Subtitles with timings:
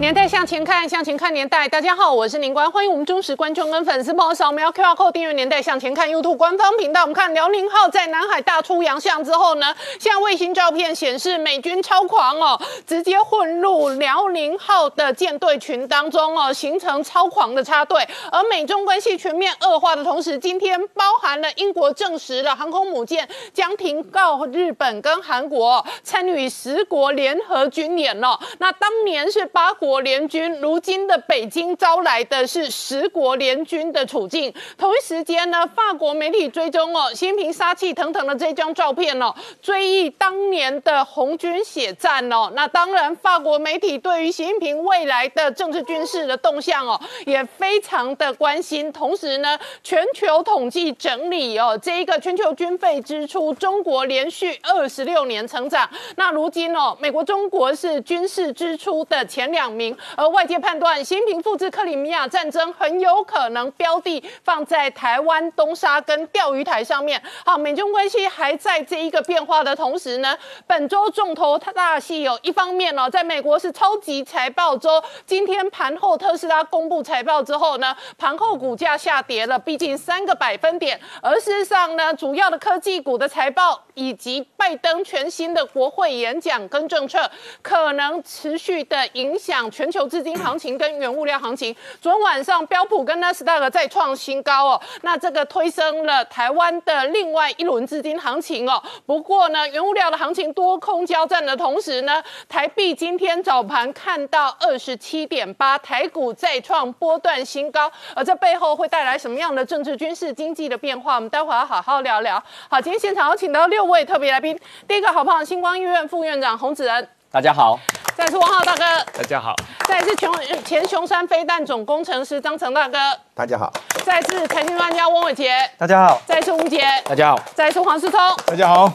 [0.00, 1.68] 年代向前看，向前看年代。
[1.68, 7.02] 大家好，我是宁官，欢迎我们忠实观众跟粉丝朋友扫描 QR Code 订阅《年代向前看》YouTube 官方频道。
[7.02, 18.02] 我们看辽宁号在南海大出洋相之后呢，现在卫星照片显示美军超狂哦，直接混入辽宁号的舰队群当中哦，形成超狂的插队。
[18.32, 28.40] 而美中关系全面恶化的同时，今天包含了英国证实了航空母舰将停靠日本跟韩国参与十国联合军演了。
[28.60, 29.89] 那当年是八国。
[29.90, 34.54] 国联军如今的北京招来的是十国联军的处境。
[34.78, 42.52] 同一时间呢，法国媒体追踪哦，习近平杀气腾腾的这张照片哦，追忆当年的红军血战哦。
[42.54, 48.92] 那当然，法国媒体对于习近平未来的政治军事的动向哦，也非常的关心。
[48.92, 55.90] 同时呢，全球统计整理哦，这一个全球军费支出，中国连续二十六年成长。
[56.14, 59.79] 那如今哦，美国、中国是军事支出的前两。
[60.16, 67.22] 而外界判断，习近平复制克里米亚战争很有可能标的放在台湾东沙跟钓鱼台上面。
[67.44, 81.00] 好，美中关系还在这一个变化的同时呢，本周重头大戏有一方面哦，在美国是超级财报周，今天盘后特斯拉公布财报之后呢，盘后股价下跌了，毕竟三个百分点。
[81.22, 87.30] 而事实上呢，主要的科技股的财报以及拜登全新的国会演讲跟政策，
[87.62, 89.69] 可能持续的影响。
[89.70, 98.82] 全球资金行情跟原物料行情，昨天晚上标普跟纳斯达克再创新高哦，那这个推升了台湾的另外一轮资金行情哦。
[99.06, 111.14] 不过呢，原物料的行情多空交战的同时呢，台币今天早盘看到二十七点八，台股再创波段新高，而这背后会带来什么样的政治、军事、经济的变化？
[111.14, 112.42] 我们待会要好好聊聊。
[112.68, 114.58] 好，今天现场有请到六位特别来宾，
[114.88, 117.78] 第一个好朋友星光医院副院长洪子仁，大家好。
[118.16, 118.82] 再是王浩大哥，
[119.16, 119.54] 大家好；
[119.86, 122.98] 再是前前雄山飞弹总工程师张成大哥，
[123.34, 123.70] 大家好；
[124.04, 128.92] 再是财经专家翁伟杰，大家好；再是吴杰，大家好；再是黄世聪，大家好。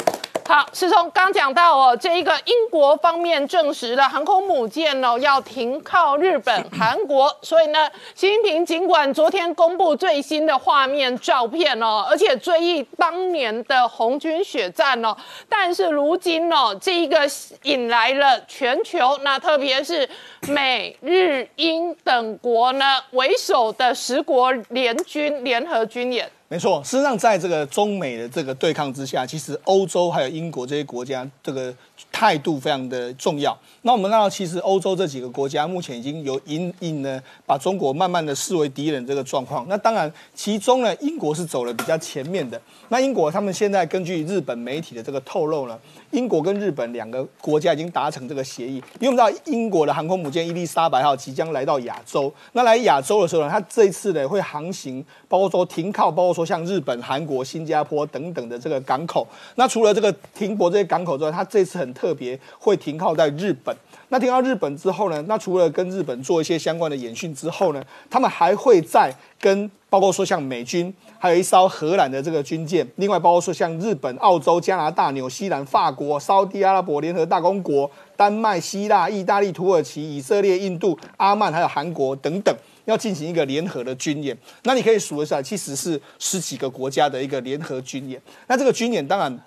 [0.48, 15.18] 好，师聪刚讲到哦，这一个英国方面证实了航空母舰哦要停靠日本、韩国，所以呢，习近平尽管昨天公布最新的画面照片哦，而且追忆当年的红军血战哦，
[15.50, 17.22] 但是如今哦，这一个
[17.64, 20.08] 引来了全球，那特别是
[20.48, 26.30] 美日英等国呢为首的十国联军联合军演。
[26.48, 31.74] 没错，事实上，在这个中美的这个对抗之下，其实欧洲还有英国这些国家，这个
[32.16, 33.56] 态度非常的重要。
[33.82, 39.66] 那我们看到，其实欧洲这几个国家目前已经有隐隐呢，把中国慢慢的视为敌人这个状况。
[39.68, 42.60] 那当然，其中呢，英国是走了比较前面的。
[42.88, 45.78] 那英国他们现在根据日本媒体的这个透露呢，
[46.12, 48.76] 英国跟日本两个国家已经达成这个协议。
[49.02, 52.34] 因为我们知道，英国的航空母舰伊丽莎白号即将来到亚洲。
[52.54, 59.28] 那来亚洲的时候呢，它这一次呢会航行，包括说停靠，包括说像日本、韩国、新加坡等等的这个港口。
[59.56, 63.76] 那除了这个停泊这些港口之外，它这次很特特别，会停靠在日本。
[64.10, 82.56] 那停到日本之后呢，那除了跟日本做一些相关的演训之后呢，他们还会再跟包括说像美军，还有一艘荷兰的这个军舰，另外包括说像日本、澳洲、加拿大、纽西兰、法国、沙地阿拉伯联合大公国、丹麦、希腊、意大利、土耳其、以色列、印度、阿曼还有韩国等等。
[82.86, 88.22] 要进行一个联合的军演，那你可以数一下，其实是十几个国家的一个联合军演。
[88.46, 89.40] 那这个军演当然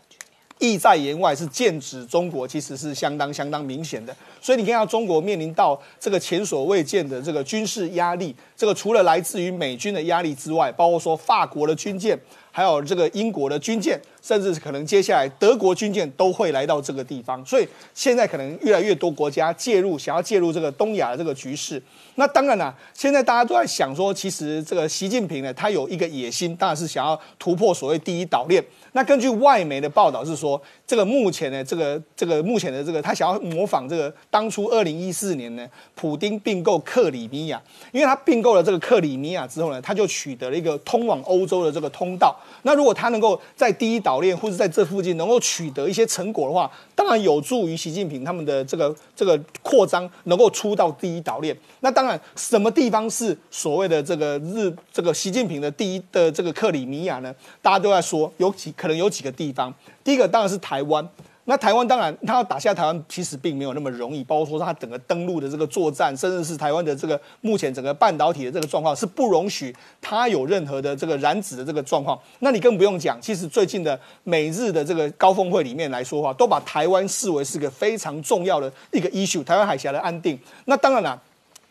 [0.59, 4.15] 意在言外，是剑指中国，其实是相当相当明显的。
[4.41, 12.19] 所以你看到中国面临到这个前所未见的这个军事压力，这个除了来自于美军的压力之外，包括说法国的军舰。
[12.51, 21.83] 还有这个英国的军舰，甚至可能接下来德国军舰都会来到这个地方，所以现在可能越来越多国家介入，想要介入这个东亚的这个局势。
[22.17, 28.63] 那当然了，现在大家都在想说，其实这个习近平呢，他有一个野心，当然是想要突破所谓第一岛链。
[28.93, 35.65] 那根据外媒的报道是说，这个目前呢，这个这个目前的这个他想要模仿这个当初二零一四年呢，
[35.95, 37.63] 普丁并购克里米亚，
[37.93, 42.37] 因为他并购了这个克里米亚之后呢，他就取得了一个通往欧洲的这个通道。
[42.63, 51.55] 那如果他能够在第一岛链或者在这附近能够取得一些成果的话，当然有助于习近平他们的这个这个扩张能够出到第一岛链。
[51.81, 57.35] 那当然，什么地方是所谓的这个日这个习近平的第一的这个克里米亚呢？
[57.61, 59.71] 大家都在说有几可能有几个地方。
[60.03, 61.07] 第一个当然是台湾。
[61.51, 64.23] 那台湾当然，他要打下台湾，其实并没有那么容易。
[64.23, 72.19] 包括说他整个登陆的这个作战，甚至是台湾的这个目前整个半导体的这个状况，是不容许他有任何的这个染指的这个状况。
[72.41, 80.39] 那你更不用讲，其实最近的美日的这个高峰会里面来说话，都把台湾视为是个非常重要的一个 issue，台湾海峡的安定。
[80.67, 81.19] 那当然了。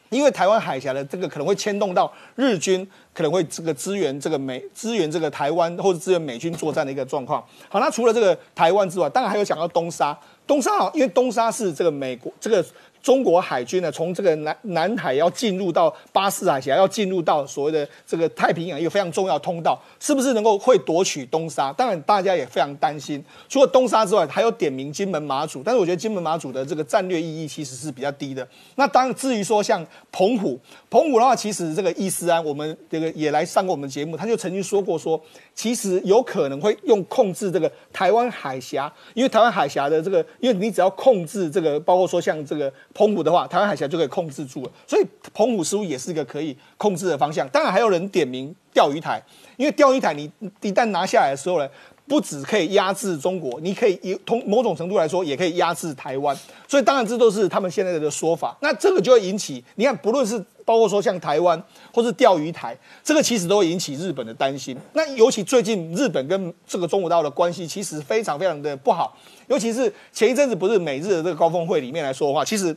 [0.09, 7.44] 因为台湾海峡的这个可能会牵动到日军，可能会这个支援这个美支援这个台湾或者支援美军作战的一个状况。
[7.69, 10.18] 好，那除了这个台湾之外，当然还有讲到东沙。
[10.45, 12.65] 东沙啊，因为东沙是这个美国这个。
[13.07, 21.71] 中国海军呢，从这个南南海要进入到巴士海峡，要进入到所谓的这个太平洋，一个非常重要通道，是不是能够会夺取东沙？
[21.71, 23.24] 当然，大家也非常担心。
[23.48, 28.45] 除了东沙之外，还有点名金门马祖，但是我觉得金门马祖的这个战略意义其实是比较低的。
[28.75, 35.18] 那当，至于说像澎湖，澎湖的话，其实这个伊斯安，我们这个也来上过我们节目，他就曾经说过说，
[35.57, 42.71] 其实有可能会用控制这个台湾海峡，因为台湾海峡的这个，因为你只要控制这个，包括说像这个。
[42.94, 47.48] 澎湖的话，台湾海峡就可以控制住了，所以澎湖似乎也是一个可以控制的方向。
[47.50, 49.21] 当然，还有人点名钓鱼台，
[49.56, 50.31] 因为钓鱼台你
[50.62, 51.68] 一旦拿下来的时候呢，
[52.07, 56.36] 不只可以压制中国，你可以以从某种程度来说，也可以压制台湾。
[56.68, 58.57] 所以，当然这都是他们现在的说法。
[58.62, 61.62] 那这个就会引起，你看，不论是包括说像台湾
[61.94, 64.77] 或是钓鱼台，这个其实都会引起日本的担心。
[64.94, 69.18] 那尤其最近日本跟这个中国大陆的关系其实非常非常的不好，
[69.48, 72.75] 尤其是前一阵子不是美日的这个高峰会里面来说的话，其实。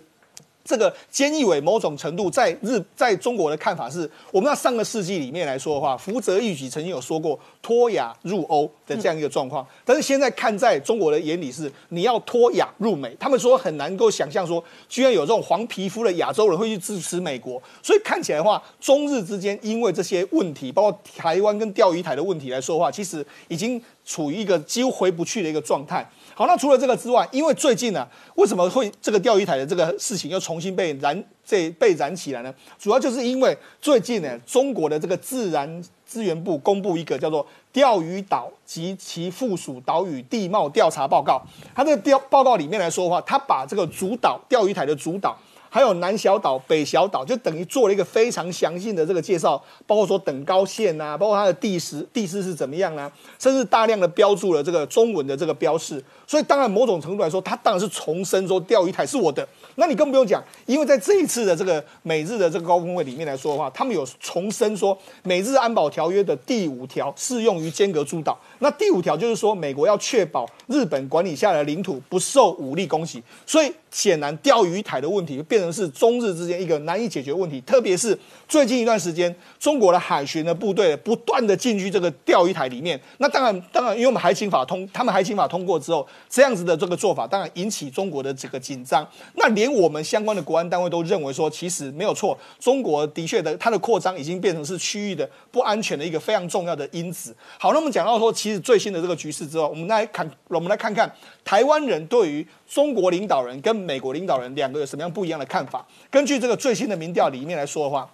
[0.65, 26.09] 这个菅义伟某种程度在日在中国的看法是，我们在上个世纪里面来说的话，福泽谕吉曾经有说过脱亚入欧的这样一个状况，但是现在看在中国的眼里是你要脱亚入美，他们说很难够想象说，居然有这种黄皮肤的亚洲人会去支持美国，所以看起来的话，中日之间因为这些问题，包括台湾跟钓鱼台的问题来说的话，其实已经处于一个几乎回不去的一个状态。
[26.41, 32.51] 好，那除了这个之外，因为最近呢，为什么会这个钓鱼台的这个事情又重新被燃这被燃起来呢？
[32.79, 37.45] 主要就是因为最近呢，中国的这个自然资源部公布一个叫做
[37.75, 41.35] 《钓鱼岛及其附属岛屿地貌调查报告》，
[41.75, 45.37] 它这个调报告里面来说的话，它把这个主岛钓鱼台的主岛。
[45.71, 56.03] 还有南小岛、北小岛，就等于做了一个非常详细的这个介绍，包括说等高线啊，包括它的地势、地势是怎么样啊，甚至大量的标注了这个中文的这个标示。
[56.27, 59.47] 所以，当然某种程度来说，它当然是重申说钓鱼台是我的。
[59.77, 68.39] 那你更不用讲，因为在这一次的这个美日的这个高峰会里面来说的话，他们有重申说美日安保条约的第五条适用于间隔诸岛。
[68.59, 73.23] 那第五条就是说，美国要确保日本管理下的领土不受武力攻击。
[73.47, 73.73] 所以。
[73.91, 77.61] 显然，钓鱼台的问题变成是中日之间一个难以解决问题。
[77.63, 78.17] 特别是
[78.49, 83.01] 最近一段时间，中国的海巡的部队不断的进去这个钓鱼台里面。
[83.19, 89.07] 那当然，当然，因为我们海警法通，他们海警法通过之后，这样子的这个做法，当然引起中国的这个紧张。
[89.35, 97.35] 那连我们相关的国安单位都认为说，其实没有错，中国的确的它的扩张已经变成是区域的不安全的一个非常重要的因子。
[97.59, 101.13] 好，那么讲到说，其实最新的这个局势之后，我们来看，我们来看看
[101.45, 105.85] 台湾人对于中国领导人跟美国领导人两个有什么样不一样的看法？
[106.11, 108.09] 根据这个最新的民调里面来说的话，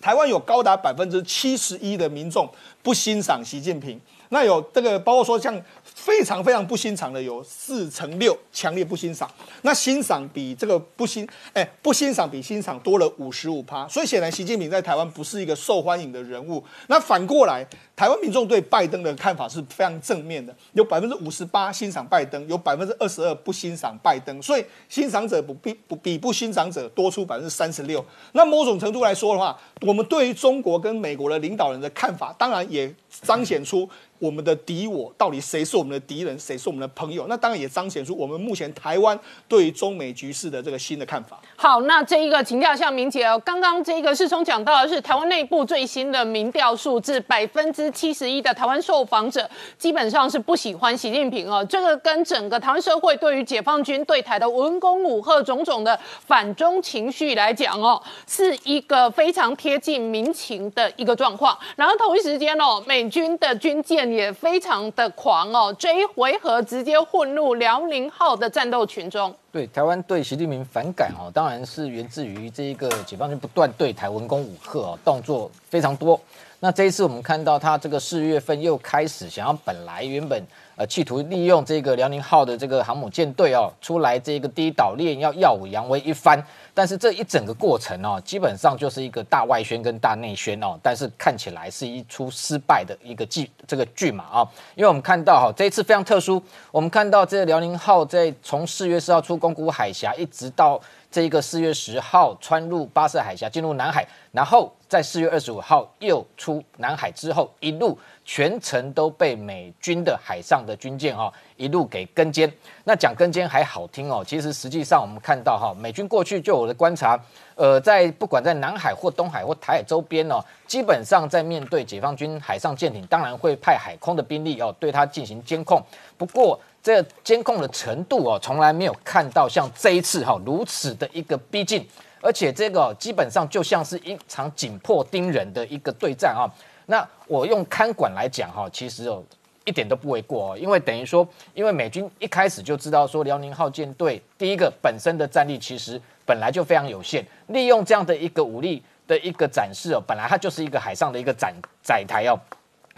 [0.00, 2.48] 台湾有高达百分之七十一的民众
[2.82, 4.00] 不欣赏习近平。
[4.30, 5.60] 那有这个，包括说像
[6.08, 9.30] 非常非常不欣赏的有四乘六，强烈不欣赏。
[9.60, 13.86] 那欣赏比这个不欣，哎，不欣赏比欣赏多了五十五趴。
[13.88, 16.64] 所以显然习近平在台湾不是一个受欢迎的人物。
[16.86, 17.62] 那反过来，
[17.94, 24.40] 台湾民众对拜登的看法是非常正面的，有百分之五十八欣赏拜登，有百分之二十二不欣赏拜登。
[24.40, 28.02] 所以欣赏者不比不比不欣赏者多出百分之三十六。
[28.32, 33.86] 那某种程度来说的话，我们对于中国跟美国的领导人的看法，当然也彰显出。
[34.18, 37.26] 我们的敌我到底谁是我们的敌人，谁是我们的朋友？
[37.28, 41.40] 那当然也彰显出我们目前台湾对于中美局势的这个新的看法。
[41.54, 51.64] 好，那这一个请教一下明杰哦，刚刚这个世聪讲到的是台湾内部最新的民调数字，百分之七十一的台湾受访者基本上是不喜欢习近平哦。
[51.68, 55.96] 这个跟整个台湾社会对于解放军对台的文攻武赫种种的
[56.26, 61.56] 反中情绪来讲哦，是一个非常贴近民情的一个状况。
[61.76, 64.07] 然后同一时间哦，美军的军舰。
[64.12, 69.34] 也非常的狂哦，这一回合直接混入辽宁号的战斗群中。
[69.50, 76.20] 对台湾对习近平反感哦，当然是源自于这一个解放军不断对台文攻武赫哦，动作非常多。
[76.60, 86.42] 那这一次我们看到他这个四月份又开始想要，本来原本呃企图利用这个辽宁号的这个航母舰队哦出来这个第一岛链要耀武扬威一番，
[86.78, 100.80] 但是这一整个过程哦，基本上就是一个大外宣跟大内宣哦，但是看起来是一出失败的一个剧这个剧嘛啊，因为我们看到哈这一次非常特殊，我们看到这个辽宁号在从四月四号出宫古海峡一直到。
[101.10, 112.50] 这一个四月十号穿入巴士海峡进入南海，然后在四月二十五号又出南海之后，一路全程都被美军的海上的军舰哈一路给跟监。
[112.84, 117.20] 那讲跟监还好听哦，其实实际上我们看到哈，美军过去就我的观察，
[117.54, 125.82] 呃，在不管在南海或东海或台海周边哦，基本上在面对解放军海上舰艇，当然会派海空的兵力哦对它进行监控。
[126.16, 131.86] 不过这监控的程度哦，从来没有看到像这一次哈如此的一个逼近，
[132.22, 136.48] 而且这个基本上就像是一场紧迫盯人的一个对战啊。
[136.86, 139.22] 那我用看管来讲哈，其实哦
[139.68, 152.40] 一点都不为过哦，因为等于说，因为美军一开始就知道说辽宁号舰队第一个本身的战力其实本来就非常有限，利用这样的一个武力的一个展示哦，本来它就是一个海上的一个展载台哦。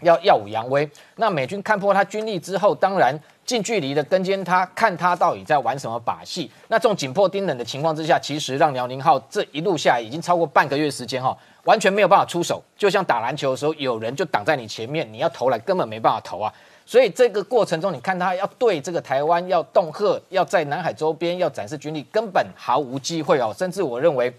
[0.02, 0.88] 要耀武扬威。
[1.16, 6.50] 那美军看破他军力之后，当然近距离的跟监他，看他到底在玩什么把戏。
[6.68, 12.62] 那这种紧迫盯人的情况之下，其实让辽宁号这一路下来已经超过半个月时间哈，完全没有办法出手。
[12.76, 16.52] 就像打篮球的时候，有人就挡在你前面，你要投篮根本没办法投啊。
[16.84, 23.54] 所以这个过程中，你看他要对这个台湾要恫吓，要在南海周边要展示军力，根本毫无机会哦。
[23.56, 24.32] 甚至我认为，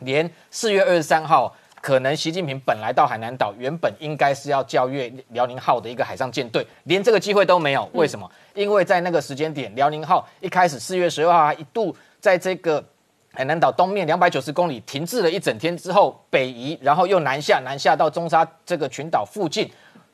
[0.00, 1.54] 连四月二十三号。
[1.80, 7.88] 可能习近平本来到海南岛，原本应该是要教阅辽宁号的一个海上舰队，连这个机会都没有。
[7.92, 8.28] 为什么？
[8.52, 12.84] 因为在那个时间点，辽宁号一开始四月十二号还一度在这个
[13.32, 19.70] 海南岛东面两百九十公里停滞了一整天之后，北移，然后又南下，南下到中沙这个群岛附近。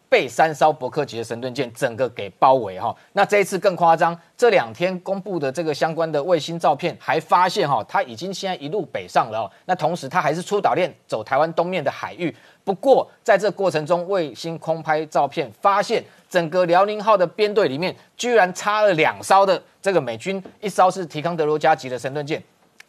[0.07, 9.51] 被三艘伯克级的神盾舰整个给包围哈，那这一次更夸张，这两天公布的这个相关的卫星照片，还发现哈，它已经现在一路北上了。
[9.65, 12.33] 那同时它还是出岛链走台湾东面的海域。
[12.63, 22.41] 不过在这过程中，卫星空拍照片发现，整个辽宁号的编队里面居然插了两艘的这个美军，一艘是提康德罗加级的神盾舰。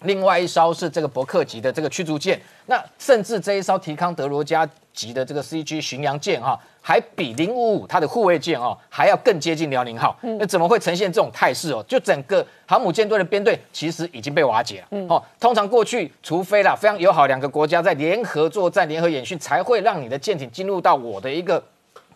[0.03, 10.17] 另外一艘是这个伯克级的这个驱逐舰，那甚至这一艘提康德罗加级的这个 CG 巡洋舰哈，还比零五五它的护卫舰哦还要更接近辽宁号。
[10.21, 11.83] 那怎么会呈现这种态势哦？
[11.87, 15.07] 就整个航母舰队的编队其实已经被瓦解了。
[15.07, 21.61] 哦，通常过去除非啦非常友好两个国家在联合作战、联合演训，才会让你的舰艇进入到我的一个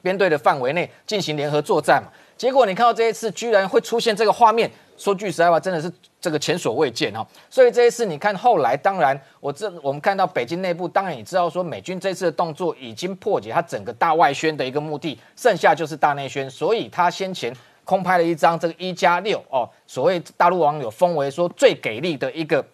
[0.02, 2.10] 编队的范围内进行联合作战嘛。
[2.40, 4.72] 结果你看到这一次居然会出现这个画面。
[4.96, 5.92] 说句实在话，真的是
[6.22, 7.26] 这个前所未见哈。
[7.50, 16.50] 所以这一次，你看后来，当然我这我们看到北京内部，当然也知道说美军这次的动作已经破解他整个大外宣的一个目的，剩下就是大内宣。
[16.50, 17.54] 所以他先前
[17.84, 22.66] 空拍了一张这个一加六哦，所谓大陆网友封为说最给力的一个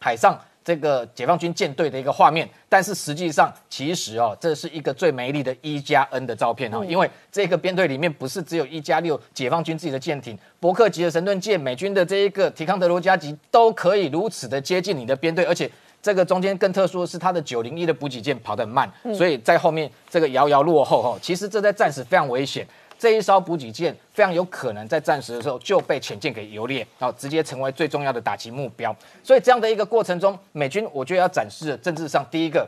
[0.00, 0.38] 海上。
[0.64, 22.66] 这个解放军舰队的一个画面，但是实际上其实哦，这是一个最美丽的一加 N 的照片哦，因为这个编队里面不是只有一加六解放军自己的舰艇，伯克级的神盾舰、美军的这一个提康德罗加级都可以如此的接近你的编队，而且这个中间更特殊的是它的九零一的补给舰跑得很慢，所以在后面这个遥遥落后哦，其实这在战时非常危险。
[23.04, 28.96] 这一艘补给舰非常有可能在战时的时候就被潜舰给游猎，然后直接成为最重要的打击目标。
[29.22, 32.66] 所以这样的一个过程中，美军我觉得要展示的政治上，第一个，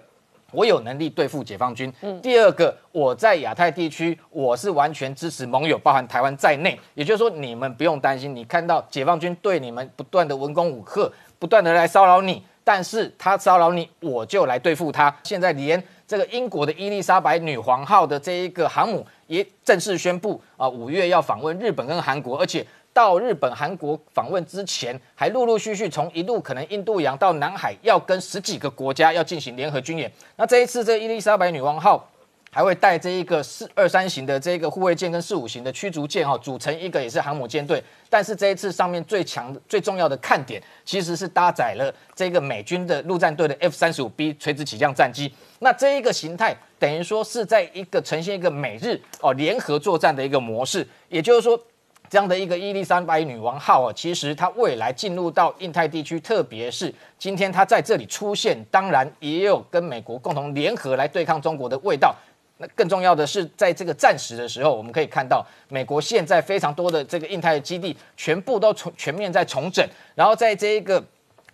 [0.52, 1.90] 我有能力对付解放军；
[2.20, 6.78] 第二个，我在亚太地区我是完全支持盟友，包含台湾在内。
[6.92, 15.16] 也就是说，你们不用担心，你看到解放军对你们不断的文攻武克，不断的来骚扰你，但是他骚扰你，我就来对付他。
[15.24, 19.06] 现在连这个英国的伊丽莎白女皇号的这一个航母。
[19.26, 30.08] 也正式宣布啊，五月要访问日本跟韩国，而且到日本、韩国访问之前，还陆陆续续从一路可能印度洋到南海，要跟十几个国家要进行联合军演。
[30.36, 32.08] 那这一次，这伊丽莎白女王号。
[32.56, 37.84] 还会带这一个四二三型的这个护卫舰跟四五型的驱逐舰哈，组成一个也是航母舰队。
[38.08, 45.30] 但是这一次上面最强最重要的看点，其实是搭载了这个美军的陆战队的 F 三十五 B 垂直起降战机。
[45.58, 50.88] 那这一个形态等于说是在一个呈现一个美日哦联合作战的一个模式。
[51.10, 51.62] 也就是说，
[52.08, 62.16] 这样的一个伊丽莎白女王号啊，其实它未来进入到印太地区，特别是今天它在这里出现，当然也有跟美国共同联合来对抗中国的味道。
[62.58, 71.02] 那更重要的是，在这个战时的时候，我们可以看到，美国现在非常多的这个印太的基地全部都重全面在重整，然后在这一个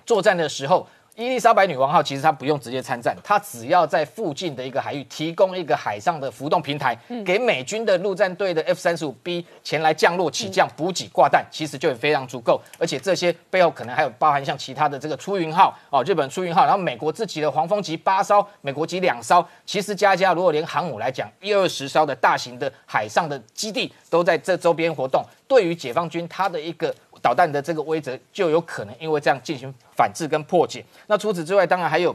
[0.07, 0.87] 作战的时候。
[1.15, 12.59] 伊丽莎白女王号其实它不用直接参战，它只要在附近的一个海域提供一个海上的浮动平台，给美军的陆战队的 F 三十五 B 前来降落、起降、补给、挂弹，其实就非常足够。
[12.79, 26.95] 而且这些背后可能还有包含像其他的这个出云号哦，日本出云号，然后美国自己的黄蜂级八艘，美国级两艘，其实加加如果连航母来讲，一二十艘的大型的海上的基地都在这周边活动，对于解放军它的一个。
[27.23, 30.85] 导弹的这个威则就有可能因为这样进行反制跟破解。
[31.07, 32.15] 那除此之外，当然还有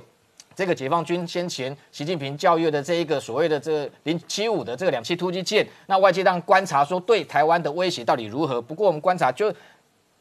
[0.54, 5.66] 这个解放军先前习近平教育的这一个所谓的这零七五的这个两栖突击舰。
[5.86, 8.62] 那外界当观察说对台湾的威胁到底如何？
[8.62, 9.54] 不过我们观察就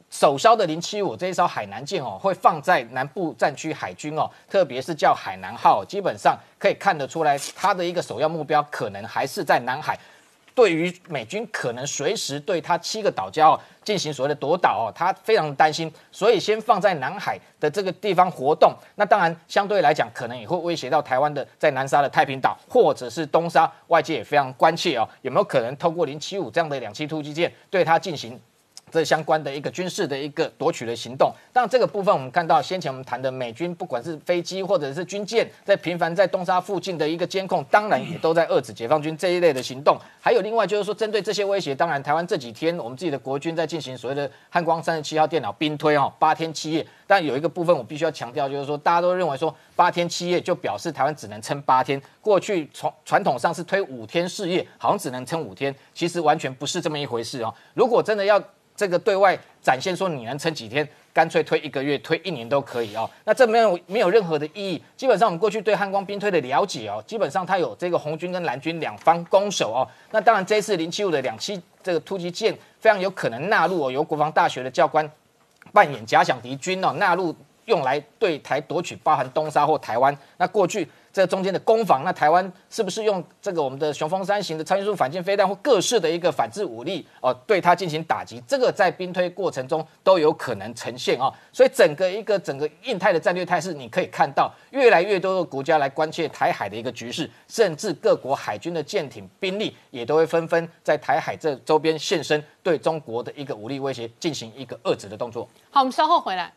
[0.08, 9.98] 首艘的零七五这一艘海南舰哦，会放在南部战区海军哦，特别是叫海南号，基本上可以看得出来，它的一个首要目标可能还是在南海。
[10.56, 18.74] 对于美军可能随时对他七个岛礁进行所谓的夺岛哦，他非常担心，所以先放在南海的这个地方活动。
[18.94, 28.40] 那当然相对来讲，可能也会威胁到台湾的在南沙的太平岛或者是东沙，外界也非常关切哦，有没有可能透过零七五这样的两栖突击舰对它进行？
[28.92, 39.98] 这相关的一个军事的一个夺取的行动，但这个部分我们看到先前我们谈的美军不管是飞机或者是军舰，在频繁在东沙附近的一个监控，当然也都在遏制解放军这一类的行动。
[40.20, 46.86] 还有另外就是说，针对这些威胁，当然台湾这几天我们自己的国军在进行所谓的汉光三十七号电脑兵推哈，八天七夜。
[47.08, 57.52] 但有一个部分我必须要强调，就是说大家都认为说八天七夜就表示台湾只能撑八天，过去从传统上是推五天四夜，好像只能撑五天，其实完全不是这么一回事哦。
[57.74, 58.40] 如果真的要
[58.76, 63.08] 这个对外展现说你能撑几天，干脆推一个月、推一年都可以哦。
[63.24, 64.82] 那这没有没有任何的意义。
[64.96, 69.88] 基本上我们过去对汉光兵推的了解哦，基本上它有这个红军跟蓝军两方攻守哦。
[70.10, 75.10] 那当然这次零七五的两栖这个突击舰非常有可能纳入哦，由国防大学的教官
[75.72, 80.16] 扮演假想敌军哦，纳入用来对台夺取包含东沙或台湾。
[80.36, 80.86] 那过去。
[81.16, 88.38] 这中间的攻防，那台湾是不是用这个我们的雄风三型的超音速反舰飞弹或各式的一个反制武力哦，对它进行打击？
[88.46, 91.32] 这个在兵推过程中都有可能呈现哦。
[91.50, 105.48] 所以整个一个整个印太的战略态势，你可以看到越来越多的国家来关切台海的一个局势，甚至各国海军的舰艇兵力也都会纷纷在台海这周边现身，对中国的一个武力威胁进行一个遏制的动作。
[105.70, 106.52] 好，我们稍后回来。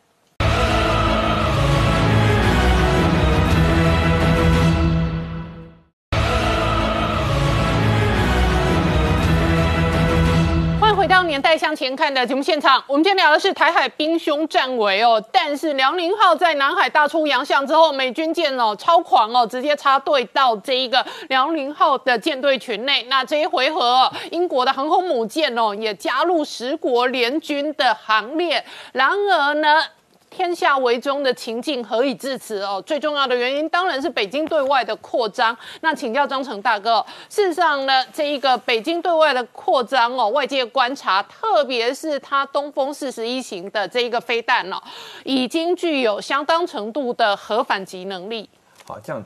[11.10, 15.20] 到年代向前看的节目现场，我们今天聊的是台海兵凶战危哦。
[15.32, 23.04] 但是辽宁号在南海大出洋相之后，美军舰哦超狂哦，直接插队到这一个辽宁号的舰队群内。
[23.08, 28.64] 那这一回合，英国的航空母舰哦也加入十国联军的行列。
[28.92, 29.82] 然而呢？
[30.30, 32.80] 天下为中的情境何以至此哦？
[32.86, 35.54] 最重要的原因当然是北京对外的扩张。
[35.80, 44.80] 那请教张成大哥，事实上呢，这一个北京对外的扩张哦，外界观察，特别是它东风四十一型的这一个飞弹哦，
[45.24, 48.48] 已经具有相当程度的核反击能力。
[48.86, 49.22] 好，这样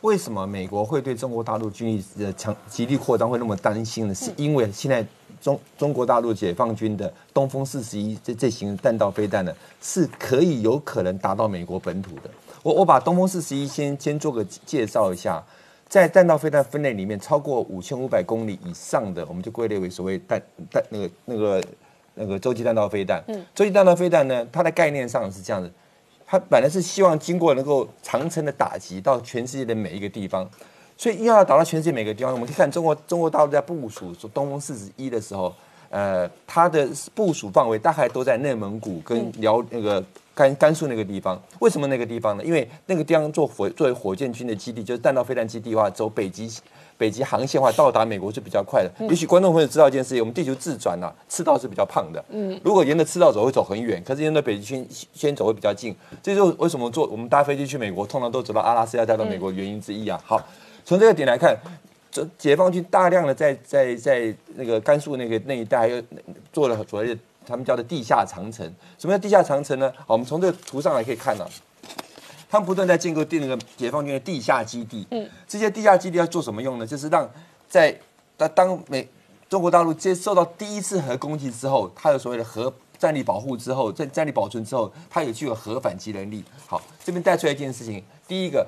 [0.00, 4.14] 为什么美国会对中国大陆军力的强极力扩张会那么担心呢？
[4.14, 5.06] 是因为现在。
[5.40, 12.30] 中中国大陆解放军的东风四十一这这型弹道飞弹呢，是可以有可能达到美国本土的。
[12.62, 15.42] 我我把东风四十一先先做个介绍一下，
[15.88, 21.64] 在弹道飞弹分类里面，超过五千五百公里以上的，我们就归类为所谓弹弹那个那个
[22.14, 23.22] 那个洲际弹道飞弹。
[23.28, 25.72] 嗯，洲际弹道飞弹呢，它的概念上是这样子，
[26.26, 30.48] 它本来是希望经过能够长程的打击到全世界的每一个地方。
[30.98, 35.54] 所以要打到全世界每个地方，我们可以看中国中国大陆在部署东风四十一的时候，
[35.90, 41.40] 呃，它的部署范围大概都在内蒙古跟辽那个甘甘肃那个地方。
[41.60, 42.44] 为什么那个地方呢？
[42.44, 46.50] 因为那个地方做火作为火箭军的基地，就是弹道飞弹基地的话，走北极
[46.96, 48.90] 北极航线的话，到达美国是比较快的。
[49.08, 52.24] 也许观众朋友知道一件事情，我们地球自转呐，赤道是比较胖的。
[52.30, 54.84] 嗯，如果沿着赤道走会走很远，可是沿着北极圈
[55.14, 55.94] 先走会比较近。
[56.20, 60.20] 这就是为什么坐我们搭飞机去美国，通常都走到阿拉斯加，再到美国的原因之一啊。
[60.26, 60.44] 好。
[60.88, 61.54] 从这个点来看，
[62.10, 66.02] 这解放军大量的在在在那个甘肃那个那一带又
[66.50, 68.66] 做了所谓的他们叫的地下长城。
[68.98, 69.92] 什么叫地下长城呢？
[69.98, 71.46] 好，我们从这个图上来可以看到，
[72.48, 75.06] 他们不断在建构地那个解放军的地下基地。
[75.10, 76.86] 嗯，这些地下基地要做什么用呢？
[76.86, 77.30] 就是让
[77.68, 77.94] 在
[78.38, 79.06] 当当美
[79.50, 86.42] 中国大陆接受到第一次核攻击之后，它有所谓的核战力保护之后，在战力保存之后，它有具有核反击能力。
[86.66, 88.66] 好，这边带出来一件事情，第一个。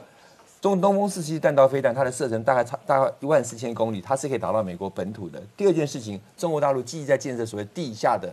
[0.61, 5.42] 中东风四七弹道飞弹，它的射程大概差大概一万四千公里，它是可以打到美国本土的。
[5.57, 8.31] 第二件事情，中国大陆积极在建设所谓地下的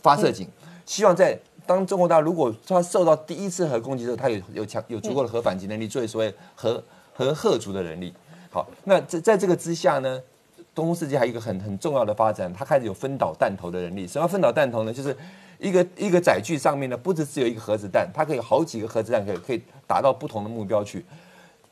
[0.00, 0.46] 发射井，
[0.86, 8.14] 希望在当中国大陆如果它受到第一次核攻击的时候，它有有强有足够的核反击能力，作为所谓核核核族的能力。
[8.50, 10.22] 好，那在在这个之下呢，
[10.72, 14.06] 东风世界还有一个很很重要的发展，它开始有分导弹头的能力。
[14.06, 14.92] 什么分导弹头呢？
[14.92, 15.14] 就是
[15.58, 21.04] 一个一个载具上面呢，不只只有一个核子弹，它可以有好几个核子弹，可以可以打到不同的目标去。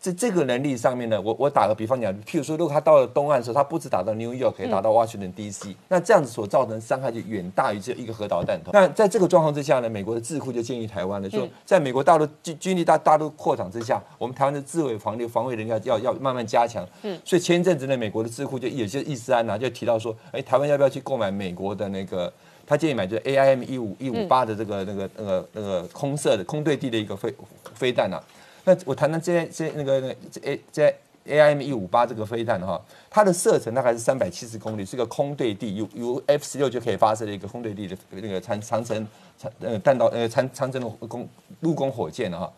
[0.06, 8.70] 在这个能力上面呢，我我打个比方讲，譬如说，如果他到了东岸的时候，他不止打到 New York，可以打到 Washington D.C.，那这样子所造成的伤害就远大于这一个核导弹头。
[8.72, 16.86] 那在这个状况之下呢，美国的智库就建议台湾了，说在美国大陆军军力大大陆扩张之下，我们台湾的自卫防御防卫能力要要要慢慢加强。
[17.02, 22.32] 嗯，所以前一阵子呢，美国的智库就有些意思安呐，就提到说，哎，台湾要不要去购买美国的那个？
[22.68, 27.32] 他建议买就是 AIM 一五一五八的这个那个那个那个空射的空对地的一个飞
[27.74, 28.20] 飞弹呐。
[28.66, 30.08] 那我谈谈这这那个那
[30.42, 41.28] A 这 A I M 一五八这个飞弹哈，它的射程大概是三百七十公里，是个空对地，由由 F 十六就可以发射的一个空对地的那个长长城长呃弹道呃长长城的攻
[41.60, 42.52] 陆攻火箭哈。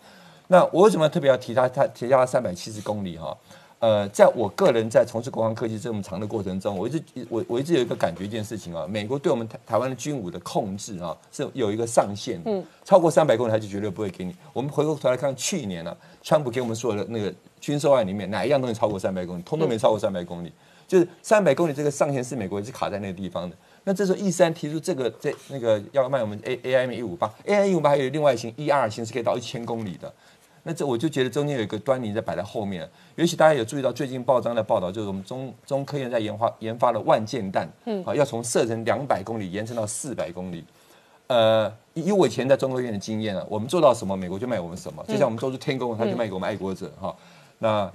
[0.48, 1.68] 那我为什么特别要提它？
[1.68, 3.36] 它提它三百七十公里哈？
[3.80, 14.34] 呃，在我个人在从事国防科技这么长的过程中，我一直我我一直有一个感觉一件事情啊，美国对我们台台湾的军武的控制啊，是有一个上限，嗯，超过三百公里他就绝对不会给你。
[14.52, 20.52] 我们回过头来看去年呢，川普给我们说的那个军售案里面，哪一样东西超过三百公里，通通没超过三百公里，
[20.88, 23.56] 就是三百公里这个上限是美国一直卡在那个地方的。
[23.84, 30.12] 那这时候 E 三提出这个这那个要卖我们 A A M 一五八，A I 一五八还有另外一型 E 二型是可以到一千公里的。
[30.68, 40.62] 那这我就觉得中间有一个端倪在摆在后面，尤其大家有注意到最近报章的报道，就是我们中中科院在研发研发了万箭弹，嗯，啊，要从射程两百公里延伸到四百公里。
[41.28, 47.16] 呃，以我以前在中科院的经验啊，我们做到什么，美国就卖我们什么，就像我们做出天宫，他就卖给我们爱国者哈。
[47.58, 47.90] 那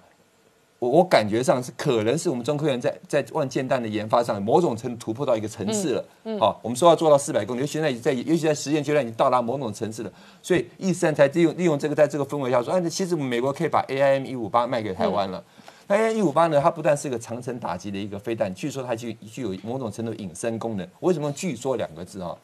[0.83, 15.41] 我我感觉上是可能是我们中科院在在万箭弹的研发上某种程度突破到一个层次了，嗯，好，我们说要做到四百公里，尤其现在在尤其在实验阶段已经到达某种层次了，所以易三才利用利用这个在这个氛围下说，哎，其实美国可以把 A I M 一五八卖给台湾了。
[15.87, 20.85] 那 A I M 一五八呢，它不但是个长程打击的一个飞弹，据说它具具有某种程度隐身功能。
[20.99, 22.35] 为什么据说两个字啊？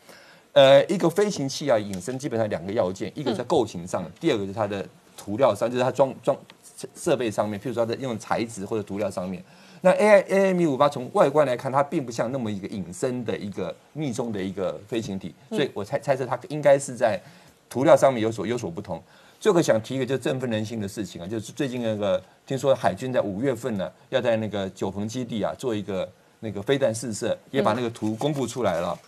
[0.54, 4.84] 呃，一个飞行器啊，隐身基本上两个要件，一个在构型上，第二个是它的
[5.16, 6.36] 涂料上，就是它装装
[6.96, 9.44] 设备上面，譬如说它的用材质或者涂料上面。
[9.82, 17.18] 那 A I A M 五八从外观来看，它并不像那么一个隐身的一个密宗的一个飞行体，所以我猜猜测它应该是在
[17.70, 19.02] 涂料上面有所有所不同。
[19.40, 26.10] 最后想提一个就振奋人心的事情啊，就是最近那个听说海军在五月份呢，要在那个九鹏基地啊做一个
[26.42, 29.00] 那个飞弹试射，也把那个图公布出来了。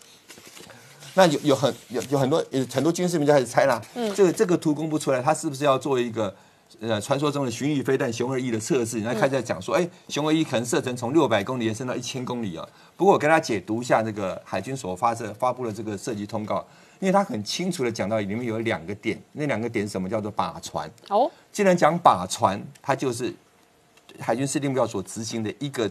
[1.15, 6.33] 那有有很有有很多有很多军事迷就开始猜啦，嗯，这个这个图公布出来，它是不是要做一个
[6.79, 8.97] 呃传说中的巡弋飞弹熊二一的测试？
[8.97, 12.67] 人家开始在讲说，哎，熊二一可能射程从六百公里延伸到一千公里啊。
[12.95, 16.65] 不过我跟他解读一下这个海军所发射发布的这个射击通告，
[16.99, 20.07] 因为他很清楚的讲到里面有两个点，那两个点什么？
[20.09, 20.89] 叫做靶船。
[21.09, 23.33] 哦，既然讲靶船，它就是
[24.19, 25.89] 海军司令部要所执行的一个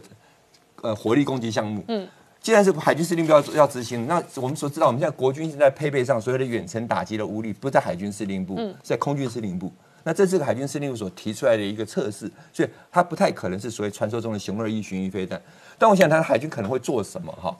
[0.81, 1.83] 呃火力攻击项目。
[1.87, 2.07] 嗯。
[2.41, 9.71] 既然是海军司令部要要执行，那我们所知道，我们现在国军现在配备上所有的远程打击的武力，不在海军司令部，在空军司令部。
[10.03, 15.41] 那这是个海军司令部所提出来的一个测试，所以它不太可能是所谓传说中的熊二一巡弋飞弹。
[15.77, 17.31] 但我想它的海军可能会做什么？
[17.33, 17.55] 哈，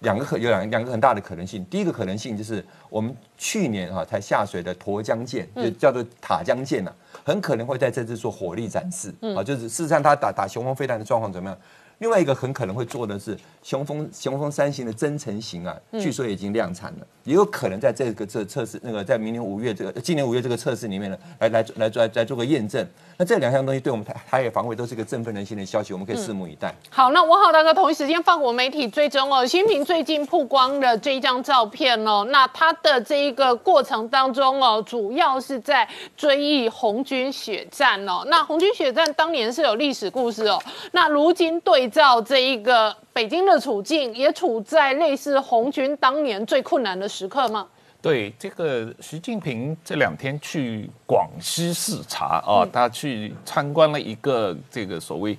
[0.00, 1.64] 两个可有两两个很大的可能性。
[1.66, 6.92] 第一个可能性就是我们去年哈才下水的沱江舰，就叫做塔江舰呐，
[7.24, 9.12] 很可能会在这次做火力展示。
[9.36, 11.58] 啊，就是事实上它打打雄风飞弹的状况怎么样？
[11.98, 22.86] 另外一个很可能会做的是雄风雄风三型的增程型啊，据说已经量产了，也有可能在这个这测试那个在明年五月这个今年五月这个测试里面呢，来来来来来做个验证。
[23.16, 26.74] 那这两项东西对我们台台海防卫都是一个振奋人心的消息，我们可以拭目以待。
[26.90, 38.24] 好，那我好大哥同一时间放我媒体追踪哦，新平最近曝光的这一张照片哦，那它的这一个过程当中哦，主要是在追忆红军血战哦。
[38.26, 40.58] 那红军血战当年是有历史故事哦，
[40.90, 47.68] 那如今对照这一个北京的处境，也处在类似红军当年最困难的时刻吗？
[48.04, 55.34] 对这个，习近平这两天去广西视察啊，他去参观了一个这个所谓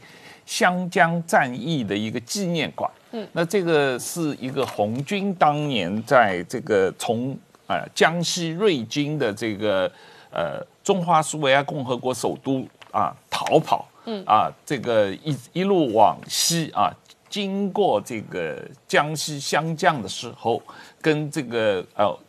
[0.48, 2.90] 湘江战役的一个纪念馆。
[3.12, 9.86] 嗯，那这个是一个红军当年在这个从呃江西瑞金的这个
[10.32, 16.92] 呃中华苏维埃共和国首都啊逃跑，嗯啊这个一一路往西啊，
[17.30, 20.60] 经过这个江西湘江的时候，
[21.00, 22.20] 跟这个呃。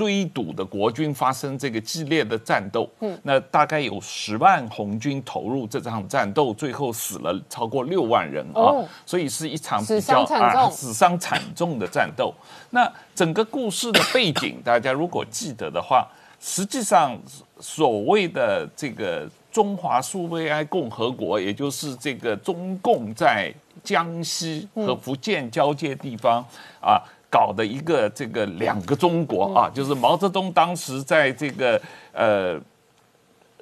[0.00, 2.88] 追堵的国军发生这个激烈的战斗。
[3.00, 12.32] 嗯，那大概有十万红军投入这场战斗，最后死了超过六万人啊，哦所以是一场比死较伤惨重 死伤惨重的战斗。
[12.70, 16.08] 那整个故事的背景，大家如果记得的话，
[16.40, 17.14] 实际上
[17.58, 23.52] 所谓的这个中华苏维埃共和国，也就是这个中共在
[23.84, 26.42] 江西和福建交界地方
[26.80, 26.96] 啊。
[27.30, 31.80] 搞的一个这个两个中国啊，就是毛泽东当时在这个
[32.12, 32.60] 呃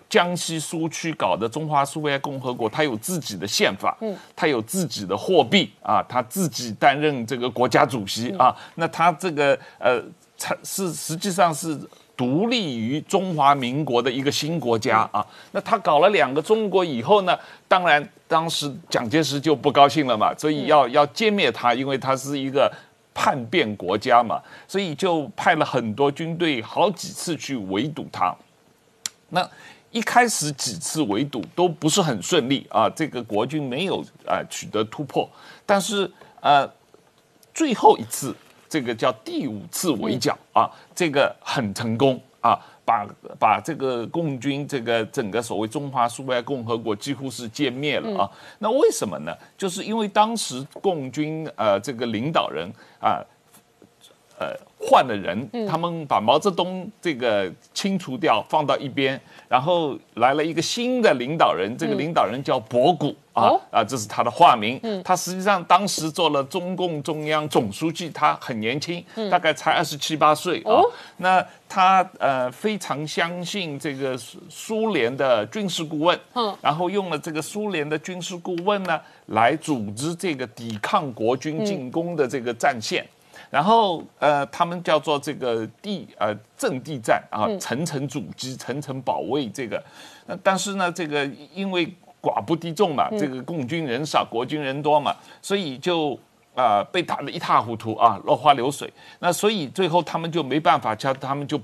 [0.08, 10.02] 江西苏区搞的中华苏维埃共和国，他有自己的宪法，嗯，它有自己的货币啊，他自己担任这个国家主席啊，那他这个呃，
[10.38, 11.78] 它是实际上是。
[12.18, 22.68] 独立于中华民国的一个新国家啊，那他搞了两个中国以后呢，当然当时蒋介石就不高兴了嘛，所以要要歼灭他，因为他是一个
[23.20, 28.32] 叛变国家嘛，所以就派了很多军队好几次去围堵他。
[29.30, 29.50] 那
[29.90, 35.28] 一开始几次围堵都不是很顺利啊，这个国军没有啊、取得突破，
[35.66, 36.08] 但是
[36.40, 36.64] 呃
[37.52, 38.32] 最后一次
[38.68, 42.56] 这个叫第五次围剿啊，这个很成功啊，
[42.88, 43.06] 把
[43.38, 48.30] 把这个共军这个整个所谓中华苏维埃共和国几乎是歼灭了啊。
[48.60, 49.36] 那为什么呢？
[49.58, 52.66] 就是因为当时共军呃这个领导人
[52.98, 53.20] 啊。
[54.40, 64.78] 呃换了人，他们把毛泽东这个清除掉，放到一边，然后来了一个新的领导人，这个领导人叫博古啊哦啊，这是他的化名。
[64.82, 70.90] 嗯他实际上当时做了中共中央总书记，他很年轻，大概才二十七八岁啊哦。
[71.16, 83.06] 那他呃非常相信这个苏苏联的军事顾问，嗯然后用了这个苏联的军事顾问呢，来组织这个抵抗国军进攻的这个战线。
[83.50, 89.82] 然后呃，他们叫做这个地呃阵地战啊，层层阻击、层层保卫这个。
[90.26, 91.86] 那但是呢，这个因为
[92.20, 96.18] 寡不敌众嘛，这个共军人少，国军人多嘛，所以就
[96.54, 98.92] 啊、被打得一塌糊涂啊，落花流水。
[99.20, 101.60] 那所以最后他们就没办法，叫他们就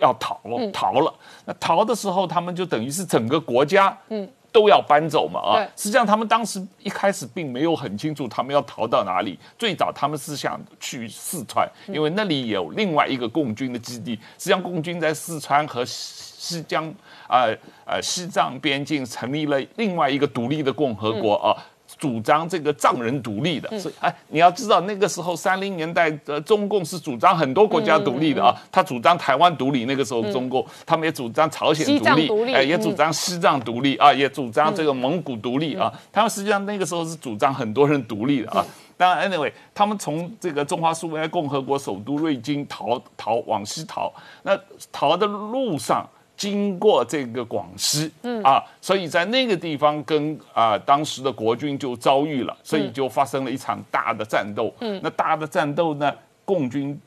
[0.00, 0.40] 要逃
[0.72, 1.14] 逃了。
[1.44, 4.28] 那逃的时候，他们就等于是整个国家嗯。
[4.52, 5.66] 都要搬走嘛啊！
[5.74, 9.38] 实际上他们当时一开始并没有很清楚他们要逃到哪里。
[9.58, 14.14] 最早他们是想去四川，因为那里有另外一个共军的基地。
[14.38, 16.92] 实际上共军在四川和西西江
[17.26, 17.46] 啊
[17.86, 21.56] 呃西藏边境成立了另外一个独立的共和国啊。
[22.02, 38.66] 主张这个藏人独立的，所以哎，你要知道那个时候三零年代，呃，中共是主张很多国家独立的啊，他主张台湾独立，那个时候中共，他们也主张朝鲜西独立藏独立，哎，也嗯主张西藏独立啊，也主张这个蒙古独立啊，他们实际上那个时候是主张很多人独立的啊。
[38.96, 44.12] 当然，anyway，他们从这个中华苏维埃共和国首都瑞金逃逃往西逃，
[44.42, 44.58] 那
[44.90, 46.04] 逃的路上。
[46.42, 54.74] 经过这个广西，嗯啊，所以在那个地方跟啊、当时的国军就遭遇了，所以就发生了一场大的战斗。
[54.80, 56.12] 嗯，那大的战斗呢，
[56.44, 57.00] 共军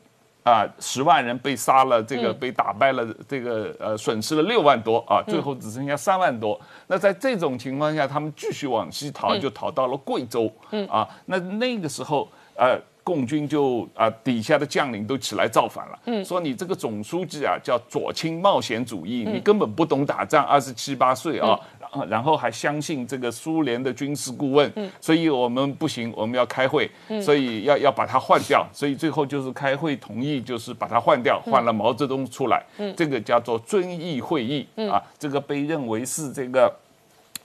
[0.43, 6.57] 啊十、万人被杀了，这个被打败了，这个呃损失了六万多啊，最后只剩下三万多。
[6.87, 10.49] 那在这种情况下，他们继续往西逃，就逃到了贵州。
[10.71, 12.79] 嗯啊，那那个时候呃。
[13.05, 26.89] 共军就啊、底下的将领都起来造反了，嗯，说你这个总书记啊叫左倾冒险主义，你根本不懂打仗，二十七八岁啊，然后然后还相信这个苏联的军事顾问，所以我们不行，我们要开会，
[27.21, 32.63] 所以要要把他换掉，所以最后就是开会同意，就是把他换掉，换了毛泽东出来，
[32.97, 36.75] 这个叫做遵义会议啊，这个被认为是这个。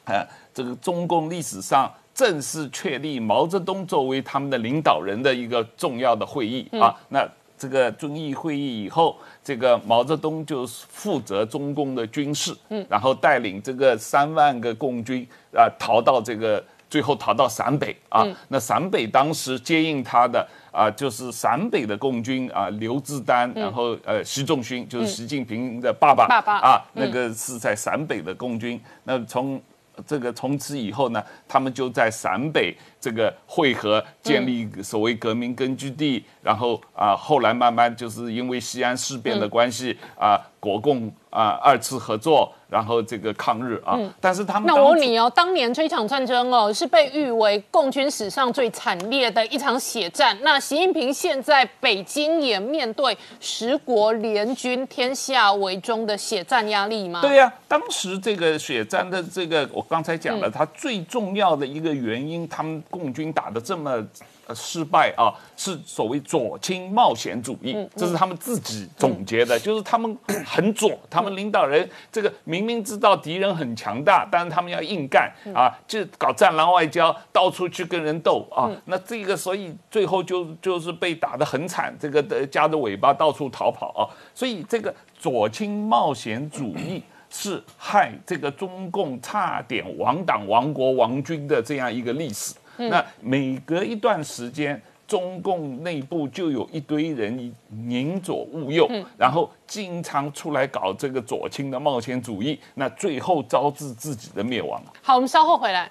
[0.07, 1.89] 呃，这个中共历史上
[2.21, 6.95] 正式确立毛泽东作为他们的领导人的一个重要的会议啊。
[7.09, 16.63] 那这个遵义会议以后，这个毛泽东就负责中共的军事，嗯，然后带领这个三万个共军啊逃到这个。
[16.91, 28.81] 最后逃到陕北啊，那陕北当时接应他的啊，就是陕北的共军啊，刘志丹，然后呃，习仲勋就是习近平的爸爸爸爸啊，那个是在陕北的共军。
[29.05, 29.63] 那从
[30.07, 36.25] 这个从此以后呢，他们就在陕北这个汇合，建立所谓革命根据地。
[36.43, 43.99] 然后啊，后来慢慢就是因为西安事变的关系啊，国共啊二次合作，然后这个抗日啊。
[44.19, 50.35] 但是他们那我问你哦，当年这一场战争哦，是被誉为共军史上最惨烈的一场血战。
[50.41, 57.21] 那习近平现在北京也面对十国联军、天下为中的血战压力吗？
[57.21, 64.05] 对呀、当时这个血战的这个，我刚才讲了，它最重要的一个原因，他们共军打得这么
[64.47, 84.03] 呃失败啊，是所谓左倾冒险主义，这是他们自己总结的，就是他们很左，他们领导人这个明明知道敌人很强大，但是他们要硬干啊，就搞战狼外交，到处去跟人斗啊，那这个所以最后就就是被打得很惨，这个的夹着尾巴到处逃跑啊，
[84.35, 87.03] 所以这个左倾冒险主义。
[87.33, 92.53] 是害这个中共差点亡党、亡国、亡军的这样一个历史。
[92.89, 98.89] 那每隔一段时间，中共内部就有一堆人宁左勿右，
[99.19, 104.81] 然后经常出来搞这个左倾的冒险主义，那最后招致自己的灭亡。
[105.03, 105.91] 好，我们稍后回来。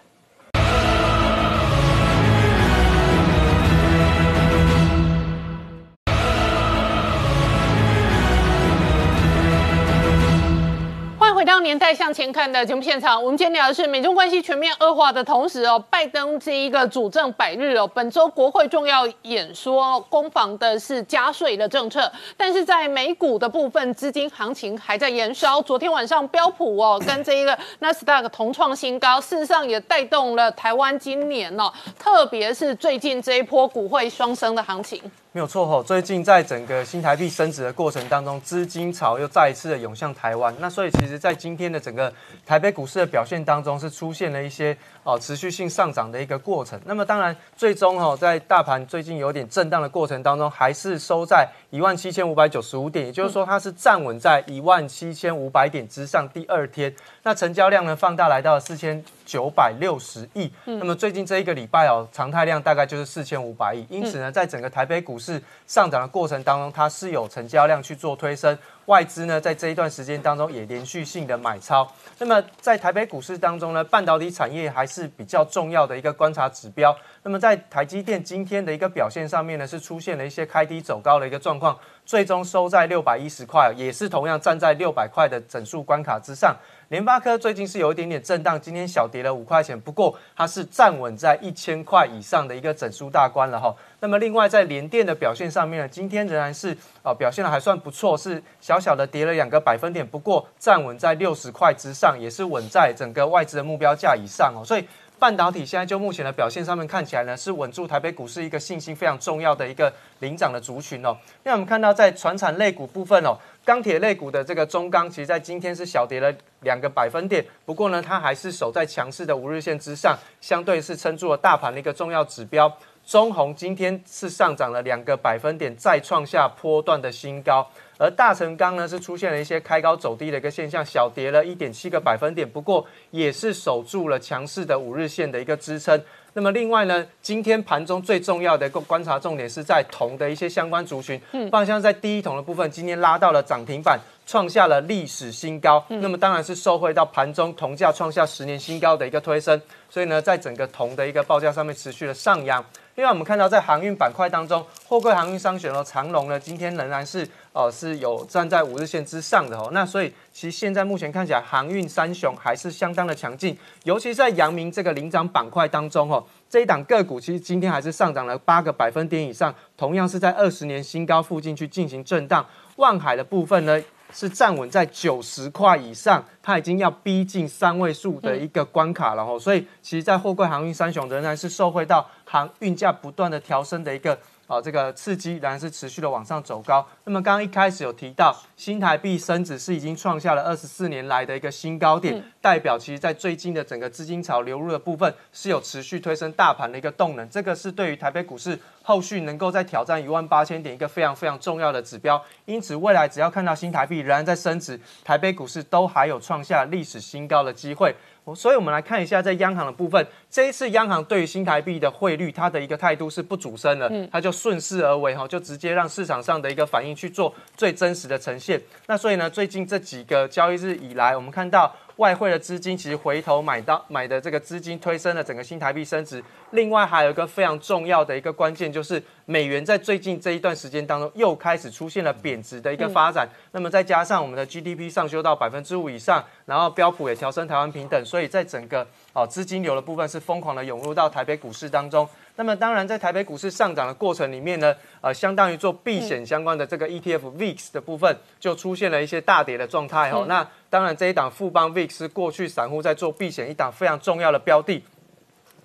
[11.62, 25.62] 年代向前看的节目现场，我们今天聊的是美中关系全面恶化的同时哦，拜登这一个主政百日哦，本周国会重要演说攻防的是加税的政策，但是在美股的部分资金行情还在延烧。
[25.62, 35.02] 昨天晚上标普哦 跟这一个纳斯达克同创新高，事实上也带动了台湾今年哦，特别是最近这一波股会双升的行情。
[35.32, 40.52] 没有错吼，最近在整个新台币升值的过程当中，资金潮又再一次的涌向台湾。
[40.58, 42.12] 那所以其实，在今天的整个
[42.48, 46.82] 台北股市的表现当中，是出现了一些哦持续性上涨的一个过程。
[46.84, 56.28] 那么当然，最终哦在大盘最近有点震荡的过程当中，还是收在一万七千五百九十五点，也就是说它是站稳在一万七千五百点之上。
[56.34, 60.52] 第二天，那成交量呢放大来到四千九百六十亿。
[60.66, 63.86] 那么最近这一个礼拜哦，常态量大概就是四千五百亿。
[63.88, 71.88] 因此呢，在整个台北股市上涨的过程当中，它是有成交量去做推升，外资呢在这一段时间当中也连续性的买超。
[72.18, 76.96] 那么在台北股市当中呢，半导体产业还是比较重要的一个观察指标。
[77.22, 86.56] 那么在台积电今天的一个表现上面呢，是出现了一些开低走高的一个状况，最终收在六百一十块，也是同样站在六百块的整数关卡之上。
[86.90, 93.72] 联发科最近是有一点点震荡，今天小跌了五块钱，不过它是站稳在一千块以上的一个整数大关了哈。
[94.00, 104.66] 那么另外在联电的表现上面呢，今天仍然是啊表现的还算不错，是小小的跌了两个百分点，不过站稳在六十块之上，也是稳在整个外资的目标价以上哦。
[104.66, 104.84] 所以
[105.20, 111.16] 半导体现在就目前的表现上面看起来呢，是稳住台北股市一个信心非常重要的一个领涨的族群哦。
[111.44, 113.38] 那我们看到在船产类股部分哦。
[113.66, 122.72] 钢铁类股的这个中钢，其实在今天是小跌了两个百分点，不过呢，它还是守在强势的五日线之上，相对是撑住了大盘的一个重要指标。
[123.06, 127.68] 中红今天是上涨了两个百分点，再创下波段的新高。
[127.98, 136.00] 而大成钢呢，是出现了一些开高走低的一个现象，小跌了一点七个百分点，不过也是守住了强势的五日线的一个支撑。
[136.34, 145.84] 那么另外呢，今天盘中最重要的一个观察重点是在铜的一些相关族群，嗯，方向在第一桶的部分，今天拉到了涨停板，创下了历史新高。
[145.88, 152.64] 那么当然是受惠到盘中铜价创下十年新高的一个推升，所以呢，在整个铜的一个报价上面持续的上扬。
[152.96, 157.26] 另外我们看到在航运板块当中，货柜航运商选的长龙呢，今天仍然是
[157.60, 159.70] 哦是有站在五日线之上的哦。
[159.72, 172.46] 那所以其实现在目前看起来，航运三雄还是相当的强劲，尤其在阳明这个领涨板块当中哦，这一档个股其实今天还是上涨了八个百分点以上，同样是在二十年新高附近去进行震荡。
[172.78, 173.82] 万海的部分呢？
[174.12, 184.18] 是站稳在九十块以上，它已经要逼近三位数的一个关卡了哦，所以其实，在货柜航运三雄仍然是受惠到航运价不断的调升的一个。
[184.50, 186.84] 啊，这个刺激仍然是持续的往上走高。
[187.04, 197.30] 那么刚刚一开始有提到，新台币升值是已经创下了二十四年来的一个新高点，代表其实在最近的整个资金潮流入的部分是有持续推升大盘的一个动能。
[197.30, 202.20] 这个是对于台北股市后续能够再挑战一万八千点一个非常非常重要的指标。
[202.46, 207.96] 因此，未来只要看到新台币仍然在升值，台北股市都还有创下历史新高的机会。
[208.36, 218.62] 所以，我们来看一下在央行的部分，这一次央行对于新台币的汇率，它的一个态度是不主升的，它就顺势而为哈，就直接让市场上的一个反应去做最真实的呈现。
[218.88, 221.76] 那所以呢，最近这几个交易日以来，我们看到。
[222.00, 226.24] 外汇的资金其实回头买到买的这个资金推升了整个新台币升值。
[226.52, 233.28] 另外还有一个非常重要的一个关键，就是美元在最近这一段时间当中又开始出现了贬值的一个发展。
[233.52, 238.88] 那么再加上我们的 GDP 上修到百分之五以上，然后标普也调升台湾平等，所以在整个
[239.20, 242.08] 哦资金流的部分是疯狂的涌入到台北股市当中。
[242.36, 250.26] 那么当然，在台北股市上涨的过程里面呢，呃，相当于做避险相关的这个 ETF VIX 的部分，就出现了一些大跌的状态哦。
[250.28, 254.82] 那当然，这一档富邦 VIX 是过去散户在做避险一档非常重要的标的。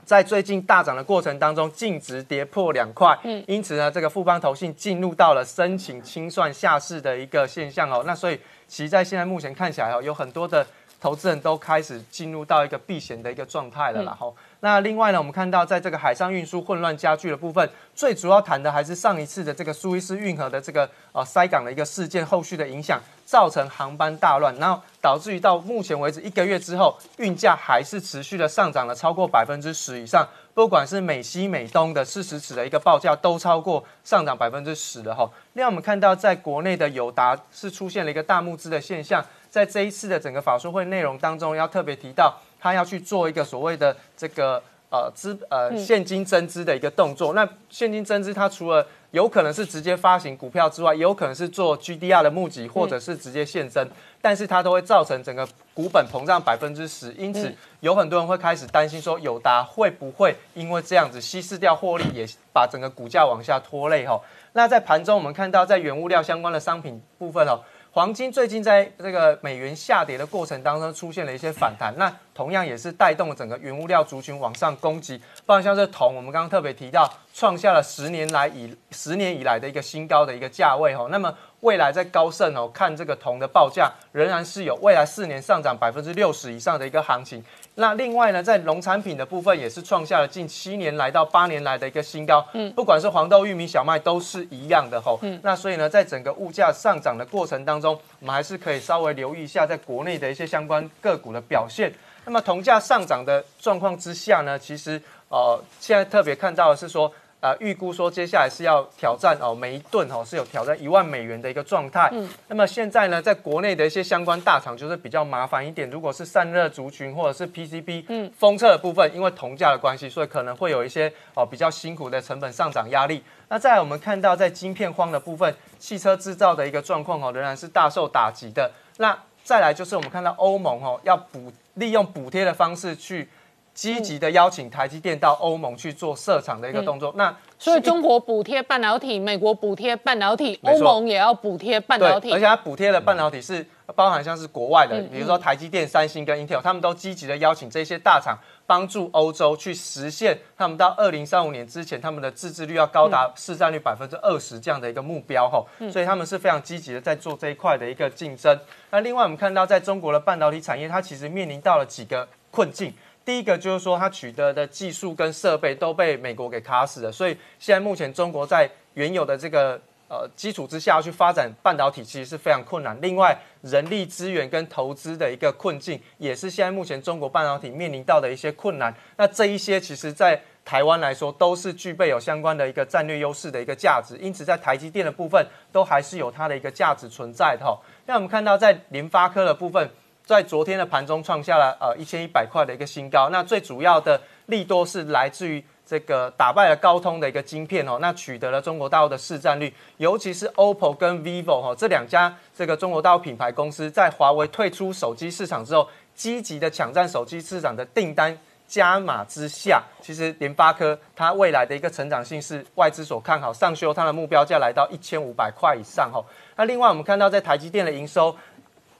[0.04, 8.02] 在最近大涨的过程当中，净值跌破两块，嗯，因此呢，这个富邦投信进入到了申请清算下市的一个现象哦。
[8.04, 8.38] 那所以，
[8.68, 10.66] 其实在现在目前看起来哦，有很多的
[11.04, 14.34] 投资人都开始进入到一个避险的一个状态了，然后。
[14.60, 35.30] 那另外呢，我们看到在这个海上运输混乱加剧的部分，最主要谈的还是上一次的这个苏伊士运河的这个呃塞港的一个事件后续的影响，造成航班大乱，然后导致于到目前为止一个月之后，运价还是持续的上涨了超过百分之十以上，不管是美西美东的四十尺的一个报价都超过上涨百分之十了哈。
[35.52, 39.22] 另外我们看到在国内的友达是出现了一个大募资的现象，
[39.54, 42.34] 在这一次的整个法说会内容当中要特别提到。
[42.58, 47.34] 他要去做一个所谓的这个呃资呃现金增资的一个动作。
[47.34, 53.88] 那现金增资，它除了有可能是直接发行股票之外，也有可能是做 GDR 的募集，或者是直接现增。
[54.20, 57.12] 但是它都会造成整个股本膨胀百分之十。
[57.12, 64.18] 因此，有很多人会开始担心说，友达会不会因为这样子稀释掉获利，也把整个股价往下拖累哈？
[64.54, 67.60] 那在盘中我们看到，在原物料相关的商品部分哦。
[67.94, 75.16] 黄金最近在这个美元下跌的过程当中出现了一些反弹，那同样也是带动了整个原物料族群往上攻击。
[75.46, 81.06] 包括像是铜，我们刚刚特别提到，创下了十年来以十年以来的一个新高的一个价位哈。
[81.08, 87.44] 那么未来在高盛哦看这个铜的报价，仍然是有未来四年上涨百分之六十以上的一个行情。
[87.76, 92.46] 那另外呢，在农产品的部分也是创下了近七年来到八年来的一个新高。
[92.52, 95.18] 嗯，不管是黄豆、玉米、小麦都是一样的吼。
[95.22, 101.92] 嗯，那所以呢，在整个物价上涨的过程当中，我们还是可以稍微留意一下在国内的一些相关个股的表现。
[102.24, 107.12] 那么铜价上涨的状况之下呢，其实呃，现在特别看到的是说。
[107.44, 112.08] 啊，预估说接下来是要挑战哦，每一吨哦是有挑战一万美元的一个状态。
[112.10, 115.90] 嗯，那么现在呢，在国内的一些相关大厂就是比较麻烦一点。
[115.90, 123.22] 如果是散热族群或者是 PCB 嗯封测的部分，因为铜价的关系，所以可能会有一些哦比较辛苦的成本上涨压力。
[123.50, 128.70] 那再来我们看到在晶片荒的部分，汽车制造的一个状况哦，仍然是大受打击的。
[128.96, 133.28] 那再来就是我们看到欧盟哦要补利用补贴的方式去。
[133.74, 137.12] 积极的邀请台积电到欧盟去做设厂的一个动作。
[137.16, 142.32] 那所以中国补贴半导体，美国补贴半导体，欧盟也要补贴半导体。
[142.32, 143.66] 而且它补贴的半导体是
[143.96, 155.64] 包含像是国外的，比如说台积电、三星跟 Intel，他们都积极的邀请这些大厂帮助欧洲去实现他们到二零三五年之前他们的自制率要高达市占率百分之二十这样的一个目标哈。
[155.90, 158.56] 所以他们是非常积极的在做这一块的一个竞争。
[158.90, 162.92] 那另外我们看到在中国的半导体产业，它其实面临到了几个困境。
[163.24, 172.94] 第一个就是说，它取得的技术跟设备都被美国给卡死了，所以现在目前中国在原有的这个呃基础之下去发展半导体，其实是非常困难。
[173.00, 178.94] 另外，人力资源跟投资的一个困境，也是现在目前中国半导体面临到的一些困难。
[179.16, 184.18] 那这一些其实，在台湾来说，都是具备有相关的一个战略优势的一个价值。
[184.18, 187.66] 因此，在台积电的部分，都还是有它的一个价值存在的。
[188.04, 189.90] 那我们看到在联发科的部分。
[190.24, 208.34] 在昨天的盘中创下了呃一千一百块的一个新高，那最主要的利多是来自于这个打败了高通的一个晶片哦，那取得了中国大陆的市占率，尤其是 OPPO 跟 vivo 哈这两家这个中国大陆品牌公司在华为退出手机市场之后，积极的抢占手机市场的订单
[208.66, 216.24] 加码之下，其实联发科它未来的一个成长性是外资所看好，上修它的目标价来到一千五百块以上哈。
[216.56, 218.34] 那另外我们看到在台积电的营收。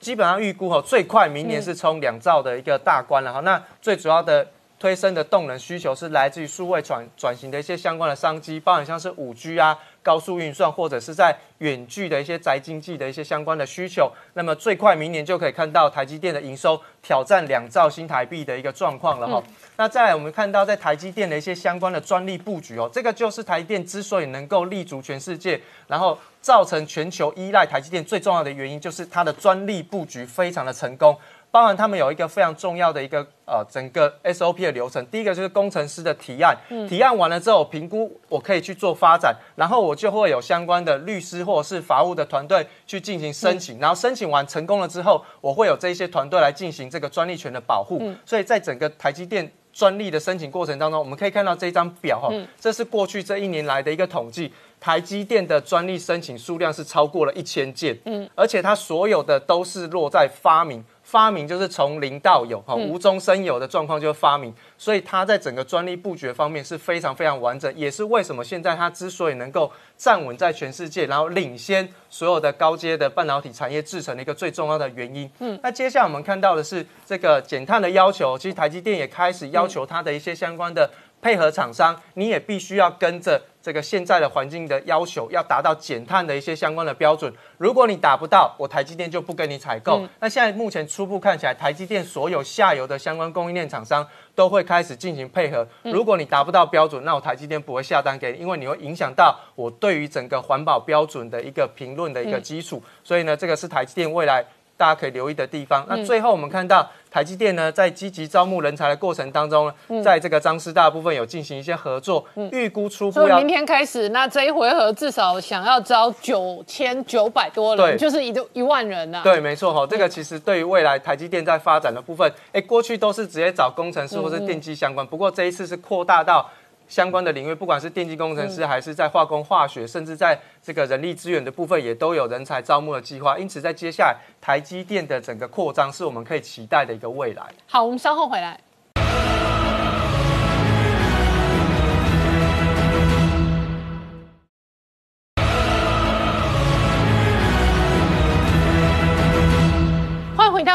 [0.05, 3.41] 基本上预估哈，最快明年是冲两兆的一个大关了哈。
[3.41, 4.47] 那最主要的
[4.79, 9.79] 推升的动能需求是来自于数位转转型的一些相关的商机，包含像是五 G 啊。
[10.05, 19.43] 高速运算或者是在远距的一些宅经济的一些相关的需求，那么最快明年就可以看到台积电的营收挑战两兆新台币的一个状况了哈。
[19.77, 31.19] 那再来我们看到在台积电的一些相关的专利布局哦，这个就是台积电之所以能够立足全世界，然后造成全球依赖台积电最重要的原因，就是它的专利布局非常的成功。
[31.55, 36.53] 包含他们有一个非常重要的一个呃整个 SOP 的流程，第一个就是工程师的提案，
[36.89, 48.03] 提案完了之后评估我可以去做发展，然后我就会有相关的律师或者是法务的团队去进行申请，然后申请完成功了之后，我会有这些团队来进行这个专利权的保护。
[48.27, 54.53] 所以在整个台积电专利的申请过程当中，我们可以看到这张表哈，这是过去这一年来的一个统计。
[54.81, 60.85] 台积电的专利申请数量是超过了一千件，嗯，而且它所有的都是落在发明
[61.15, 75.31] 发明就是从零到有，哈，无中生有的状况就是发明，所以它在整个专利布局方面是非常非常完整，也是为什么现在它之所以能够站稳在全世界，然后领先所有的高阶的半导体产业制成的一个最重要的原因。
[75.39, 80.91] 嗯，那接下来我们看到的是这个减碳的要求，其实台积电也开始要求它的一些相关的。
[81.25, 87.33] 配合厂商，你也必须要跟着这个现在的环境的要求，要达到减碳的一些相关的标准。
[87.57, 90.07] 如果你达不到，我台积电就不跟你采购。
[90.21, 95.67] 那现在目前初步看起来，台积电所有下游的相关供应链厂商都会开始进行配合。
[95.85, 102.83] 如果你达不到标准，那我台积电不会下单给你，因为你会影响到我对于整个环保标准的一个评论的一个基础。
[103.03, 104.45] 所以呢，这个是台积电未来。
[104.77, 105.87] 大家可以留意的地方。
[105.89, 119.21] 那最后我们看到台积电呢，在积极招募人才的过程当中呢，在这个张师大部分有进行一些合作，预估初步要明天开始，那这一回合至少想要招九千九百多人，就是一一万人呐。
[119.23, 126.51] 对，没错哈，这个其实对于未来台积电在发展的部分，哎，过去都是直接找工程师或是电机相关，不过这一次是扩大到。
[126.95, 133.37] 相关的领域，不管是电机工程师，还是在化工、化学，甚至在这个人力资源的部分，也都有人才招募的计划。
[133.37, 137.43] 因此，在接下来台积电的整个扩张，是我们可以期待的一个未来。
[137.67, 138.61] 好，我们稍后回来。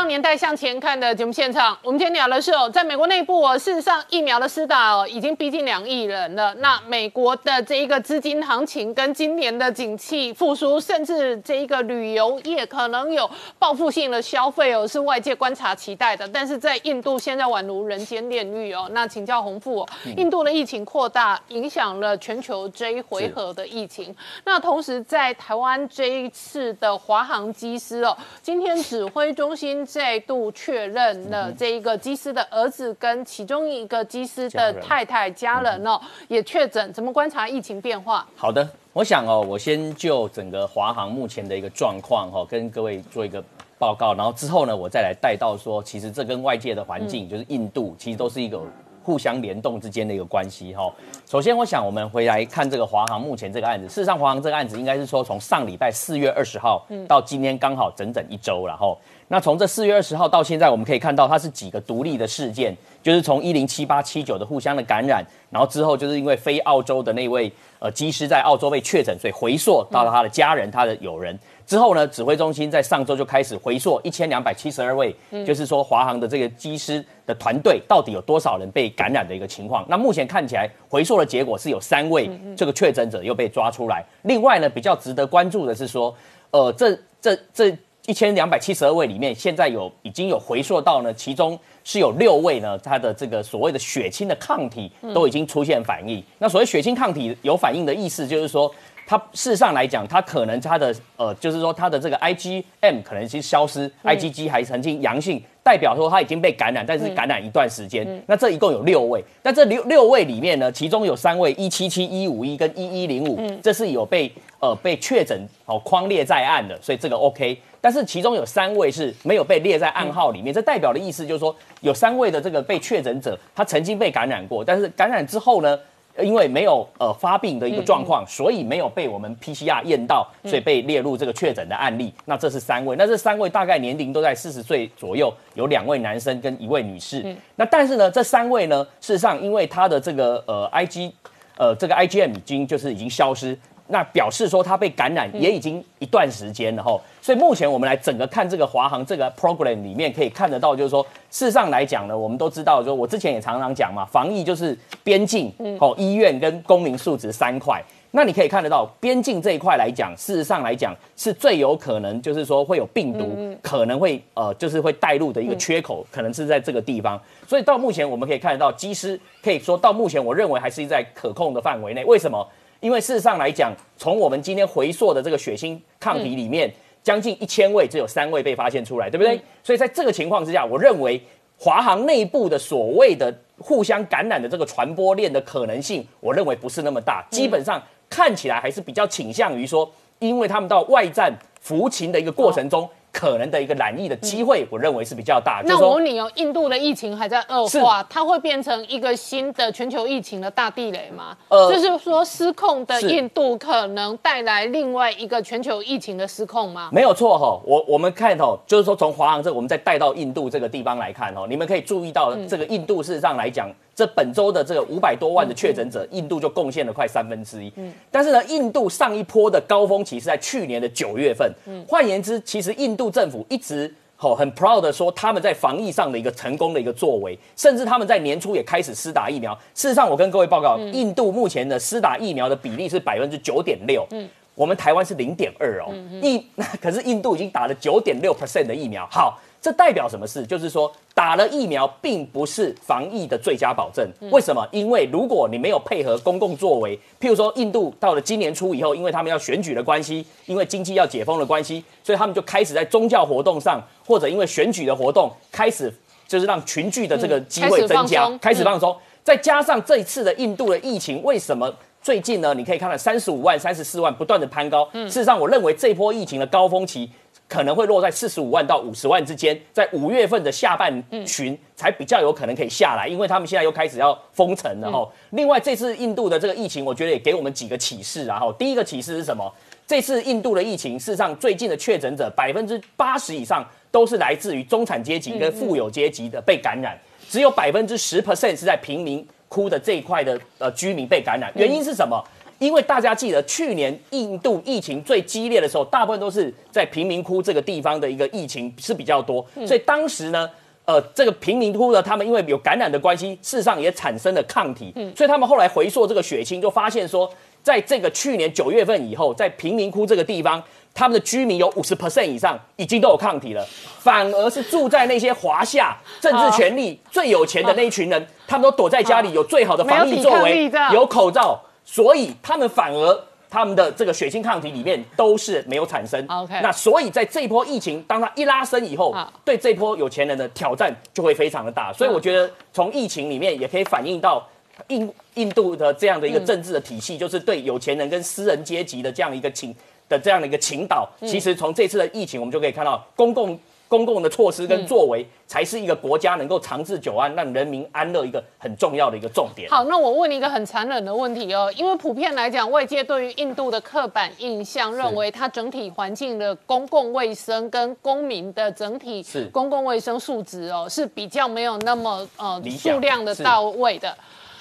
[0.09, 6.51] 年代向前看的节目现场，我们今天聊的是哦，在美国内部哦，事实上疫苗的施打哦，已经逼近两亿人了。
[6.55, 13.29] 那美国的这一个资金行情跟今年的景气复苏，甚至这一个旅游业可能有
[13.59, 16.27] 报复性的消费哦，是外界观察期待的。
[16.27, 18.89] 但是在印度现在宛如人间炼狱哦。
[18.91, 24.13] 那请教洪富哦，印度的疫情扩大，影响了全球这一回合的疫情。
[24.43, 29.85] 那同时在台湾这一次的华航机师哦，今天指挥中心。
[29.99, 36.93] 再度确认了这一个机师的儿子跟其中一个机师的太太家人哦，也确诊。
[36.93, 38.25] 怎么观察疫情变化？
[38.33, 43.43] 好的，我想哦，我先就整个华航目前的一个状况哈，跟各位做一个
[43.77, 48.61] 报告，然后之后呢，我再来带到说，其实这跟外界的环境，就是印度，其实都是一个。
[49.01, 50.93] 互相联动之间的一个关系哈。
[51.25, 53.87] 首先，我想我们回来看这个华航目前这个案子。
[53.87, 58.95] 事实上，华航这个案子应该是说从上礼拜四月二十号到今天刚好整整一周了哈。
[59.31, 71.37] 那从这四月二十号到现在，我们可以看到它是几个独立的事件，就是从一零七八七九的互相的感染，然后之后就是因为非澳洲的那位呃机师在澳洲被确诊，所以回溯到了他的家人、他的友人。
[71.67, 75.15] 之后呢，指挥中心在上周就开始回溯一千两百七十二位，
[75.45, 79.85] 就是说华航的这个机师的团队到底有多少人被感染的一个情况。
[79.87, 82.27] 那目前看起来回溯的结果是有三位
[82.57, 84.03] 这个确诊者又被抓出来。
[84.23, 86.11] 另外呢，比较值得关注的是说，
[86.49, 87.77] 呃，这这这
[88.09, 96.23] 一千两百七十二位里面，现在有已经有回溯到呢，其中是有六位呢，他的这个所谓的血清的抗体都已经出现反应。
[96.39, 98.73] 那所谓血清抗体有反应的意思，就是说。
[99.07, 108.05] 它事实上来讲，它可能它的呃，就是说它的这个 IgM 可能是消失，IgG 还曾经阳性，代表说它已经被感染，但是感染一段时间。
[108.27, 117.59] 那这一共有六位，那这六六位里面呢，其中有三位一七七一五一跟一一零五，这是有被呃被确诊哦框列在案的，所以这个 OK。
[117.81, 125.79] 但是其中有三位是没有被列在暗号里面，这代表的意思就是说，有三位的这个被确诊者，他曾经被感染过，但是感染之后呢？
[126.21, 132.13] 因为没有呃发病的一个状况，所以没有被我们 PCR 验到，所以被列入这个确诊的案例。
[132.25, 137.33] 那这是三位，那这三位大概年龄都在四十岁左右，有两位男生跟一位女士。
[137.55, 141.09] 那但是呢，这三位呢，事实上因为他的这个呃 IG
[141.55, 143.57] 呃这个 IgM 已经就是已经消失。
[143.91, 157.83] 那表示说他被感染也已经一段时间了哈，所以目前我们来整个看这个华航这个 program 里面可以看得到，就是说事实上来讲呢，我们都知道，就我之前也常常讲嘛，防疫就是边境、哦医院跟公民素质三块。
[158.11, 167.19] 那你可以看得到边境这一块来讲，事实上来讲是最有可能就是说会有病毒可能会呃就是会带入的一个缺口，可能是在这个地方。
[167.47, 172.03] 所以到目前我们可以看得到，机师可以说到目前我认为还是在可控的范围内。
[172.05, 172.47] 为什么？
[172.79, 176.71] 因为事实上来讲，从我们今天回溯的这个血清抗体里面，
[177.03, 179.39] 将近一千位，只有三位被发现出来，对不对？
[179.63, 181.21] 所以在这个情况之下，我认为
[181.57, 187.25] 华航内部的所谓的互相感染的这个传播链的可能性，我认为不是那么大。
[187.29, 195.61] 基本上看起来还是比较倾向于说，因为他们到外站服勤的一个过程中可能的一个染疫的机会，我认为是比较大。
[195.65, 201.35] 那我问你哦，印度的疫情还在恶化，它会变成一个新的全球疫情的大地雷吗？
[201.49, 206.89] 呃，就是说失控的印度可能带来另外一个全球疫情的失控吗？
[206.91, 213.69] 没有错哈，我我们看哦，就是说从华航这，我们再带到印度这个地方来看哦，你们可以注意到这个印度事实上来讲。
[213.99, 217.69] 这本周的这个五百多万的确诊者，印度就贡献了快三分之一。
[217.75, 221.53] 嗯，但是呢，印度上一波的高峰期是在去年的九月份。
[221.65, 229.53] 嗯，换言之，其实印度政府一直吼很 proud 的说他们在防疫上的一个成功的一个作为，甚至他们在年初也开始施打疫苗。
[229.75, 234.07] 事实上，我跟各位报告，印度目前的施打疫苗的比例是百分之九点六。
[234.11, 234.25] 嗯，
[234.55, 235.93] 我们台湾是零点二哦。
[236.21, 236.41] 印
[236.81, 239.05] 可是印度已经打了九点六 percent 的疫苗。
[239.11, 239.37] 好。
[239.61, 240.45] 这代表什么事？
[240.45, 244.09] 就是说，打了疫苗并不是防疫的最佳保证。
[244.31, 244.65] 为什么？
[244.71, 255.93] 因为如果你没有配合公共作为，譬如说，印度到了今年初以后，因为他们要选举的关系，因为经济要解封的关系，所以他们就开始在宗教活动上，或者因为选举的活动，开始
[256.25, 258.95] 就是让群聚的这个机会增加，开始放松。
[259.25, 261.69] 再加上这一次的印度的疫情，为什么
[262.01, 262.53] 最近呢？
[262.53, 264.89] 你可以看到三十五万、三十四万不断的攀高。
[264.93, 267.11] 事实上，我认为这波疫情的高峰期。
[267.49, 275.09] 可能会落在四十五万到五十万之间，在五月份的下半旬才比较有可能可以下来，因为他们现在又开始要封城了哈。
[275.31, 279.51] 另外，这次印度的这个疫情，我觉得也给我们几个启示然后第一个启示是什么？
[279.87, 286.95] 这次印度的疫情，事实上最近的确诊者百分之八十以上都是来自于中产阶级跟富有阶级的被感染，
[287.27, 291.51] 只有百分之十 percent 是在贫民窟的这一块的呃居民被感染。
[291.55, 292.23] 原因是什么？
[292.59, 300.49] 因为大家记得去年印度疫情最激烈的时候，大部分都是在贫民窟这个地方的一个疫情是比较多，所以当时呢，
[300.83, 307.31] 呃，这个贫民窟呢他们因为有感染的关系，事实上也产生了抗体，所以他们后来回溯这个血清，就发现说，
[307.63, 310.61] 在这个去年九月份以后，在贫民窟这个地方，
[310.93, 313.65] 他们的居民有五十 percent 以上已经都有抗体了，
[313.99, 321.61] 反而是住在那些华夏政治权力最有钱的那一群人，他们都躲在家里，有最好的防疫作为，有口罩。
[321.91, 326.23] 所以他们反而他们的这个血清抗体里面都是没有产生。
[326.27, 331.91] OK，那所以在这一波疫情，当它一拉升以后，对这波有钱人的挑战就会非常的大。
[331.91, 334.47] 所以我觉得从疫情里面也可以反映到
[334.89, 339.75] 印印度的这样的一个政治的体系，就是对有钱人跟私人阶级的这样一个情
[340.07, 341.09] 的这样的一个倾倒。
[341.25, 343.59] 其实从这次的疫情，我们就可以看到公共。
[343.89, 349.67] 公共的措施跟作为，才是一个国家能够长治久安、让人民安乐一个很重要的一个重点。
[349.69, 364.15] 好，那我问你一个很残忍的问题哦，因为普遍来讲，外界对于印度的刻板印象，认为它整体环境的公共卫生跟公民的整体公共卫生素质哦，是比较没有那么呃数量的到位的。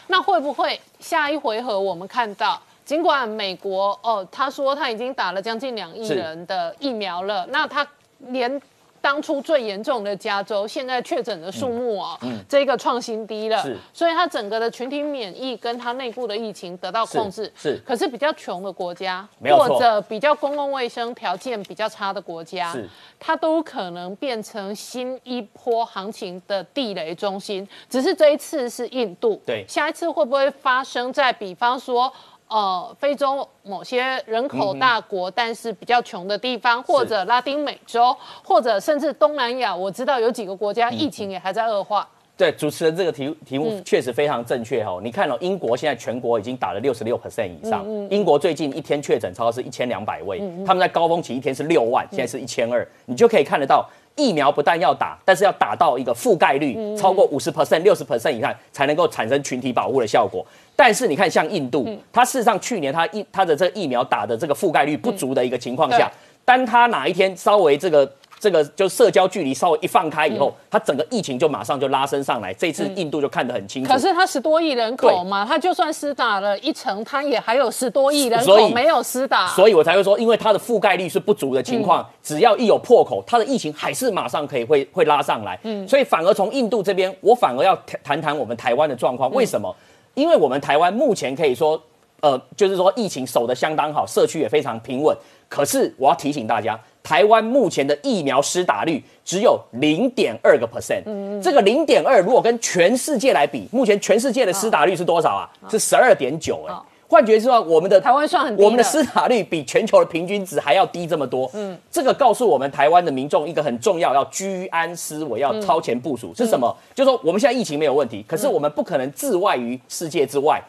[0.06, 7.86] 那会不会下一回合我们看到，尽管美国哦，他说他已经打了将近两亿人的疫苗了，那他
[8.28, 8.58] 连
[9.00, 12.18] 当初最严重的加州，现在确诊的数目啊，
[12.48, 17.52] 这个创新低了，所以它整个的群体免疫跟它内部的疫情得到控制。
[17.56, 22.76] 是，可是比较穷的国家，或者比较公共卫生条件比较差的国家，
[23.18, 27.66] 它都可能变成新一波行情的地雷中心。
[27.88, 32.12] 只是这一次是印度，对，下一次会不会发生在比方说？
[32.48, 42.08] 呃，非洲某些人口大国，但是比较穷的地方，或者拉丁美洲，或者甚至东南亚，我知道有几个国家疫情也还在恶化。
[42.36, 44.98] 对，主持人这个题题目确实非常正确哈。
[45.02, 53.86] 你看哦，英国现在全国已经打了六十六 percent 以上，英国最近一天确诊超是一千两百位，他们在高峰期一天是六万，现在是一千二，你就可以看得到。
[54.14, 60.44] 疫苗不但要打，但是要打到一个覆盖率超过五十 percent、六十 percent 以上，才能够产生群体保护的效果。
[60.78, 66.08] 但是你看，像印度，它事实上去年它疫它的这个疫苗打的这个覆盖率不足的一个情况下，
[66.44, 68.08] 当它哪一天稍微这个。
[68.40, 72.54] 这个就社交距离稍微一放开以后，它整个疫情就马上就拉升上来。
[72.54, 73.92] 这次印度就看得很清楚。
[73.92, 79.48] 可是它十多亿人口嘛，它就算施打了一层，它也还有十多亿人口没有施打。
[79.48, 85.58] 所以我才会说，因为它的覆盖率是不足的情况，只要一有破口，它的疫情还是马上可以会会拉上来。
[85.64, 89.28] 嗯，所以反而从印度这边，我反而要谈谈我们台湾的状况。
[89.32, 89.74] 为什么？
[90.14, 91.80] 因为我们台湾目前可以说，
[92.20, 95.16] 呃，就是说疫情守得相当好，社区也非常平稳。
[95.48, 96.78] 可是我要提醒大家。
[97.02, 101.02] 台湾目前的疫苗施打率只有零点二个 percent，
[101.40, 105.48] 这个零点二如果跟全世界来比，目前全世界的施打率是多少啊？
[105.70, 106.74] 是十二点九哎。
[107.08, 111.50] 换句话说，我们的台湾算很低，我们的施打率比全球的平均值还要低这么多。
[111.54, 116.34] 嗯，这个告诉我们台湾的民众一个很重要，要居安思危，要超前部署。
[116.34, 116.76] 是什么？
[116.94, 120.62] 就是说我们现在疫情没有问题，可是我们不可能置外于世界之外。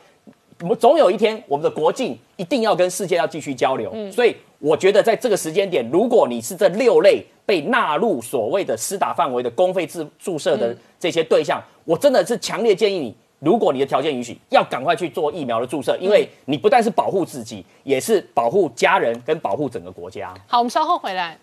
[0.61, 20.33] 我们总有一天，我们的国境一定要跟世界要继续交流，所以我觉得在这个时间点，如果你是这六类被纳入所谓的施打范围的公费注注射的这些对象，我真的是强烈建议你，如果你的条件允许，要赶快去做疫苗的注射，因为你不但是保护自己，也是保护家人跟保护整个国家。
[20.45, 21.37] 好，我们稍后回来。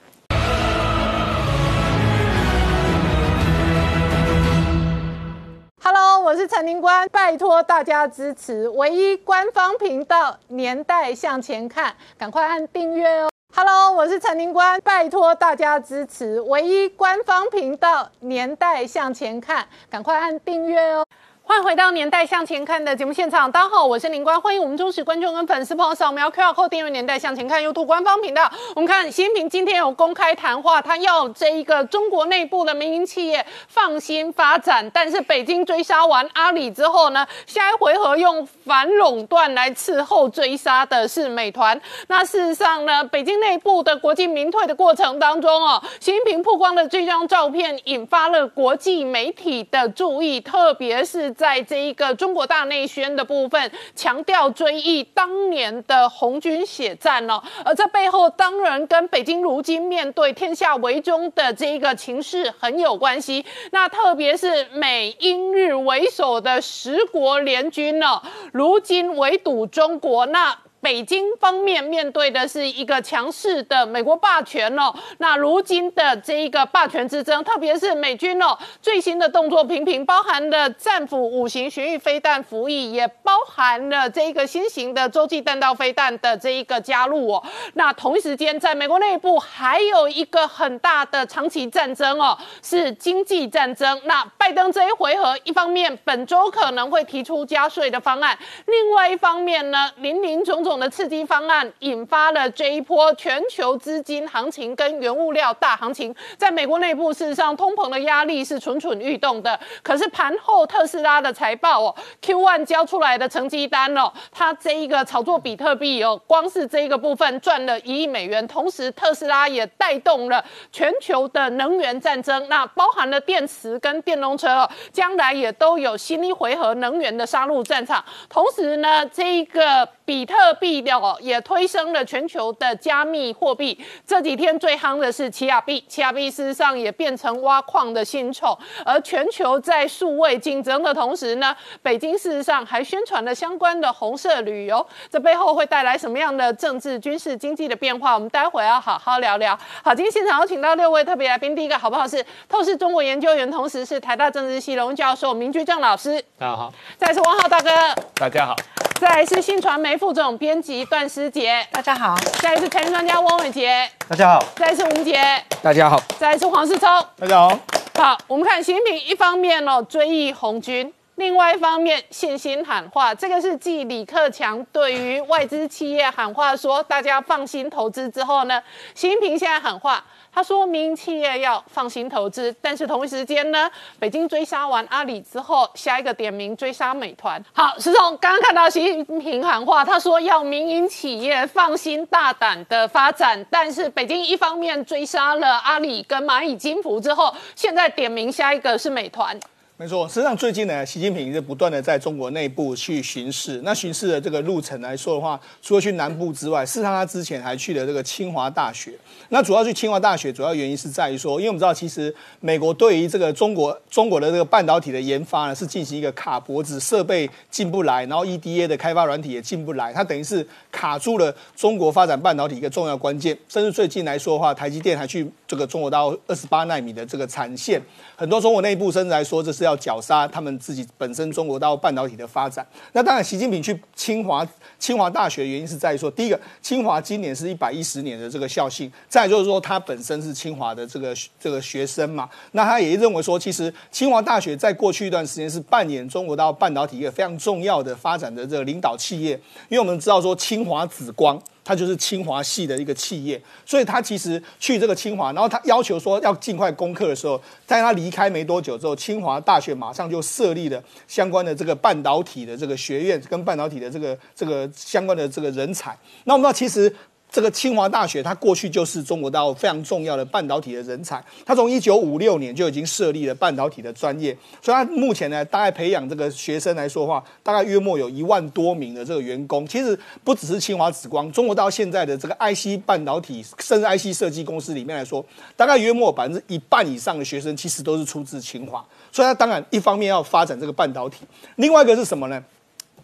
[5.82, 13.30] Hello，我是陈宁官，拜托大家支持唯一官方频道《年代向前看》，赶快按订阅哦。
[13.54, 21.06] Hello，我是陈宁官，拜托大家支持唯一官方频道《年代向前看》，赶快按订阅哦。
[21.48, 28.50] 欢迎回到《年代向前看》的节目现场，大家好，我是林官，欢迎我们忠实观众跟粉丝朋友扫描 QR Code 订阅《年代向前看》YouTube 官方频道。
[28.74, 41.80] 我们看习近平今天有公开谈话，他要这一个中国内部的民营企业放心发展，但是北京追杀完阿里之后呢，下一回合用反垄断来伺候追杀的是美团。
[42.08, 51.35] 那事实上呢，北京内部的国进民退的过程当中哦，习近平曝光的这张照片引发了国际媒体的注意，特别是。
[51.36, 63.44] 在这一个中国大内宣的部分，强调追忆当年的红军血战哦，而这背后当然跟北京如今面对天下为中的这一个情势很有关系。
[63.70, 68.20] 那特别是美英日为首的十国联军呢，
[68.52, 70.56] 如今围堵中国那。
[70.86, 87.42] 北京方面面对的是一个强势的美国霸权哦，那如今的这一个霸权之争，特别是美军哦最新的动作频频，包含了战斧五型巡弋飞弹服役，也包含了这一个新型的洲际弹道飞弹的这一个加入哦。
[87.74, 94.00] 那同一时间，在美国内部还有一个很大的长期战争哦，是经济战争。
[94.04, 100.75] 那拜登这一回合，一方面本周可能会提出加税的方案，另外一方面呢，林林总总。
[100.78, 109.58] 的刺激方案引发了这一波全球资金行情跟原物料大行情，在美国内部事实上通膨的压力是蠢蠢欲动的。
[109.82, 118.46] 可是盘后特斯拉的财报哦，Q1 交出来的成绩单哦，它这一个炒作比特币哦，光是这一个部分赚了一亿美元。
[118.46, 128.04] 同时特斯拉也带动了全球的能源战争，那包含了电池跟电动车哦，将来也都有新一回合能源的杀戮战场。
[128.28, 130.65] 同时呢，这一个比特币。
[130.66, 133.78] 币掉也推升了全球的加密货币。
[134.04, 138.58] 这几天最夯的是奇亚币，奇亚币事实上也变成挖矿的新宠。
[138.84, 144.84] 而全球在数位竞争的同时呢，北京事实上还宣传了相关的红色旅游。
[145.08, 148.14] 这背后会带来什么样的政治、军事、经济的变化？
[148.14, 149.56] 我们待会要好好聊聊。
[149.84, 152.08] 好，今天现场有请到六位特别来宾，第一个好不好？
[152.08, 156.20] 是透视中国研究员，同时是台大政治系荣教授明居正老师。
[156.36, 156.72] 大家好。
[156.96, 157.70] 再是汪浩大哥。
[158.16, 158.56] 大家好。
[158.98, 165.20] 再是新传媒副总编辑段思杰，大家好；再是财经专家汪伟杰，大家好；再是吳杰，
[165.62, 166.88] 大家好；再是黄世聪，
[167.18, 167.58] 大家好。
[167.94, 178.62] 好，我们看习近平一方面哦追忆红军，另外一方面信心喊话，这个是繼李克强对于外资企业喊话说大家放心投资之后呢，
[178.94, 180.02] 习近平现在喊話。
[180.36, 187.42] 他说：“民营企业要放心投资，但是同一时间呢，北京追杀完阿里之后，下一个点名追杀美团。
[187.54, 199.40] 好，石总刚刚看到习近平喊话，他说要民营企业放心大胆的发展，但是北京一方面追杀了阿里跟蚂蚁金服之后，现在点名下一个是美团。”
[199.78, 203.60] 没错，实际上最近呢，习近平是不断的在中国内部去巡视。
[203.62, 208.92] 那巡视的这个路程来说的话，除了去南部之外，事实上他之前还去了这个清华大学。
[209.28, 223.36] 那主要去清华大学，主要原因是在于说，因为我们知道，其实美国对于这个中国中国的这个半导体的研发呢，是进行一个卡脖子，设备进不来，然后 EDA 的开发软体也进不来，它等于是卡住了中国发展半导体一个重要关键。
[223.46, 227.78] 甚至最近来说的话，台积电还去这个中国大陆二十八纳米的这个产线，
[228.16, 229.65] 很多中国内部甚至来说这是。
[229.66, 232.66] 要绞殺他們自己本身中國大陸半導體的發展。
[232.92, 234.46] 那當然，習近平去清華
[234.78, 242.28] 清華大學的原因是在於說，第一个，清華今年是一百一十年的這個校慶，再就是說，他本身是清華的這個這個學生嘛。
[242.52, 249.38] 那他也認為說，其實清華大學在過去一段時間是扮演中國大陸半導體一個非常重要的發展的這個領導企業，
[249.68, 251.40] 因為我們知道說，清華紫光。
[251.66, 265.98] 他就是清华系的一个企业，所以他其实去这个清华，然后他要求说要尽快攻克的时候，在他离开没多久之后，清华大学马上就设立了相关的这个半导体的这个学院，跟半导体的这个这个相关的这个人才。
[266.22, 266.94] 那我们知道，其实。
[267.30, 271.22] 这个清华大学，它过去就是中国大陆非常重要的半导体的人才。
[271.44, 279.66] 它从一九五六年就已经设立了半导体的专业，所以它目前呢，大概培养这个学生来说的话，大概约莫有一万多名的这个员工。
[279.66, 285.24] 其实不只是清华紫光，中国到现在的这个 IC 半导体，甚至 IC 设计公司里面来说，
[285.56, 288.82] 大概约莫百分之一半以上的学生其实都是出自清华。
[289.12, 292.42] 所以它当然一方面要发展这个半导体，另外一个是什么呢？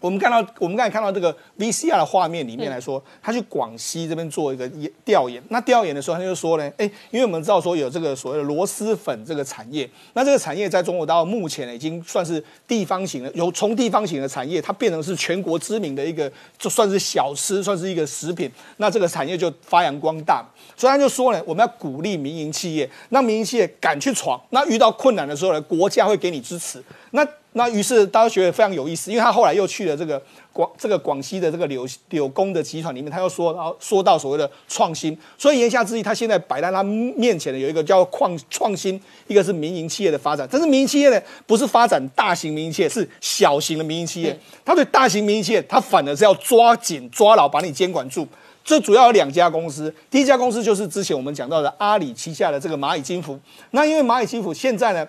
[0.03, 4.69] 我们看到，我们刚才看到这个 VCR 的画面里面来说，他去广西这边做一个
[5.05, 5.41] 调研。
[5.47, 18.51] 那调研的时候，他就说呢，哎，因为我们知道说有这个所谓的螺蛳粉这个产业，那这个产业在中国大陆目前呢已经算是地方型的，由从地方型的产业，它变成是全国知名的一个，就算是小吃，算是一个食品。
[18.75, 20.45] 那这个产业就发扬光大。
[20.75, 24.37] 所以他就说呢，我们要鼓励民营企业，让民营企业敢去闯。
[24.49, 26.83] 那遇到困难的时候呢，国家会给你支持。
[27.15, 30.19] 那那于是大家觉得非常有意思，因为他后来又去了这个
[30.51, 44.35] 广这个广西的这个柳柳工的集团里面，他又说，然后说到所谓的创新，所以言下之意，他现在摆在他面前的有一个叫创创新，一个是民营企业的发展，但是民营企业呢，不是发展大型民营企业，是小型的民营企业。
[44.65, 48.27] 他对大型民营企业，他反而是要抓紧抓牢，把你监管住。
[48.65, 53.39] 这主要有两家公司，第一家公司就是之前我们讲到的阿里旗下的这个蚂蚁金服。
[53.69, 55.07] 那因为蚂蚁金服现在呢。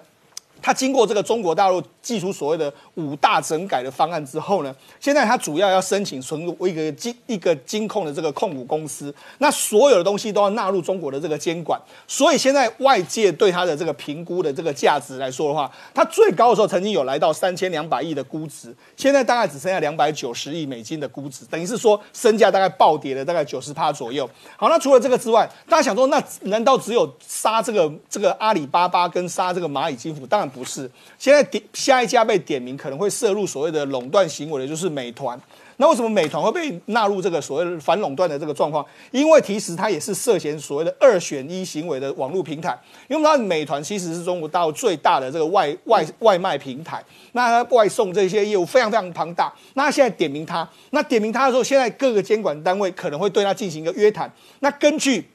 [0.63, 24.29] 他经过这个中国大陆寄出所谓的五大整改的方案之后呢，现在它主要要申请存入一个金一个金控的这个控股公司，那所有的东西都要纳入中国的这个监管，所以现在外界对它的这个评估的这个价值来说的话，它最高的时候曾经有来到三千两百亿的估值，现在大概只剩下两百九十亿美金的估值，等于是说身价大概暴跌了大概九十趴左右。
[24.57, 30.25] 好，那除了这个之外，大家想说，那难道只有杀这个这个阿里巴巴跟杀这个蚂蚁金服？
[30.25, 30.45] 当然。
[30.55, 30.89] 不是，
[31.19, 35.41] 现在点下一家被点名可能会涉入所谓的垄断行为的，就是美团。
[35.79, 38.85] 那为什么美团会被纳入这个所谓的反垄断的这个状况？
[39.11, 42.79] 因为其实它也是涉嫌所谓的二选一行为的网络平台。
[43.09, 49.51] 因为它美团其实是中国大陆最大的这个外外外卖平台，那它外送这些业务非常非常庞大。
[49.73, 54.31] 那现在点名它，那点名它的时候，现在各个监管单位可能会对它进行一个约谈。
[54.61, 55.27] 那根据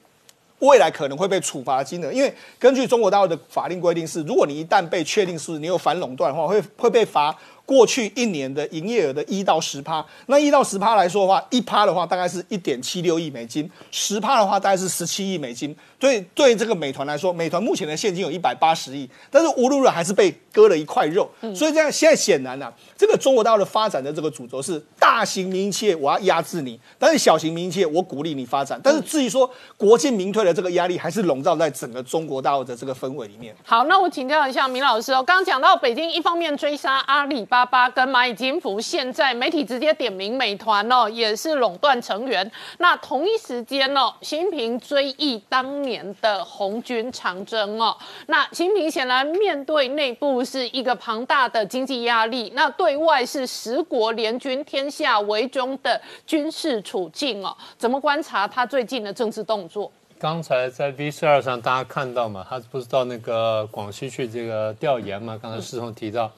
[0.60, 7.36] 未来可能会被处罚金额，因为根据中国大陆的法令规定是，如果你一旦被确定是你有反垄断的话，会会被罚。
[7.66, 15.76] 过去一年的营业额的一到十趴，那一到十趴来说的话，一趴的话大概是一点七六亿美金，十趴的话大概是十七亿美金。
[16.00, 21.30] 对对，这个美团来说，美团目前的现金有一百八十亿，但是无论如何还是被割了一块肉。
[21.56, 28.82] 所以这样现在显然呢，这个中国大陆的发展的这个主轴是大型民营企业我要压制你，但是小型民营企业我鼓励你发展。
[28.84, 33.56] 但是至于说国进民退的这个压力，还是笼罩在整个中国大陆的这个氛围里面。
[33.64, 37.70] 好，那我请教一下明老师哦，刚刚讲到北京一方面追杀阿里巴巴。
[37.70, 42.50] 巴巴跟蚂蚁金服，现在媒体直接点名美团哦，也是垄断成员。
[42.78, 47.96] 那同一时间哦，习近平追忆当年的红军长征哦。
[48.28, 57.56] 那习近平显然面对内部是一个庞大的经济压力，那对外是十国联军天下为中的军事处境哦。
[57.78, 59.92] 怎么观察他最近的政治动作？
[60.20, 65.40] 刚才在 V 十二上大家看到嘛，他不是到那个广西去这个调研嘛？
[65.42, 66.32] 刚才师兄提到。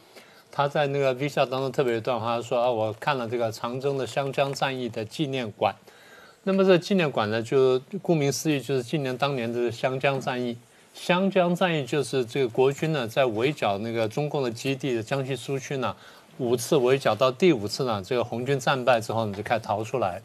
[0.53, 5.73] 他在那个 V 下当中特别一段话说啊，我看了这个长征的湘江战役的纪念馆。
[6.43, 10.57] 那么这纪念馆呢，就顾名思义就是纪念当年的湘江战役。
[10.93, 15.95] 湘江战役就是这个国军呢在围剿那个中共的基地的江西苏区呢，
[16.37, 20.21] 五次围剿到第五次呢，这个红军战败之后呢就开始逃出来。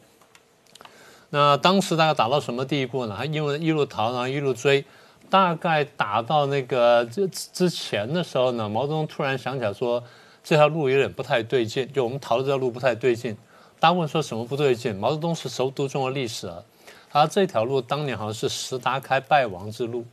[1.31, 3.15] 那当时大概打到什么地步呢？
[3.15, 4.85] 还因为一路逃，然后一路追。
[5.29, 10.01] 大概打到那个之之前的时候呢，毛泽东突然想起来说，
[10.45, 13.37] 这条路有点不太对劲，就我们逃的这条路不太对劲。
[13.81, 14.95] 大家问说什么不对劲？
[14.95, 16.63] 毛泽东是熟读中国历史啊，
[17.11, 20.05] 他这条路当年好像是石达开败亡之路，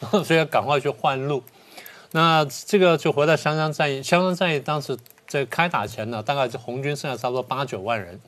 [0.24, 1.42] 所以要赶快去换路。
[2.12, 4.96] 那这个就回到湘江战役，湘江战役当时
[5.26, 8.18] 在开打前呢，大概红军剩下差不多八九万人，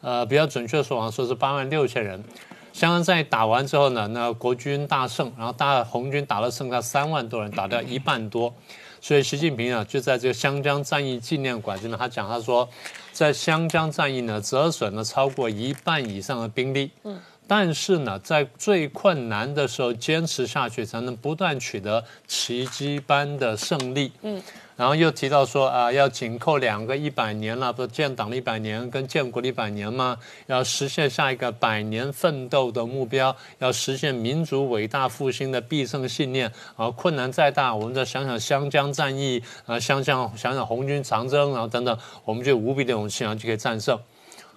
[0.00, 2.24] 呃，比较准确的说，好像说是八万六千人。
[2.72, 8.54] 湘江战役打完之后呢，那国军大胜，然后大红军打了剩下三万多人，打掉一半多，
[9.00, 12.68] 所以习近平啊就在这个湘江战役纪念馆这边，他讲他说，
[13.12, 24.42] 在湘江战役呢折损了超过一半以上的兵力，嗯，但是呢在最困难的时候坚持下去，才能不断取得奇迹般的胜利，嗯。
[24.76, 30.18] 然后又提到说啊，要紧扣两个一百年了，不是建党的一百年跟建国的一百年吗？
[30.48, 36.52] 要实现下一个百年奋斗的目标，要实现民族伟大复兴的必胜信念。
[36.76, 43.98] 啊，困难再大，我们再想想湘江战役，啊，想想想想红军长征，然后等等，我们就无比的勇气，然后就可以战胜。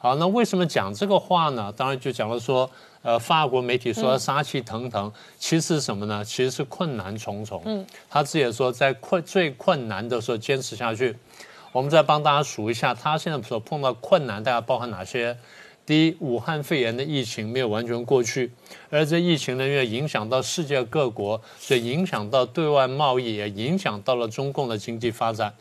[0.02, 1.74] 好，那为什么讲这个话呢？
[1.76, 2.70] 当然就讲了说，
[3.02, 6.24] 呃，法国媒体说杀气腾腾，其实是什么呢？
[6.24, 7.62] 其实是困难重重。
[7.66, 11.14] 嗯，他自己也说，在困最困难的时候坚持下去。
[11.74, 15.38] 我们再帮大家数一下，他现在所碰到困难，大概包含哪些？
[15.86, 18.52] 第一，武汉肺炎的疫情没有完全过去，
[18.90, 25.54] 而这疫情呢，因为影响到世界各国，所以影响到对外贸易，也影响到了中共的经济发展。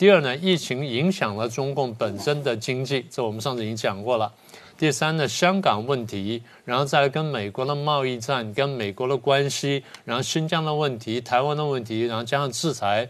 [0.00, 4.32] 第二呢，疫情影响了中共本身的经济，这我们上次已经讲过了。
[4.78, 13.06] 第三呢，香港问题，然后再来跟美国的贸易战、跟美国的关系，然后新疆的问题、台湾的问题，然后加上制裁，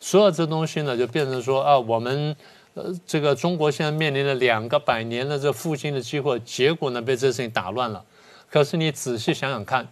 [0.00, 2.34] 所有这东西呢，就变成说啊，我们
[2.72, 8.02] 呃这个中国现在面临了两个百年的这复兴的机会，结果呢被这事情打乱了。
[8.50, 9.86] 可是你仔细想想看。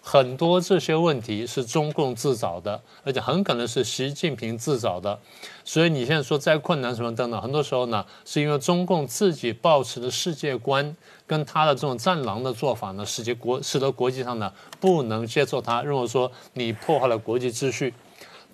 [0.00, 5.18] 很多这些问题是中共自找的，而且很可能是习近平自找的。
[5.68, 10.96] 所以你现在说再困难什么等等，很多时候呢，是因为中共自己抱持的世界观
[11.26, 14.50] 跟他的这种战狼的做法呢，使得国使得国际上呢
[14.80, 17.92] 不能接受他，认为说你破坏了国际秩序。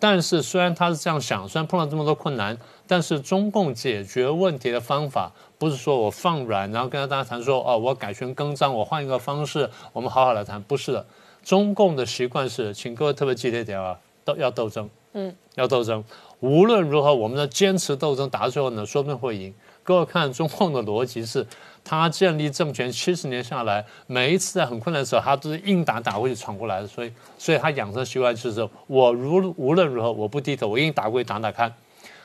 [0.00, 2.58] 但是虽然他是这样想，虽然碰到这么多困难，
[2.88, 11.06] 但是中共解决问题的方法不是说我放软，然后跟大家谈说哦，我改弦更张，我换一个方式，我们好好来谈，不是的。
[11.44, 16.02] 中共的习惯是，请各位特别记得一点啊，斗要斗争，嗯，要斗争。
[16.44, 19.54] 无论如何，我们的坚持斗争，打到最后呢，说不定会赢。
[19.82, 21.46] 各位看中共的逻辑是，
[21.82, 26.86] 他建立政权七十年下来，每一次在很困难的时候，他都是硬打打过去闯过来的。
[26.86, 31.72] 所以，所以他养成习惯就是，我如无论如何我不低头，我硬打过去打打看。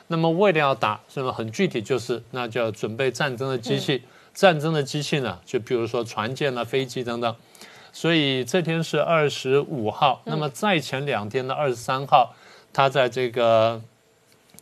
[0.07, 4.03] 那么为了要打，是么很具体就是，那就要准备战争的机器。
[4.33, 7.33] 战争的机器呢，就比如说船舰啊、飞机等等。
[7.93, 12.33] 所以这天是二十五号，那么在前两天的二十三号，
[12.73, 13.81] 他在这个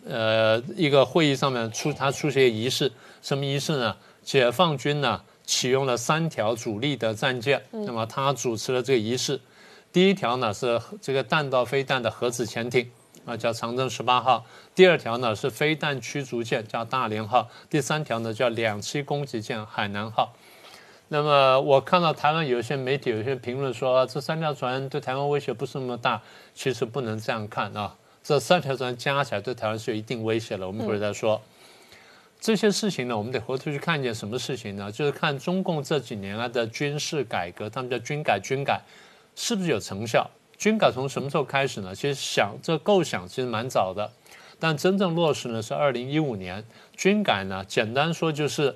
[0.07, 2.91] 呃一个会议上面出他出席仪式，
[3.21, 3.95] 什么仪式呢？
[4.23, 9.39] 解放军呢启用了三条主力的战舰，那么他主持了这个仪式。
[9.93, 12.91] 第一条呢是这个弹道飞弹的核子潜艇，
[13.25, 14.43] 啊叫长征十八号；
[14.75, 20.33] 第二条呢是飞弹驱逐舰，叫大连号；第三条呢叫两栖攻击舰海南号。
[21.07, 26.21] 那么我看到台湾有些媒体有些评论说，这三条船对台湾威胁不是那么大，
[26.53, 27.95] 其实不能这样看啊。
[28.27, 30.67] 这三条船加起来对台湾是有一定威胁的。
[30.67, 31.41] 我们一会儿再说
[32.41, 34.91] 这些事情呢，我们得回头去看一件什么事情呢？
[34.91, 38.81] 就是看中共这几年来的军事改革，他们叫军改，军改
[39.33, 40.29] 是不是有成效？
[40.57, 41.95] 军改从什么时候开始呢？
[41.95, 44.11] 其实想这构想其实蛮早的，
[44.59, 46.65] 但真正落实呢是二零一五年。
[46.97, 48.75] 军改呢，简单说就是。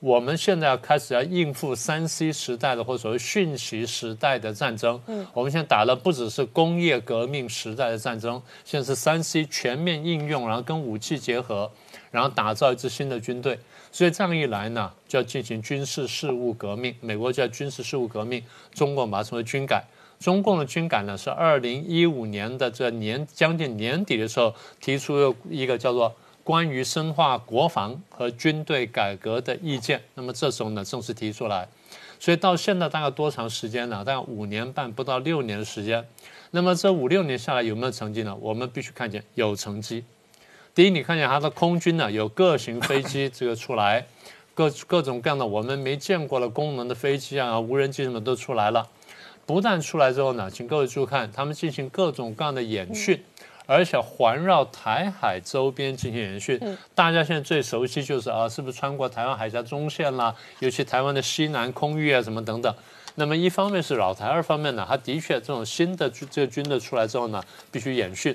[0.00, 5.00] 我们现在要开始要应付三 C 时代的或所谓讯息时代的战争。
[5.08, 11.68] 嗯，我们现在打的不只是工业革命时代的战争，现在是三 C 全面应用，然后跟武器结合，
[12.12, 13.58] 然后打造一支新的军队。
[13.90, 16.94] 所以这样一来呢，就要进行军事事务革命。
[17.00, 18.40] 美国叫军事事务革命，
[18.72, 19.84] 中共把它称为军改。
[20.20, 26.14] 中共的军改呢，是二零一五年的这年将近年底的时候提出一个叫做。
[26.48, 31.68] 关于深化国防和军队改革的意见，那么这时候呢正式提出来，
[32.18, 34.02] 所以到现在大概多长时间呢？
[34.02, 36.02] 大概五年半不到六年的时间。
[36.52, 38.34] 那么这五六年下来有没有成绩呢？
[38.40, 40.02] 我们必须看见有成绩。
[40.74, 44.06] 第一，你看见它的空军呢有各型飞机这个出来，
[44.54, 48.88] 各各种各样的我们没见过的功能的飞机啊，无人机什么都出来了。
[49.44, 53.22] 不但出来之后呢，请各位注意看，他们进行各种各样的演训。
[53.68, 56.58] 而且环绕台海周边进行演训，
[56.94, 60.34] 大家现在最熟悉就是啊，是不是穿过台湾海峡中线啦？
[60.60, 62.74] 尤其台湾的西南空域啊，什么等等。
[63.16, 68.34] 那么一方面是老台，二方面呢，它的确这种新的这个军队出来之后呢，必须演训。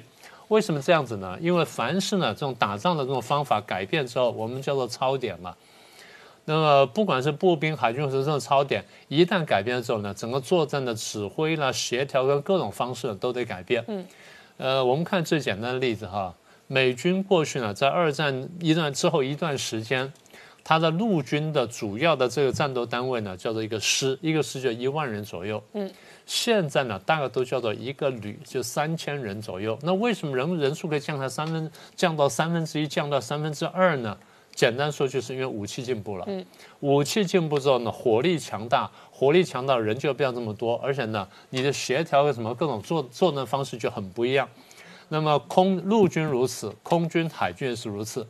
[0.49, 1.35] 为什么这样子呢？
[1.41, 5.55] 因为凡是呢这种打仗的这种方法改变之后，我们叫做超点嘛。
[6.45, 13.83] 那么不管是步兵、海军或者这种超点，一旦改变之后呢，整个作战的指挥啦、协调跟各种方式都得改变。
[13.87, 14.05] 嗯。
[14.63, 16.33] 呃，我们看最简单的例子哈，
[16.67, 20.09] 美军过去呢，在二战一段之后一段时间，
[20.63, 25.61] 它的陆军的主要的这个战斗单位呢，叫做一个师，一个师就一万人左右。
[25.73, 25.91] 嗯，
[26.25, 29.77] 现在呢，大概都叫做一个旅，就三千人左右。
[29.81, 34.17] 那为什么人人数可以降到三分，降到三分之一，降到三分之二呢？
[34.55, 36.23] 简单说，就是因为武器进步了。
[36.27, 36.45] 嗯，
[36.79, 38.89] 武器进步之后呢，火力强大，
[39.23, 44.45] 火力强大，人就不要这么多，而且呢，你的协调什么各种作作战方式就很不一样。
[45.07, 48.27] 那么空陆军如此，空军海军也是如此。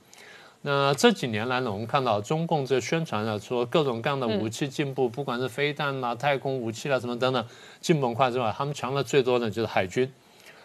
[0.61, 7.43] 那这几年来呢，我们看到中共这宣传呢，说各种各样的武器进步，不管是飞弹啦、太空武器啦什么等等，
[7.81, 10.07] 进步快之外，他们强的最多的就是海军。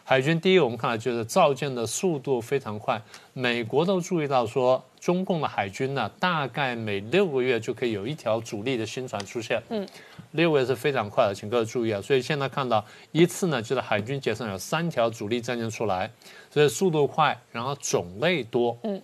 [0.04, 2.98] 海军第一，我们看到就是造舰的速度非常快，
[3.34, 9.62] 美国都注意到说，中共的海军呢，大概每六个月就可以有一条主力的新船出现。
[9.68, 9.86] 嗯，
[10.32, 12.00] 六个月是非常快的，请各位注意啊。
[12.00, 16.10] 所以现在看到一次呢，就是海军节上有三条主力战舰出来，
[16.50, 18.78] 所以速度快，然后种类多。
[18.82, 19.00] 嗯，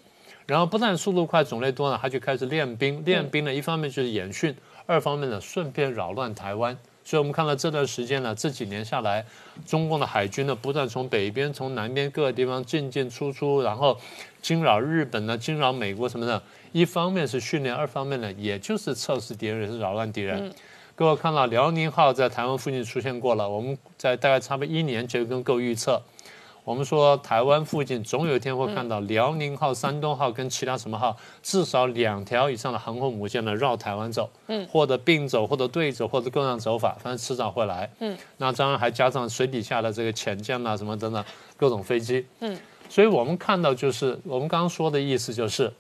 [0.47, 3.05] 然后不但速度快、种类多呢，他就开始练兵。
[3.05, 4.55] 练兵呢，一方面就是演训，
[4.87, 6.77] 二方面呢，顺便扰乱台湾。
[7.07, 9.23] 所以，我们看到这段时间呢，这几年下来，
[9.67, 13.99] 中共的海军呢，不断从北边、从南边各个地方进进出出，然后
[14.41, 16.43] 惊扰日本呢，惊扰美国什么的。
[16.73, 20.51] 一方面是训练，二方面呢，也就是测试敌人，也是扰乱敌人。
[20.97, 26.01] 各位看到辽宁号在台湾附近出现过了，我们在大概差不多一年就跟各位预测。
[26.63, 41.23] 我们说台湾附近总有一天会看到辽宁号、山东号跟其他什么号至少两条以上的航空母舰呢绕台湾走，嗯，或者并走，或者对走，或者各样走法，反正迟早会来，嗯，那当然还加上水底下的这个潜舰啊什么等等
[41.57, 42.57] 各种飞机，嗯，
[42.89, 45.73] 所以我们看到就是我们刚刚说的意思就是。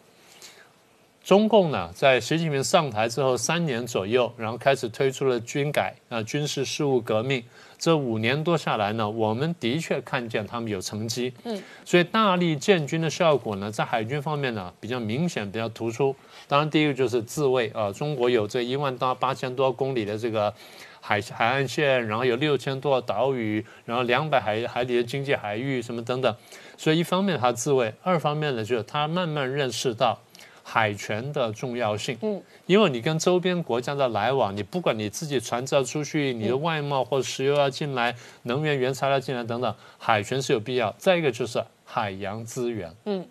[1.24, 7.42] 中共呢，在习近平上台之后三年左右，然后开始推出了军改啊，军事事务革命。
[7.78, 11.32] 这五年多下来呢，我们的确看见他们有成绩。
[11.44, 16.14] 嗯，所以大力建军的效果呢，在海军方面呢，比较明显、比较突出。
[16.46, 20.52] 当然，第一个就是自卫啊，中国有这一万到八千多公里的这个
[21.00, 26.36] 海海岸线，然后有六千多岛屿，然后两百海海里的经济海域什么等等。
[26.76, 30.20] 所以一方面他自卫，二方面呢，就是他慢慢认识到。
[30.66, 40.92] 海权的重要性，嗯，因为你跟周边国家的来往，你不管你自己船只要出去，你的外贸或者石油要进来，能源原材料进来等等，海权是有必要。
[40.98, 43.26] 再一个就是海洋资源，嗯，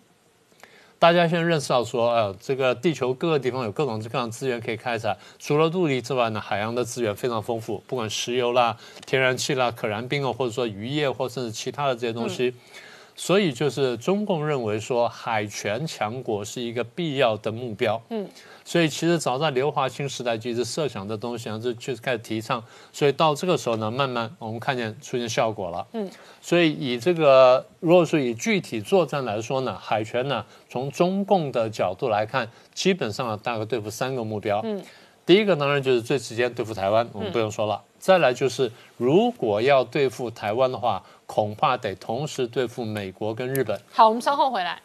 [1.00, 12.54] 大家现在认识到说，呃，这个地球各个地方有各种各样资源可以开采，除了陆地之外呢，海洋的资源非常丰富，不管石油啦、天然气啦、可燃冰啊，或者说渔业或甚至其他的这些东西。
[13.16, 18.28] 所以就是中共认为说海权强国是一个必要的目标，嗯，
[18.64, 22.62] 所以其实早在刘华清时代就一直设想的东西，然后就就开始提倡，
[22.92, 26.10] 所以到这个时候呢，慢慢我们看见出现效果了，嗯，
[26.40, 34.82] 所以以这个如果说以具体作战来说呢，海权呢从中共的角度来看，基本上大概对付三个目标，嗯，
[35.24, 41.00] 第一个当然就是最直接对付台湾，我们不用说了，再来就是如果要对付台湾的话。
[41.26, 43.80] 恐怕得同时对付美国跟日本。
[43.92, 44.80] 好，我们稍后回来。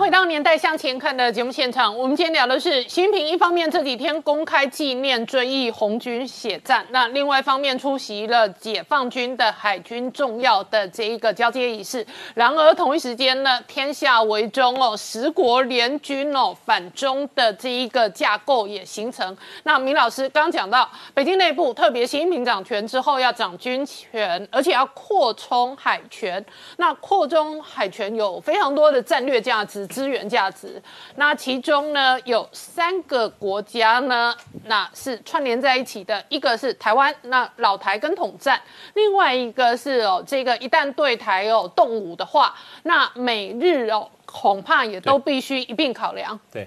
[0.00, 12.04] 回到年代向前看的节目现场，我们今天聊的是习近平一方面这几天公开纪念追忆红军血战，那另外一方面出席了解放军的海军重要的这一个交接仪式。
[12.34, 19.36] 然而同一时间呢，天下为中哦，十国联军哦反中的这一个架构也形成。
[19.64, 26.42] 那明老师刚讲到，北京内部特别习近平掌权之后要掌军权，而且要扩充海权。
[26.78, 29.86] 那扩充海权有非常多的战略价值。
[29.90, 30.82] 资源价值，
[31.16, 34.34] 那其中呢有三个国家呢，
[34.64, 38.58] 那是串联在一起的，一个是台湾，那老台跟统战，
[38.94, 46.38] 另外一个是哦，这个一旦对台哦动武的话，那美日哦恐怕也都必须一并考量。
[46.50, 46.66] 对。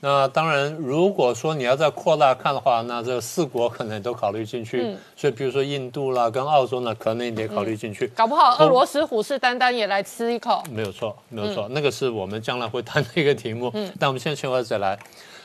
[0.00, 4.96] 那当然，如果说你要再扩大看的话，那这四国可能都考虑进去。
[5.16, 8.06] 所以，比如说印度啦，跟澳洲呢，可能也得考虑进去。
[8.14, 10.62] 搞不好俄罗斯虎视眈眈也来吃一口。
[10.70, 13.72] 没有错，没有错，那个是我们将来会谈的一个题目。
[13.74, 14.96] 嗯，但我们现在先回再来。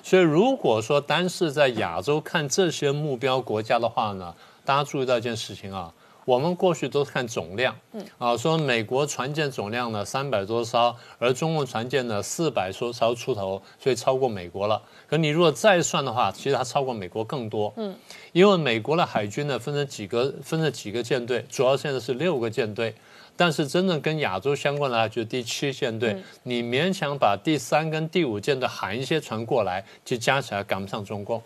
[0.03, 4.31] 所以，如果说单是在亚洲看这些目标国家的话呢，
[4.63, 5.91] 大家注意到一件事情啊。
[6.25, 8.05] 我们过去都是看总量，嗯。
[8.17, 14.81] 啊，说美国船舰总量呢三百多艘，而中共船舰呢四百多艘出头，所以超过美国了。
[15.07, 17.95] 可你如果再算的话，其实它超过美国更多，嗯，
[18.31, 22.95] 因为美国的海军呢分成几个，分成几个舰队，主要现在是六个舰队，
[23.35, 31.41] 但是真正跟亚洲相关的就第七舰队，你勉强把第三跟第五舰队喊一些船过来，就加起来赶不上中共。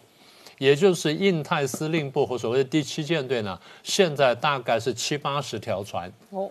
[0.58, 6.50] 也就是印太司令部和所谓的第七舰队呢，现在大概是七八十条船哦，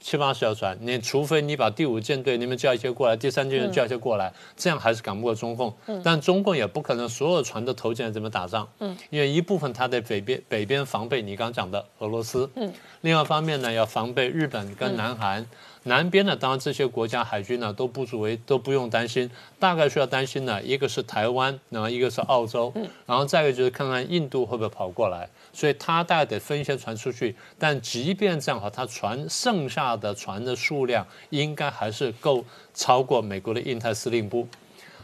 [0.00, 5.74] 七八十条船，你除非你把第五舰队你们叫一些过来，第三舰队叫一些过来，这样还是赶不过中共。
[5.86, 8.68] 嗯，但中共也不可能所有船都投进来怎么打仗。
[8.80, 12.50] 嗯，因为一部分它在北边北边防备你刚讲的俄罗斯。
[12.56, 15.46] 嗯，另外一方面呢要防备日本跟南韩。
[15.84, 22.72] 南边呢，当然这些国家海军呢都不足为都不用担心，大概需要担心呢，一个是台湾，然后一个是澳洲，
[23.06, 27.34] 然后再一个就是看看印度会不会跑过来，所以他大概得分一些船出去。
[27.58, 34.48] 但即便这样哈，他船剩下的船的数量应该还是够超过美国的印太司令部。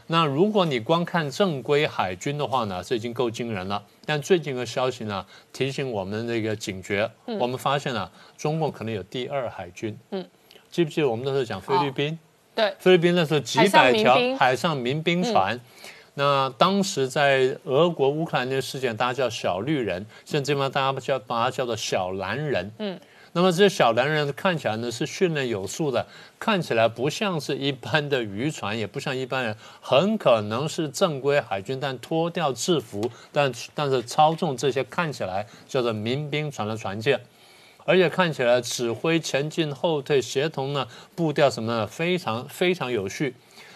[0.06, 3.80] 那如果你光看正规海军的话呢，这已经够惊人了。
[4.04, 7.08] 但最近的消息呢，提醒我们那个警觉，
[7.38, 9.96] 我们发现了中共可能有第二海军。
[10.10, 10.26] 嗯，
[10.70, 12.18] 记不记得我们那时候讲菲律宾？
[12.54, 15.58] 对，菲律宾那时候几百条海上民兵船。
[16.14, 22.70] 那当时在俄国乌克兰那个事件，大家叫小绿人，现在这边大家叫把它叫做小蓝人。
[22.78, 22.98] 嗯，
[23.32, 26.04] 那么这些小蓝人看起来呢是训练有素的，
[26.38, 37.18] 看起来不像是一般的渔船，也不像一般人，很可能是正规海军，但脱掉制服，但但是操纵这些看起来叫做民兵船的船舰。
[37.84, 43.34] 而且看起来指挥前进后退协同呢步调什么的非常非常有序，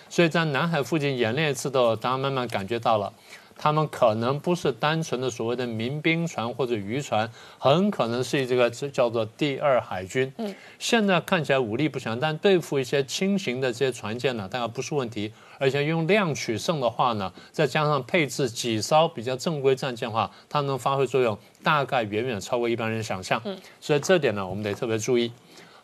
[0.08, 3.12] 所以在南海附近演练一次的大家慢慢感觉到了，
[3.56, 10.32] 他们可能不是单纯的所谓的民兵船或者渔船，很可能是这个这叫做第二海军。
[10.38, 15.32] 嗯，现在看起来武力不强，但对付一些轻型的这些船舰呢，大概不是问题。
[15.58, 23.40] 而且用量取胜的话呢，再加上配置几艘比较正规战舰的话，它能发挥作用，大概远远超过一般人想象。
[23.44, 25.32] 嗯，所以这点呢，我们得特别注意。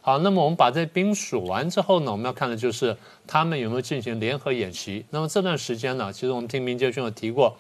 [0.02, 5.04] 好，那么我们把这兵数完之后呢，我们要看的就是他们有没有进行联合演习。
[5.10, 7.56] 那么这段时间呢，其实我们听民杰军有提过，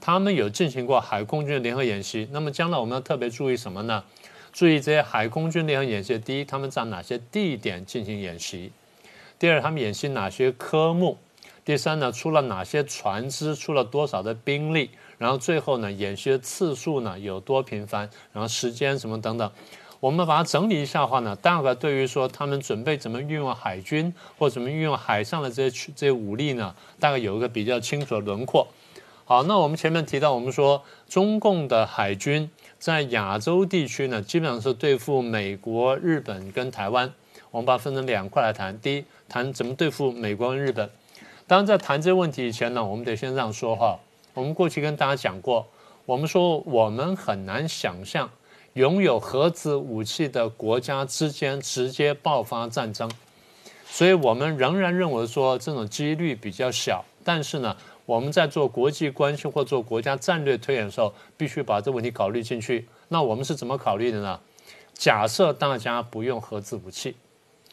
[0.00, 2.28] 他们有进行过海空军的联合演习。
[2.32, 4.02] 那么将来我们要特别注意什么呢？
[4.52, 8.70] 注意这些海空军联合演习，第一，他们在哪些地点进行演习；
[9.38, 11.16] 第二，他们演习哪些科目；
[11.64, 19.50] 第三呢，出了哪些船只，出了多少的兵力，然后最后呢，演习的次数呢有多频繁，然后时间什么等等。
[20.00, 28.68] 我们把它整理一下的话呢，大概对于说他们准备怎么运用海军或怎么运用海上的这些这些武力呢，大概有一个比较清楚的轮廓。
[29.24, 37.10] 好，那我们前面提到，我们说中共的海军在亚洲地区呢，基本上是对付美国、日本跟台湾。
[37.50, 38.78] 我们把它分成两块来谈。
[38.80, 40.90] 第一，谈怎么对付美国跟日本。
[41.46, 43.98] 当然，在谈这个问题以前呢，我们得先这样说哈。
[44.32, 45.66] 我们过去跟大家讲过，
[46.06, 48.28] 我们说我们很难想象
[48.72, 53.10] 拥有核子武器的国家之间直接爆发战争，
[53.86, 57.04] 所以我们仍然认为说这种几率比较小。
[57.22, 57.76] 但是呢，
[58.06, 62.88] 我们在做国际关系或做国家战略推演的时候，必须把这个问题考虑进去。
[63.08, 64.40] 那我们是怎么考虑的呢？
[64.94, 67.14] 假设大家不用核子武器，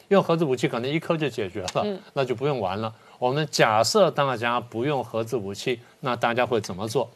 [0.09, 2.93] 用核子武器可能一颗就解决了，那就不用玩了。
[3.21, 7.07] 我们假设大家不用核子武器，那大家会怎么做？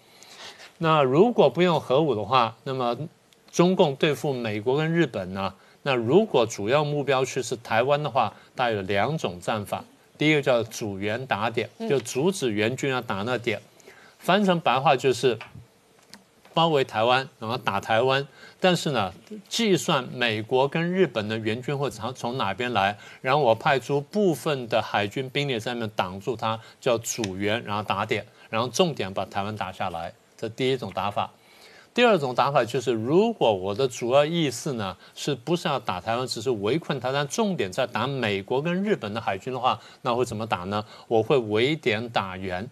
[0.77, 2.95] 那如果不用核武的话，那么
[3.51, 5.51] 中共对付美国跟日本呢？
[5.81, 9.83] 那如果主要目标区是台湾的话，大概有两种战法。
[10.15, 13.59] 第一个叫阻援打点，就阻止援军要打那点，
[14.19, 15.39] 翻成白话就是
[16.53, 18.27] 包围台湾，然后打台湾。
[18.65, 19.13] 但是呢，
[19.47, 30.11] 计算美国跟日本的援军会从从哪边来，然后我派出部分的海军兵力在那面挡住它，叫阻援，然后打点，然后重点把台湾打下来。
[30.35, 31.29] 这第一种打法。
[31.93, 40.83] 第二种打法就是，如果我的主要意思呢，是不是要打台湾，只是围困台湾，重点在打美国跟日本的海军的话，那会怎么打呢？
[41.07, 42.67] 我会围点打援，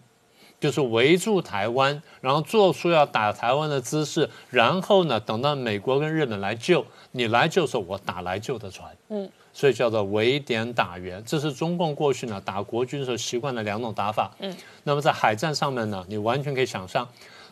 [0.64, 6.82] 就是围住台湾，然后做出要打台湾的姿势，然后呢，等到美国跟日本来救
[7.12, 8.90] 你来救的时候，我打来救的船。
[9.10, 14.34] 嗯，所以叫做围点打援，这是中共过去呢打国军的时候习惯的两种打法。
[14.38, 17.06] 嗯，那么在海战上面呢，你完全可以想象。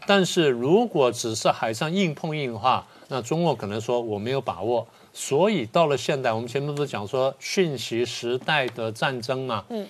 [0.07, 4.89] 但是如果只是海上硬碰硬的话，那中共可能说我没有把握。
[5.13, 9.63] 所以到了现代，我们前面不是讲说讯息时代的战争嘛？
[9.69, 9.87] 嗯，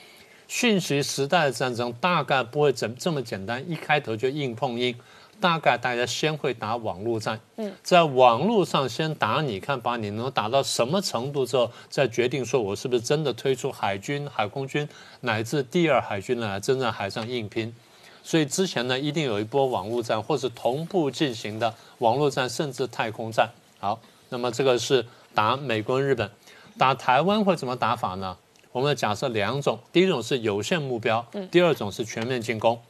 [0.53, 4.95] 讯息时代的战争大概不会怎这么简单，一开头就硬碰硬。
[5.41, 14.87] 大概大家先会打网络战，嗯，在网络上先打你看，把你能打到什么程度之后，再决定说我是不是真的推出海军、海空军
[15.23, 17.75] 乃至第二海军来真正海上硬拼。
[18.23, 23.49] 所以之前呢，一定有一波网络战，或是同步进行的网络战，甚至太空战。
[23.81, 23.99] 好，
[24.29, 25.05] 那么这个是
[25.35, 26.31] 打美国、日本，
[26.77, 28.37] 打台湾会怎么打法呢？
[28.73, 32.81] 我们假设两种，第一种是有限目标，第二种是全面进攻。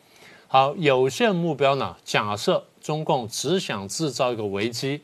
[0.47, 5.03] 好，有限目标呢，假设中共只想制造一个危机，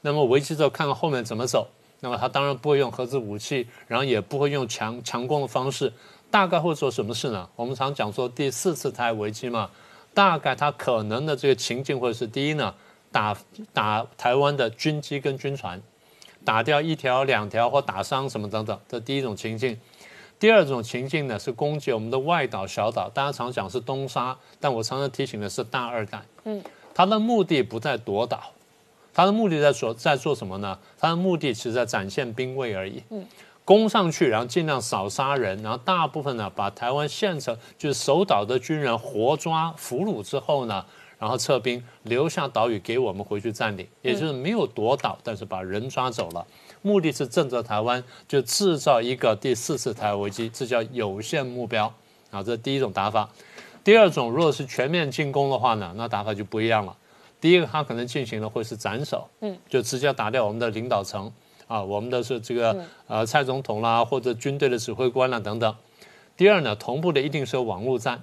[0.00, 1.68] 那么危机之后看看后面怎么走，
[2.00, 5.92] 那么他当然不会用核子武器，然后也不会用强强攻的方式。
[6.30, 7.48] 大概会做什么事呢？
[7.56, 9.70] 我们常讲说第四次台危机嘛，
[10.12, 12.74] 大概他可能的这个情境会是：第一呢，
[13.10, 13.34] 打
[13.72, 15.78] 打台湾的军机跟军船；
[16.44, 19.78] 打掉一条、两条或打伤什么等等，这第一种情境。
[20.38, 26.22] 第二种情境呢是攻击我们的外岛、小岛，大家常讲是东沙，但我常常提醒的是大二代。
[26.44, 26.62] 嗯，
[26.94, 28.52] 它的目的不在夺岛，
[29.12, 30.78] 它的目的在做在做什么呢？
[30.96, 33.02] 它的目的其实在展现兵位而已。
[33.10, 33.26] 嗯，
[33.64, 40.86] 攻上去，然后尽量少杀人，然后大部分呢把台湾县城就是守岛的军人活抓俘虏之后呢，
[41.18, 46.46] 然后撤兵，留下岛屿给我们回去占领，也就是没有夺岛，但是把人抓走了。
[46.88, 51.92] 目的是震慑台湾，就制造一个第四次台湾危机，这叫有限目标
[52.30, 53.28] 啊，这是第一种打法。
[53.84, 56.96] 第二种，如果是全面进攻的话呢，那打法就不一样了。
[57.40, 61.30] 第一个，他可能进行的会是斩首，嗯，就直接打掉我们的领导层
[61.66, 65.76] 啊，我们的是这个呃蔡总统啦，或者军队的指挥官啦等等。
[66.36, 68.22] 第二呢，同步的一定是有网络战。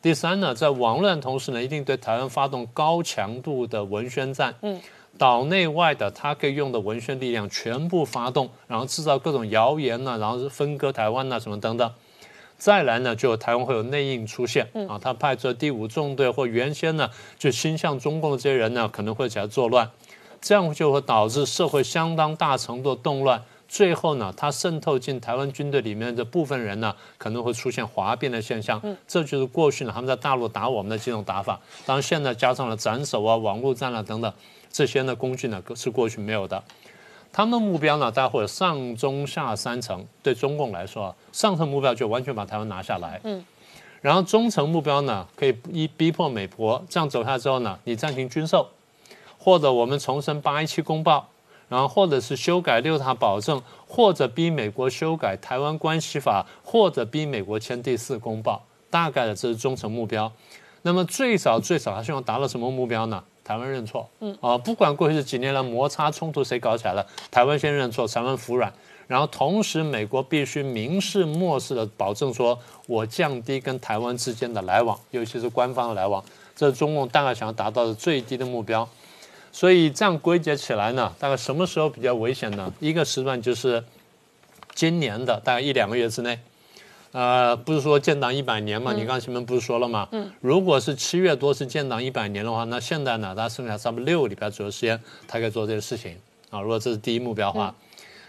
[0.00, 4.80] 第三呢，在网络战同时呢，一定对台湾发动高强度的文宣战，嗯。
[5.18, 11.92] 岛内外的他可以用的文宣力量全部发动，然后制造各种谣言呢，然后是分割台湾呐什么等等。
[12.56, 19.90] 再来呢，就台湾会有内应出现啊，他派出第五纵队或原先呢就心向中共的这些人呢，可能会起来作乱，
[20.40, 23.42] 这样就会导致社会相当大程度动乱。
[23.68, 28.80] 最后呢，他渗透进台湾军队里面的部分人呢，可能会出现哗变的现象。
[29.06, 31.60] 这就是过去呢他们在大陆打我们的这种打法。
[31.84, 34.32] 当然现在加上了斩首啊、网络战啊等等。
[34.70, 36.62] 这些呢工具呢是过去没有的，
[37.32, 40.06] 他们的目标呢，待会上中下三层。
[40.22, 43.44] 对中共来说，上层目标就完全把台湾拿下来，嗯，
[44.00, 48.68] 然后中层目标呢，可以一逼迫美国这样走下之后呢，你暂停军售，
[49.38, 51.28] 或者我们重申八一七公报，
[51.68, 60.30] 然后或者是修改六塔保证，或者逼美国修改台湾关系法，或者逼美国签第四公报，大概的这是中层目标。
[60.82, 63.22] 那么最少最少，他希望达到什么目标呢？
[63.48, 68.70] 台湾认错，嗯啊，不管过去这几年来摩擦冲突谁搞起来了，台湾先认错，台湾服软，
[69.06, 76.22] 然后同时美国必须明示漠视的保证说，我降低跟台湾之间的来往，尤其是官方的来往，
[76.54, 78.86] 这是中共大概想要达到的最低的目标。
[79.50, 82.70] 所以这样归结起来呢，大概什么时候比较危险呢？
[82.80, 83.82] 一个时段就是
[84.74, 86.38] 今年的大概一两个月之内。
[87.12, 88.92] 呃，不是说建党一百年嘛？
[88.92, 90.06] 你刚刚前面不是说了嘛？
[90.12, 96.14] 嗯，如果是七月多是建党一百年的话，那现在呢，他剩下差不多六个礼拜左右时间，他可以做这些事情
[96.50, 96.60] 啊。
[96.60, 97.74] 如果这是第一目标的话，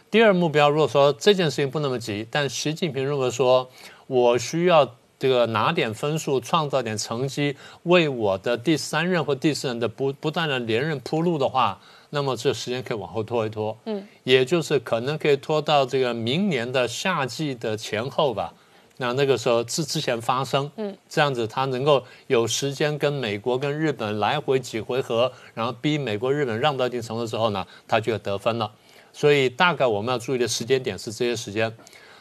[0.10, 3.69] 第二目标，如果说这件事情不那么急，但习近平如果说
[4.07, 11.77] 我需要这个拿点分数，创造点成绩，为我的第三任或第四任的不不断的连任铺路的话，
[12.11, 18.53] 那么这时间可以往后拖一拖，嗯，也就是可能可以拖到这个明年的夏季的前后吧。
[19.01, 28.69] 那那个时候之之前发生，嗯，这样子他能够有时间跟美国跟日本来回几回合，然后逼美国日本让到一定程度之后呢，他就得分了。
[29.13, 31.73] 所以大概我们要注意的时间点是这些时间。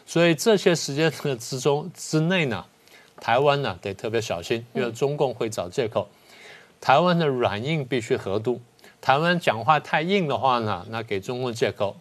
[0.07, 2.65] 所以这些时间的之中之内呢，
[3.21, 6.09] 台湾呢得特别小心，因为中共会找借口。
[6.81, 8.61] 台湾的软硬必须合度，
[9.01, 11.97] 台湾讲话太硬的话呢，那给中共借口。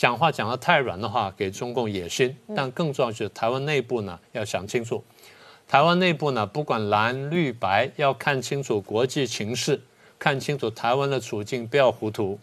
[0.00, 2.34] 讲话讲得太软的话，给中共野心。
[2.56, 5.04] 但更重要是，台湾内部呢要想清楚。
[5.68, 9.78] 台湾内部呢，不管蓝绿白，要看清楚国际情势，
[10.18, 12.40] 看清楚台湾的处境，不要糊涂。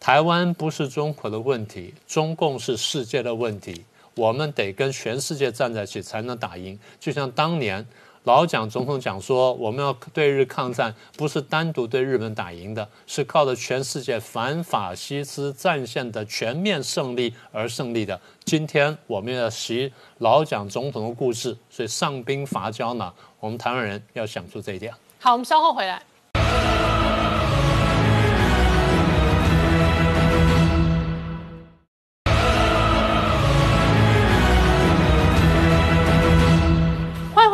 [0.00, 3.84] 台湾不是中国的问题，中共是世界的问题。
[4.14, 6.78] 我们得跟全世界站在一起，才能打赢。
[6.98, 7.86] 就像当年。
[8.24, 18.20] 老蒋总统讲说，我们要对日抗战，不是单独对日本打赢的，是靠着全世界反法西斯战线的全面胜利而胜利的。
[18.44, 24.94] 今天我们要习老蒋总统的故事，所以上兵伐交呢，我们台湾人要想出这一点。
[25.18, 26.00] 好，我们稍后回来。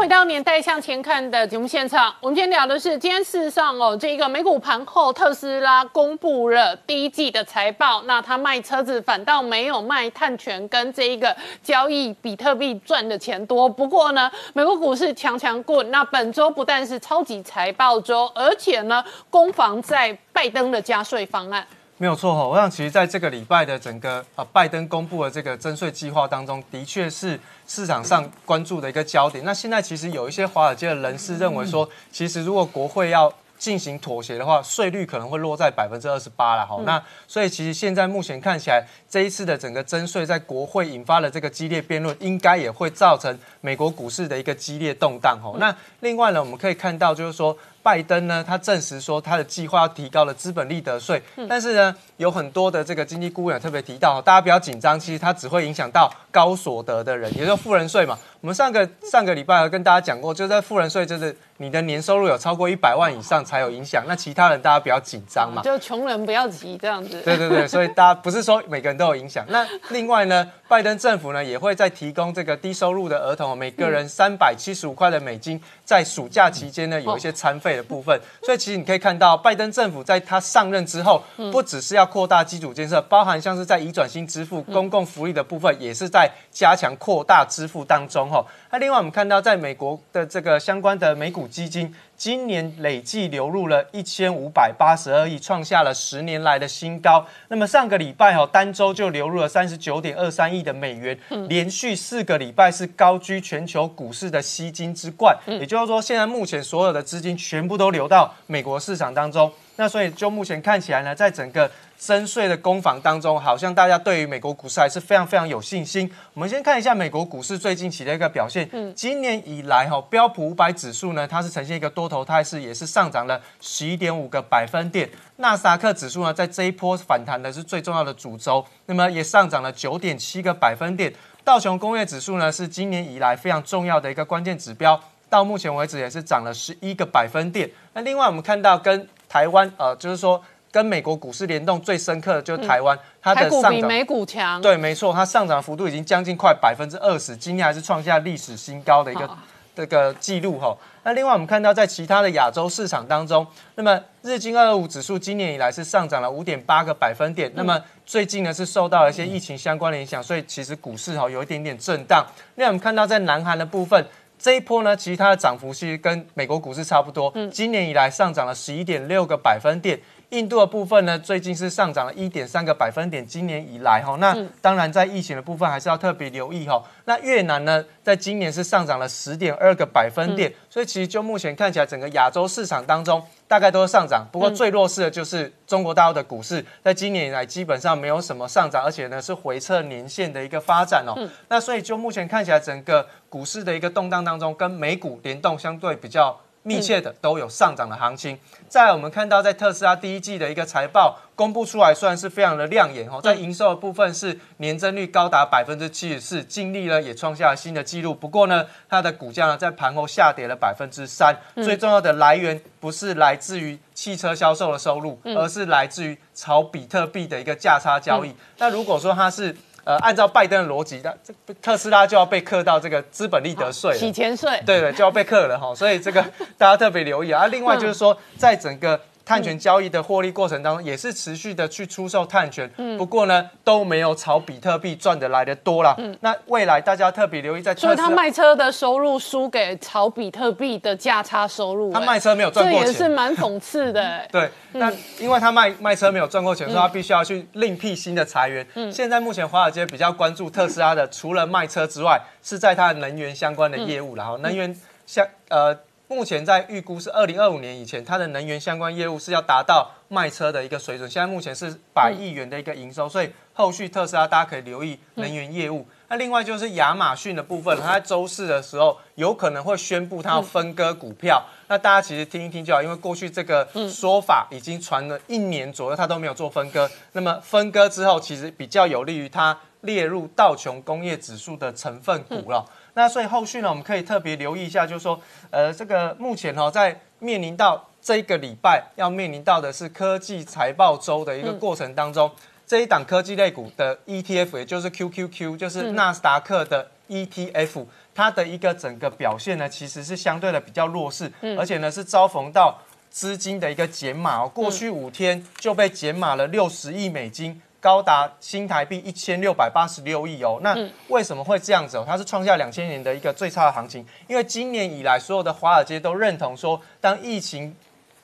[0.09, 13.69] 到年代向前看的节目现场，我们今天聊的是，今天事实上哦，这个美股盘后，特斯拉公布了第一季的财报，那他卖车子反倒没有卖碳权跟这一个交易比特币赚的钱多。
[13.69, 21.67] 不过呢，美国股市强强棍，那本周不但是超级财报周，而且呢，攻防在拜登的加税方案。
[22.01, 29.45] 没有错哈，我想其实在这个礼拜的整个呃拜登公布的这个征税计划当中，的确是市场上关注的一个焦点。
[29.45, 36.81] 那现在其实有一些华尔街的人士认为说，其实如果国会要进行妥协的话，税率可能会落在百分之二十八了哈。
[36.87, 45.53] 那所以其实现在目前看起来，这一次的整个征税在国会引发了这个激烈辩论，应该也会造成美国股市的一个激烈动荡哈。
[45.59, 58.19] 那另外呢，我们可以看到就是说，拜登呢，他证实说他的计划要提高了资本利得税，但是呢，有很多的这个经济顾问也特别提到，大家不要紧张，其实它只会影响到高所得的人，也就是富人税嘛。
[58.41, 65.61] 我们上个上个礼拜有跟大家讲过，就是在富人税，就是你的年收入有超过一百万以上才有影响，那其他人大家不要紧张嘛。
[65.63, 67.21] 就穷人不要急这样子。
[67.23, 69.45] 对对对，所以大家不是说每个人都有影响。
[69.49, 78.21] 那另外呢，拜登政府呢也会再提供这个低收入的儿童每个人三百七十五块的美金，在暑假期间呢有一些餐费的部分。
[78.45, 88.45] 所以其实你可以看到，拜登政府在他上任之后，不只是要扩大基础建设，包含像是在移转新支付、公共福利的部分，也是在加强扩大支付当中哈。
[88.71, 97.25] 那另外我们看到，在美国的这个相关的美股基金，今年累计流入了一千五百八十二亿，创下了十年来的新高。
[97.49, 105.35] 那么上个礼拜哈，单周就流入了三十九点二三亿的美元，连续四个礼拜是高居全球股市的吸金之冠。
[105.47, 109.53] 也就是说，现在目前所有的资金全部都流到美国市场当中。
[109.77, 116.11] 那所以就目前看起来呢，在整个征税的攻防当中，好像大家对于美国股市还是非常非常有信心。
[116.35, 118.69] 我们先看一下美国股市最近期的一个表现。
[118.73, 125.09] 嗯，今年以来哈，标普五百指数呢，它是呈现一个多头态势，也是上涨了十一点五个百分点。
[125.37, 131.13] 纳斯达克指数呢，在这一波反弹的是最重要的主轴，那么也上涨了九点七个百分点。
[131.45, 137.69] 道琼工业指数呢，是今年以来非常重要的一个关键指标，到目前为止也是涨了十一个百分点。
[137.93, 144.61] 那另外我们看到跟台湾呃，就是说跟美国股市联动最深刻的就是台湾，它的上涨比美股强。
[144.61, 149.39] 对，没错，它上涨幅度已经将近快百分之二十，今年还是创下历史新高的一个好
[149.75, 150.77] 这个记录哈。
[151.05, 153.47] 那另外我们看到在其他的亚洲市场当中，
[153.77, 162.27] 那么日经二二五指数今年以来是上涨了五点八个百分点，那么最近呢是受到了一些疫情相关的影响，所以其实股市哈有一点点震荡。
[162.57, 164.07] 那我们看到在南韩的部分。
[164.39, 169.99] 这一波呢，其实它的涨幅其实跟美国股市差不多，今年以来上涨了十一点六个百分点。
[170.31, 176.83] 印度的部分呢，最近是上涨了一点三个百分点，今年以来哈，那当然在疫情的部分还是要特别留意哈。
[177.07, 191.15] 那越南呢，在今年是上涨了十点二个百分点，所以其实就目前看起来，整个亚洲市场当中大概都是上涨，不过最弱势的就是中国大陆的股市，在今年以来基本上没有什么上涨，而且呢是回撤年线的一个发展哦。
[191.49, 196.39] 那所以就目前看起来，整个股市的一个动荡当中，跟美股联动相对比较。
[196.69, 198.39] 密切的都有上涨的行情。
[198.69, 208.15] 再来，我们看到在特斯拉第一季的一个财报公布出来，虽然是非常的亮眼哦，在营收的部分是年增率高达百分之七十四，净利呢也创下了新的纪录。
[208.15, 211.35] 不过呢，它的股价呢在盘后下跌了百分之三。
[211.57, 218.35] 最重要的来源不是来自于汽车销售的收入，而是来自于炒比特币的一个价差交易。
[218.59, 219.57] 那如果说它是
[219.89, 221.33] 呃，按照拜登的逻辑，那这
[221.63, 224.63] 特斯拉就要被克到这个资本利得税了，洗钱税。
[224.67, 226.23] 对对，就要被克了哈，所以这个
[226.59, 227.47] 大家特别留意啊。
[227.47, 232.97] 另外就是说，在整个碳权交易的获利过程当中，也是持续的去出售碳权，嗯。
[232.97, 235.95] 不过呢都没有炒比特币赚的来的多啦。
[236.21, 244.27] 那未来大家特别留意，在所以他卖车的收入输给炒比特币的价差收入、他卖车没有赚过钱，这也是蛮讽刺的、欸。
[244.33, 248.67] 对，那因为他卖卖车没有赚过钱，所以他必须要去另辟新的财源。
[248.91, 254.75] 现在目前华尔街比较关注特斯拉的，除了卖车之外，是在它的能源相关的业务，然后能源
[255.05, 255.77] 相呃。
[256.09, 261.09] 目前在预估是二零二五年以前，它的能源相关业务是要达到卖车的一个水准。
[261.09, 265.87] 现在目前是百亿元的一个营收，所以后续特斯拉大家可以留意能源业务。
[266.09, 271.45] 那另外就是亚马逊的部分，它在周四的时候有可能会宣布它要分割股票。
[271.67, 276.91] 那大家其实听一听就好，因为过去这个说法已经传了一年左右，它都没有做分割。
[277.13, 282.65] 那么分割之后，其实比较有利于它列入道琼工业指数的成分股了。
[282.99, 285.21] 那所以后续呢，我们可以特别留意一下，就是说，
[285.51, 292.29] 呃，这个目前哈，在面临到这一个礼拜要面临到的是科技财报周的一个过程当中，
[292.67, 302.81] 这一档科技类股的 ETF，也就是 QQQ，就是纳斯达克的 ETF，它的一个整个表现呢，其实是相对的比较弱势，而且呢是遭逢到
[303.11, 307.63] 资金的一个减码哦，过去五天就被减码了六十亿美金。
[307.81, 310.77] 高达新台币一千六百八十六亿哦，那
[311.09, 312.05] 为什么会这样子哦？
[312.07, 317.75] 它是创下两千年的一个最差的行情，因为今年以来所有的华尔街都认同说，当疫情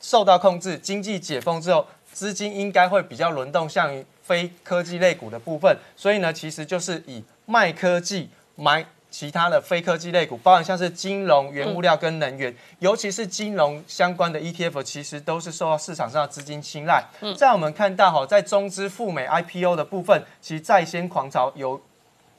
[0.00, 8.84] 受到控制、经济解封之后，资金应该会比较轮动向于非科技类股的部分，所以呢，其实就是以卖科技买。
[9.14, 17.04] 其他的非科技类股，包含像是金融、原物料跟能源，尤其是金融相关的 ETF，其实都是受到市场上的资金青睐。
[17.36, 21.80] 在我们看到哈，在中资赴美 IPO 的部分，其实在先狂潮有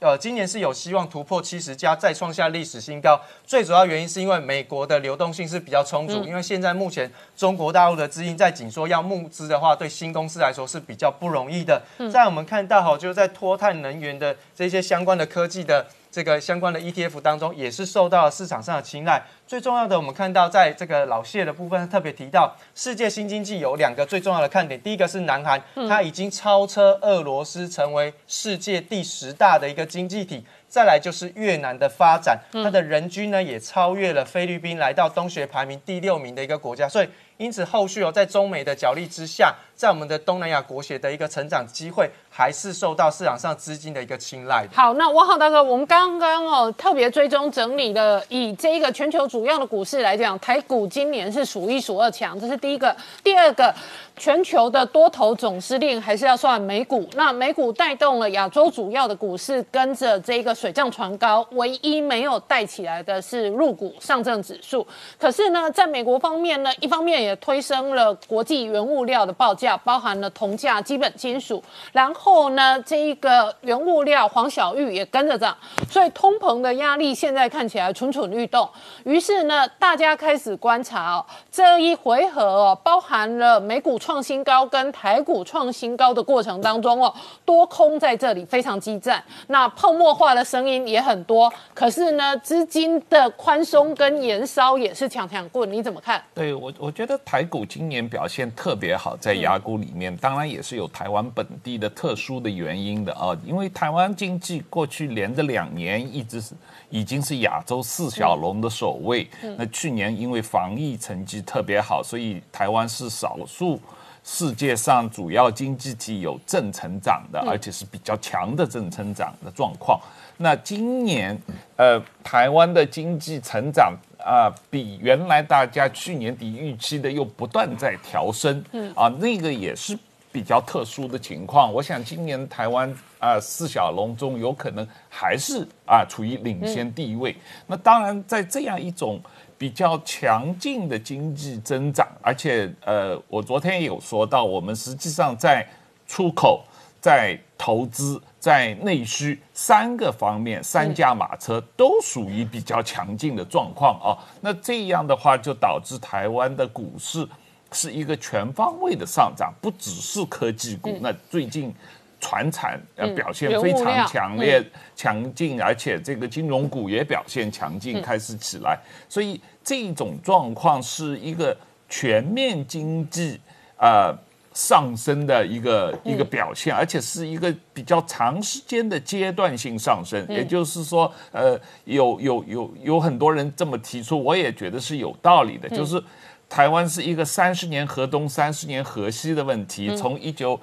[0.01, 3.21] 呃，今年是有希望突破七十家，再创下历史新高。
[3.47, 11.81] 最主要原因是因为美国的流动性是比较充足，因为现在目前中国大陆的资金在紧缩，要募资的话，对新公司来说是比较不容易的。
[12.11, 19.21] 在我们看到哈，就是在脱碳能源的这些相关的科技的这个相关的 ETF 当中，也是受到了市场上的青睐。
[19.45, 30.45] 最重要的，我们看到在这个老谢的部分特别提到，世界新经济有两个最重要的看点，第一个是南韩，它已经超车俄罗斯，成为世界第十大的一个经济体。
[30.69, 36.87] 再来就是越南的发展，它的人均呢也超越了菲律宾，来到东协排名第六名的一个国家。
[36.87, 44.65] 所以，因此后续哦，在中美的角力之下，在我们的东南亚国协的一个成长机会，还是受到市场上资金的一个青睐。
[44.73, 52.95] 好，那王浩大哥，我们刚刚哦特别追踪整理了，以这一个全球主要的股市来讲，台股今年是数一数二强，这是第一个。
[53.21, 53.73] 第二个，
[54.15, 64.87] 全球的多头总司令还是要算美股，那美股带动了亚洲主要的股市跟着这一个水涨船高，唯一没有带起来的是入股上证指数。
[65.19, 75.57] 可是呢，在美国方面呢，一方面也推升了国际原物料的报价，包含了铜价、基本金属，然后呢，这一个原物料黄小玉也跟着涨，
[75.89, 78.69] 所以通膨的压力现在看起来蠢蠢欲动。
[79.03, 91.51] 于是呢，大家开始观察哦，这一回合哦，包含了美股创新高跟台股创新高的过程当中哦，多空在这里非常激战，那泡沫化的声音也很多。
[91.73, 96.23] 可是呢，资金的宽松跟延烧也是强强棍，你怎么看？
[96.33, 103.37] 对我，我觉得台股今年表现特别好，在雅股里面，当然也是有台湾本地的特殊的原因的啊。
[103.45, 106.53] 因为台湾经济过去连着两年一直是
[106.89, 109.27] 已经是亚洲四小龙的首位。
[109.57, 113.79] 那去年因为防疫成绩特别好，所以台湾是少数
[114.23, 119.99] 世界上主要经济体有正成长的，而且是比较强的正成长的状况。
[120.37, 121.39] 那今年，
[121.77, 123.95] 呃，台湾的经济成长
[124.25, 129.95] 啊、比原来大家去年底预期的又不断在调升，嗯啊，那个也是
[130.31, 131.71] 比较特殊的情况。
[131.71, 137.35] 我想今年台湾啊、四小龙中有可能还是啊、处于领先地位。
[137.67, 139.21] 那当然，在这样一种
[139.59, 145.65] 比较强劲的经济增长，而且呃，我昨天也有说到，我们实际上在
[146.07, 146.63] 出口、
[147.05, 154.17] 在投资、在内需三个方面，三驾马车都属于比较强劲的状况啊。
[154.41, 157.23] 那这样的话，就导致台湾的股市
[157.71, 160.97] 是一个全方位的上涨，不只是科技股。
[160.99, 161.71] 那最近
[162.19, 162.81] 船产
[163.15, 164.65] 表现非常强烈、
[164.95, 168.79] 强劲，而且这个金融股也表现强劲，开始起来。
[169.07, 171.55] 所以这种状况是一个
[171.87, 173.39] 全面经济
[173.77, 174.11] 呃
[174.55, 180.25] 上升的一个一个表现，而且是一个比较长时间的阶段性上升。
[180.29, 186.01] 也就是说，呃，有有有有很多人这么提出，我也觉得是有道理的，就是
[186.49, 190.57] 台湾是一个三十年河东、三十年河西的问题，从一九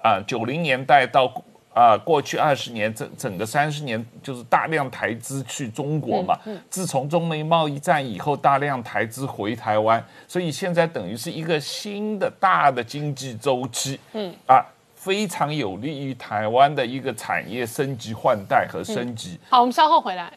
[0.00, 1.26] 啊九零年代到
[1.74, 6.38] 啊、过去二十年，整整个三十年就是大量台资去中国嘛。
[6.68, 13.98] 自从中美贸易战以后，大量台资回台湾，所以现在等于是一个新的大的经济周期。
[14.12, 14.64] 嗯啊。
[14.94, 19.36] 非常有利于台湾的一个产业升级换代和升级。
[19.50, 20.32] 好，我们稍后回来。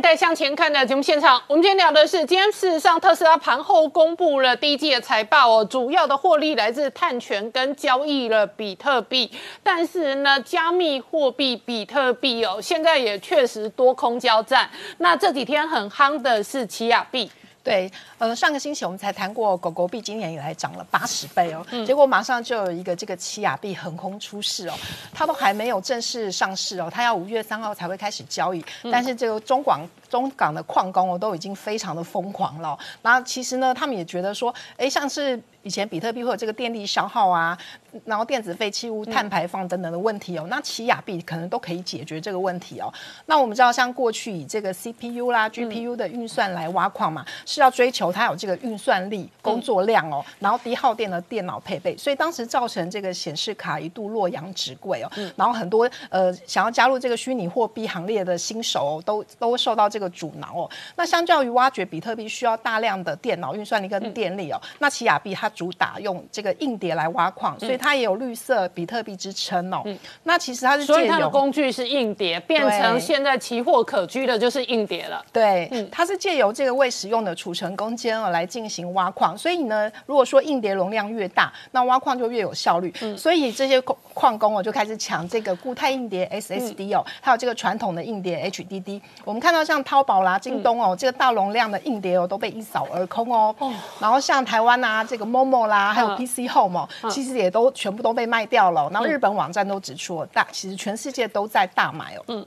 [0.00, 1.42] 再向前看的节目现场。
[1.48, 9.30] 我们今天聊的是，今天事实上特斯拉盘后公布了第一季的财报哦，主要的获利来自碳权跟交易了比特币。
[9.62, 14.70] 但是呢，加密货币比特币哦，现在也确实多空交战。
[14.98, 17.30] 那这几天很夯的是奇亚币。
[17.68, 24.74] 对，呃，上个星期我们才谈过狗狗币，今年以来涨了八十倍哦，结果马上就有一个这个奇亚币横空出世哦，
[25.12, 37.56] 它都还没有正式上市哦，它要五月三号才会开始交易，但是这个中广中港的矿工哦都已经非常的疯狂了哦，那其实呢，他们也觉得说，哎，像是以前比特币会有这个电力消耗啊，
[38.04, 42.92] 然后电子废弃物、碳排放等等的问题哦，那奇亚币可能都可以解决这个问题哦。
[43.26, 60.70] 那我们知道，像过去以这个 CPU 啦、GPU 的运算来挖矿嘛，是要追求它有这个运算力、工作量哦，然后低耗电的电脑配备，所以当时造成这个显示卡一度洛阳纸贵哦，然后很多呃想要加入这个虚拟货币行列的新手哦，都都受到这个阻挠哦。
[60.96, 69.82] 那相较于挖掘比特币需要大量的电脑运算力跟电力哦，那奇亚币它它主打用这个硬碟来挖矿，所以它也有绿色比特币之称哦。
[70.24, 75.24] 那其实它是所以它的工具是硬碟，变成对现在期货可居的就是硬碟了。
[75.32, 82.92] 对，嗯它是借由这个未使用的储存空间哦来进行挖矿，所以呢，如果说硬碟容量越大，那挖矿就越有效率。
[83.00, 89.00] 嗯所以这些矿矿工哦就开始抢这个固态硬碟嗯 SSD 哦，还有这个传统的硬碟 HDD。
[89.24, 93.54] 我们看到像淘宝啦、京东哦，这个大容量的硬碟哦都被一扫而空哦。
[94.00, 98.88] 然后像台湾啊，这个 Momo 啦，还有嗯 PC Home 哦，其实也都全部都被卖掉了哦。
[98.92, 102.24] 然后日本网站都指出哦，大其实全世界都在大买哦。
[102.28, 102.46] 嗯。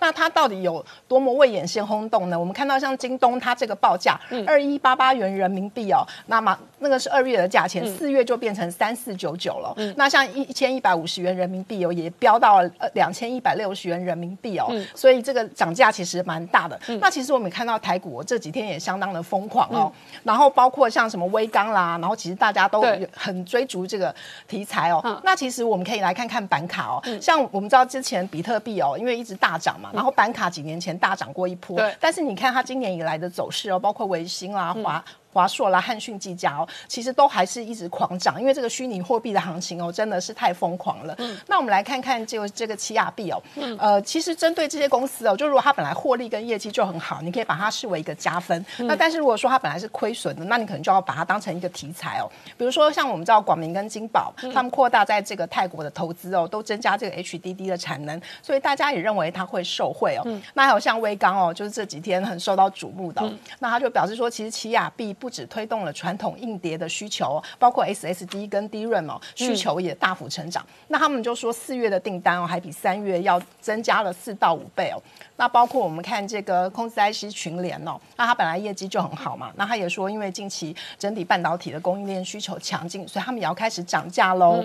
[0.00, 2.38] 那它到底有多么未眼先轰动呢？
[2.38, 9.74] 我们看到像京东，它这个报价二一八八元人民币哦，那么那个是二月的价钱，四月就变成三四九九了。
[9.96, 16.78] 那像一千一百五十元人民币哦，也飙到了呃两千一百六十元人民币哦，所以这个涨价其实蛮大的。
[17.00, 19.90] 那其实我们看到台股、哦、这几天也相当的疯狂哦，
[20.22, 22.84] 然后包括像什么微钢啦，然后其实大家都
[23.14, 24.14] 很追逐这个
[24.46, 25.00] 题材哦。
[25.04, 25.20] 嗯。
[25.24, 31.94] 那其实我们可以来看看板卡哦，像我们知道之前比特币哦，因为一直大涨嘛，然后板卡几年前大涨过一波，对。
[32.00, 35.04] 但是你看它今年以来的走势哦，包括维新啦、华。
[35.34, 41.16] 华硕啦、汉讯、技嘉哦，其实都还是一直狂涨，因为这个虚拟货币的行情哦，真的是太疯狂了。
[41.48, 43.42] 那我们来看看这个这个奇亚币哦，
[43.78, 48.64] 呃，其实针对这些公司哦，就如果它本来获利跟业绩就很好，你可以把它视为一个加分。
[48.78, 52.30] 那但是如果说它本来是亏损的，那你可能就要把它当成一个题材哦。
[52.56, 60.40] 比如说像我们知道广明跟金宝，他们扩大在这个泰国的投资哦，都增加这个 HDD 的产能，所以大家也认为它会受惠哦。
[60.54, 70.62] 那还有像微刚哦，就是这几天很受到瞩目的哦、那他就表示说，其实奇亚币不止推动了传统硬碟的需求哦，包括 SSD 跟 DRAM 哦，需求也大幅成长。
[70.88, 75.00] 那他们就说四月的订单哦，还比三月要增加了四到五倍哦。
[75.38, 84.62] 那包括我们看这个空司 IC 群联哦，那它本来业绩就很好嘛，那他也说，因为近期整体半导体的供应链需求强劲，所以他们也要开始涨价喽。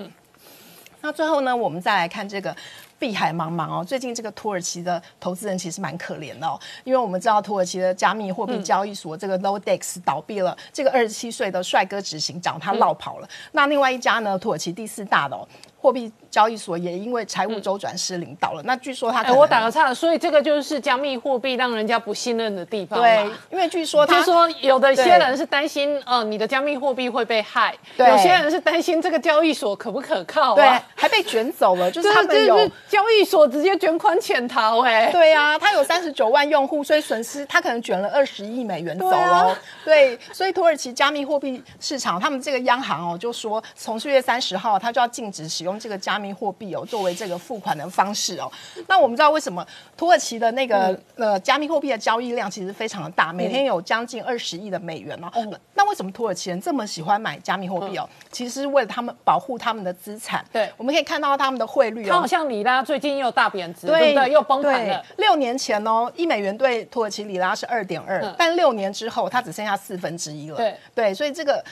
[0.99, 2.53] 那最后呢，我们再来看这个。
[2.99, 13.29] 碧海茫茫哦，最近这个土耳其的投资人其实蛮可怜的哦，因为我们知道土耳其的加密货币交易所这个 Lodex 倒闭了，这个二十七岁的帅哥执行长他落跑了。
[13.53, 15.47] 那另外一家呢，土耳其第四大的、哦、
[15.81, 18.61] 货币交易所也因为财务周转失灵倒了。
[18.63, 22.99] 那据说他可哎，能、我打个岔，所以这个就是加密货币让人家不信任的地方。
[22.99, 30.55] 对，因为据说他就说，有的些人是担心，呃，你的加密货币会被害；对有些人是担心这个交易所可不可靠、啊。
[30.55, 39.55] 对还被卷走了， 就是他们有就是交易所直接卷款潜逃、哎，对啊，他有三十九万用户，所以损失他可能卷了二十亿美元走对啊哦。
[39.85, 48.49] 对，所以土耳其加密货币市场，他们这个央行哦就说，从四月三十号，他就要禁止使用这个加密货币哦作为这个付款的方式哦。
[48.87, 49.65] 那我们知道为什么
[49.97, 55.29] 土耳其的那个、嗯呃加密货币的交易量其实非常的大，每天有将近二十亿的美元哦。
[55.73, 58.07] 那为什么土耳其人这么喜欢买加密货币哦？
[58.31, 60.41] 其实是为了他们保护他们的资产。
[60.41, 64.31] 嗯对我们可以看到他们的汇率哦，它好像里拉最近又大贬值，对不对？
[64.31, 65.03] 又崩盘了。
[65.17, 70.57] 六年前哦，一美元对土耳其里拉是二点二嗯，但六年之后它只剩下四分之一了。
[70.57, 71.63] 对对，所以这个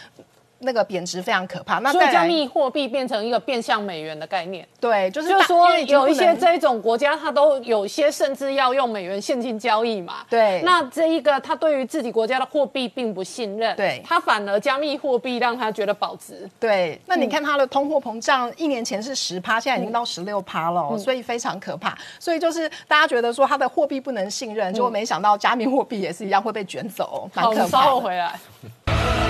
[0.60, 1.80] 那个贬值非常可怕。
[1.80, 10.26] 那所以加密货币变成一个变相美元的概念，对，就是大就是说有一些这种国家，它都有些甚至要用美元现金交易嘛。
[10.30, 16.50] 对那这一个他对于自己国家的货币并不信任，对他反而加密货币让他觉得保值。
[16.60, 21.98] 对，那嗯你看它的通货膨胀，一年前是十趴，现在已经到十六趴了哦、嗯所以非常可怕。
[22.20, 27.82] 所以就是大家觉得说它的货币不能信任，结果没想到加密货币也是一样会被卷走，蛮可们稍。
[27.82, 29.27] 后回来。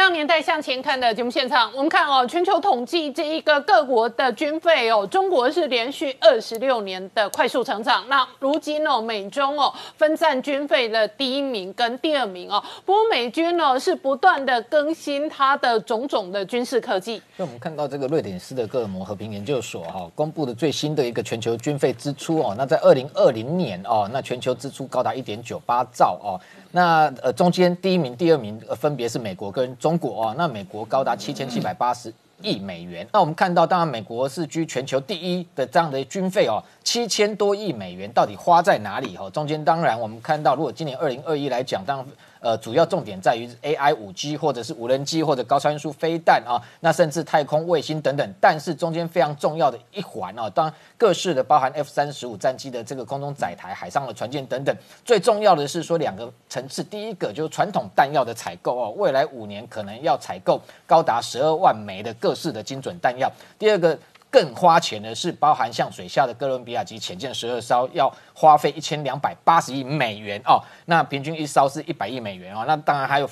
[0.00, 1.70] 到《年代向前看》的节目现场。
[1.74, 8.02] 我们看哦，全球统计这一个各国的军费哦，中国是连续二十六年的快速成长。
[8.08, 12.64] 那如今哦，美中哦分占军费的第一名跟第二名哦。
[12.86, 17.20] 不过美军呢是不断的更新它的种种的军事科技。
[17.36, 26.40] 那我们看到这个瑞典斯德哥尔摩和平研究所哈、公布的最新的一个全球军费支出哦，那在二零二零年哦，那全球支出高达一点九八兆哦，
[26.72, 32.12] 那呃中间第一名、第二名、呃、分别是美国跟中国哦，那美国高达七千七百八十。
[32.42, 39.14] 亿美元，那我们看到，当然美国是居全球第一的这样的军费哦，七千多亿美元，到底花在哪里？
[39.18, 42.06] 哦，中间当然我们看到，如果今年二零二一来讲，当然
[42.40, 48.34] 呃，主要重点在于 AI、五 G 或者是无人机或者高超音速飞弹啊，那甚至太空卫星等等。
[48.40, 54.74] 但是中间非常重要的一环啊，当然各式的包含 F 三十五战机的这个空中载台、海上的船舰等等。
[55.04, 63.30] 最重要的是说两个层次，第一个就是传统弹药的采购哦，未来五年可能要采购高达十二万枚的各式的精准弹药。
[63.58, 63.98] 第二个。
[64.30, 73.28] 更花钱的是包含像水下的哥伦比亚级潜舰十二艘，要花费一千两百八十亿美元哦，那平均一艘是一百亿美元哦，那当然还有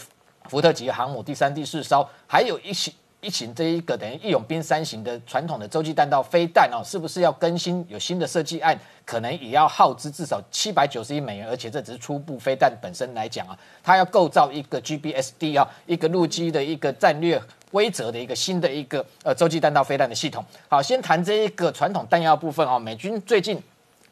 [0.49, 2.95] 福特级航母第三、第四艘，还有一起。
[3.21, 8.79] 一型这一个等于义勇兵三型的传统的洲际弹道飞弹哦，是不是要更新有新的设计案？
[9.05, 20.45] 可能也要耗资至少七百九十亿美元，而且这只是初步飞弹本身来讲啊，它要构造一个 GBSD 啊，一个陆基的一个战略规则的一个新的一个呃洲际弹道飞弹的系统。
[20.69, 23.61] 好，先谈这一个传统弹药部分哦，美军最近。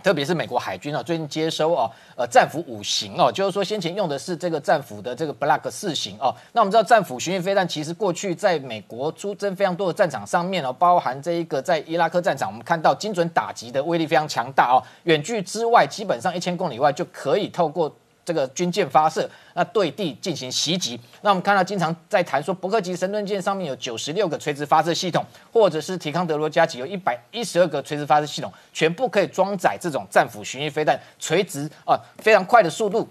[0.02, 6.32] 特别是美国海军哦，最近接收哦，呃，战斧五型哦，就是说先前用的是这个战斧的这个 Block 四型哦。
[6.52, 17.92] 那我们知道战斧巡弋飞弹其实过去在美国出征非常多的战场上面哦，包含这一个在伊拉克战场，我们看到精准打击的威力非常强大哦，远距之外基本上一千公里外就可以透过。
[18.26, 21.00] 这个军舰发射，那对地进行袭击。
[21.22, 33.08] 那我们看到经常在谈说，伯克级神盾舰上面有九十六个垂直发射系统，或者是提康德罗加级有一百一十二个垂直发射系统，全部可以装载这种战斧巡弋飞弹，垂直啊非常快的速度。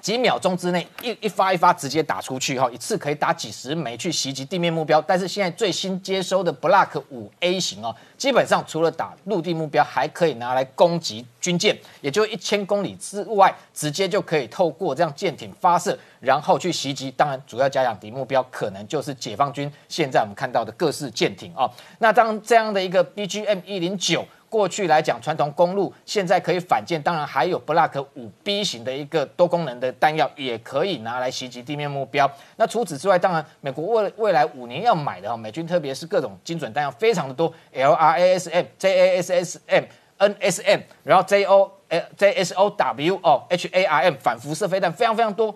[0.00, 5.00] 几秒钟之内，一一发一发直接打出去哈，一次可以打几十枚去袭击地面目标。
[5.00, 17.10] 但是现在最新接收的 Block 五 A 型哦，基本上除了打陆地目标，还可以拿来攻击军舰，也就一千公里之外，直接就可以透过这样舰艇发射，然后去袭击。
[17.10, 21.70] 当然，主要加强敌目标可能就是解放军现在我们看到的各式舰艇哦。
[21.98, 24.24] 那当这样的一个 BGM 一零九。
[24.50, 32.30] 过去来讲，传统公路现在可以反舰，当然还有 Block 五 B 型的一个多功能的弹药，也可以拿来袭击地面目标。
[32.54, 39.84] 那除此之外，当然美国未未来五年要买的哈，美军特别是各种精准弹药非常的多，LRASM、JASSM、
[40.18, 41.70] NSM，然后 JO、
[42.16, 45.54] JSOW 哦、HARM 反辐射飞弹非常非常多。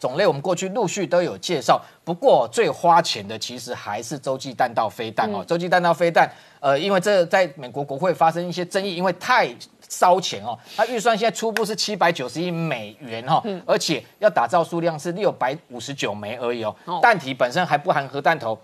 [0.00, 5.42] 种类我们过去陆续都有介绍，不过最花钱的其实还是洲际弹道飞弹哦。
[5.46, 9.48] 洲际弹道飞弹，呃，因为这在美国国会发生一些争议，因为太
[9.88, 10.58] 烧钱哦。
[10.76, 16.74] 它预算现在初步是七百九十亿美元哈，而且要打造数量是六百五十九枚而已哦。
[17.00, 18.58] 弹体本身还不含核弹头。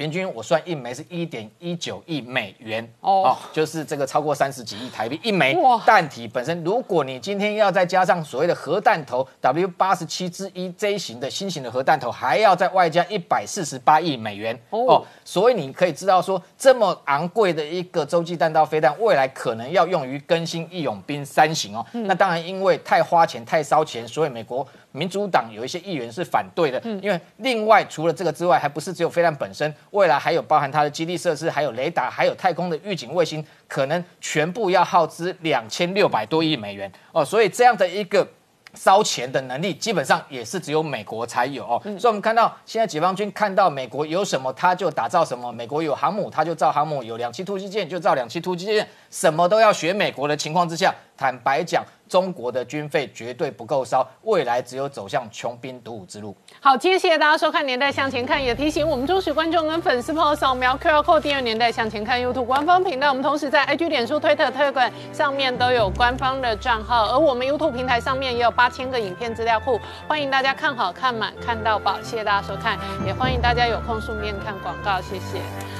[0.00, 5.54] 平均我算一枚是一点一九亿美元哦，就是这个超过三十几亿台币一枚
[5.84, 6.64] 弹体本身。
[6.64, 15.04] 如果你今天要再加上所谓的核弹头 W 八十七之一 J 型的新型的核弹头，还要再外加一百四十八亿美元哦。
[15.22, 21.84] 所以你可以知道说，这么昂贵的一个洲际弹道飞弹，未来可能要用于更新义勇兵三型哦。
[21.92, 24.66] 那当然因为太花钱太烧钱，所以美国。
[24.92, 38.26] 民主党有一些议员是反对的，因为另外除了这个之外，还不是只有飞弹本身，未来还有包含它的基地设施，还有雷达，还有太空的预警卫星，可能全部要耗资两千六百多亿美元哦，所以这样的一个。
[38.72, 45.50] 烧钱的能力基本上也是只有美国才有哦，所以我们看到现在解放军看到美国有什么，他就打造什么。
[45.50, 48.88] 美国有航母，他就造航母；有两栖突击舰，就造两栖突击舰。
[49.10, 56.36] 什么都要学美国的情况之下，坦白讲，中国的军费绝对不够烧，未来只有走向穷兵黩武之路。
[56.60, 63.08] 好，谢谢大家收看《年代向前看》，也提醒我们忠实观众跟粉丝朋友扫描 QR Code 订阅《年代向前看》YouTube 官方频道。
[63.08, 71.96] 我们同时在 IG、脸书、推特、推管上面都有官方的账号，而我们 YouTube 平台上面也有八千个影片资料库，欢迎大家看好看满看到饱。
[72.02, 75.79] 谢谢大家收看，也欢迎大家有空顺便看广告，谢谢。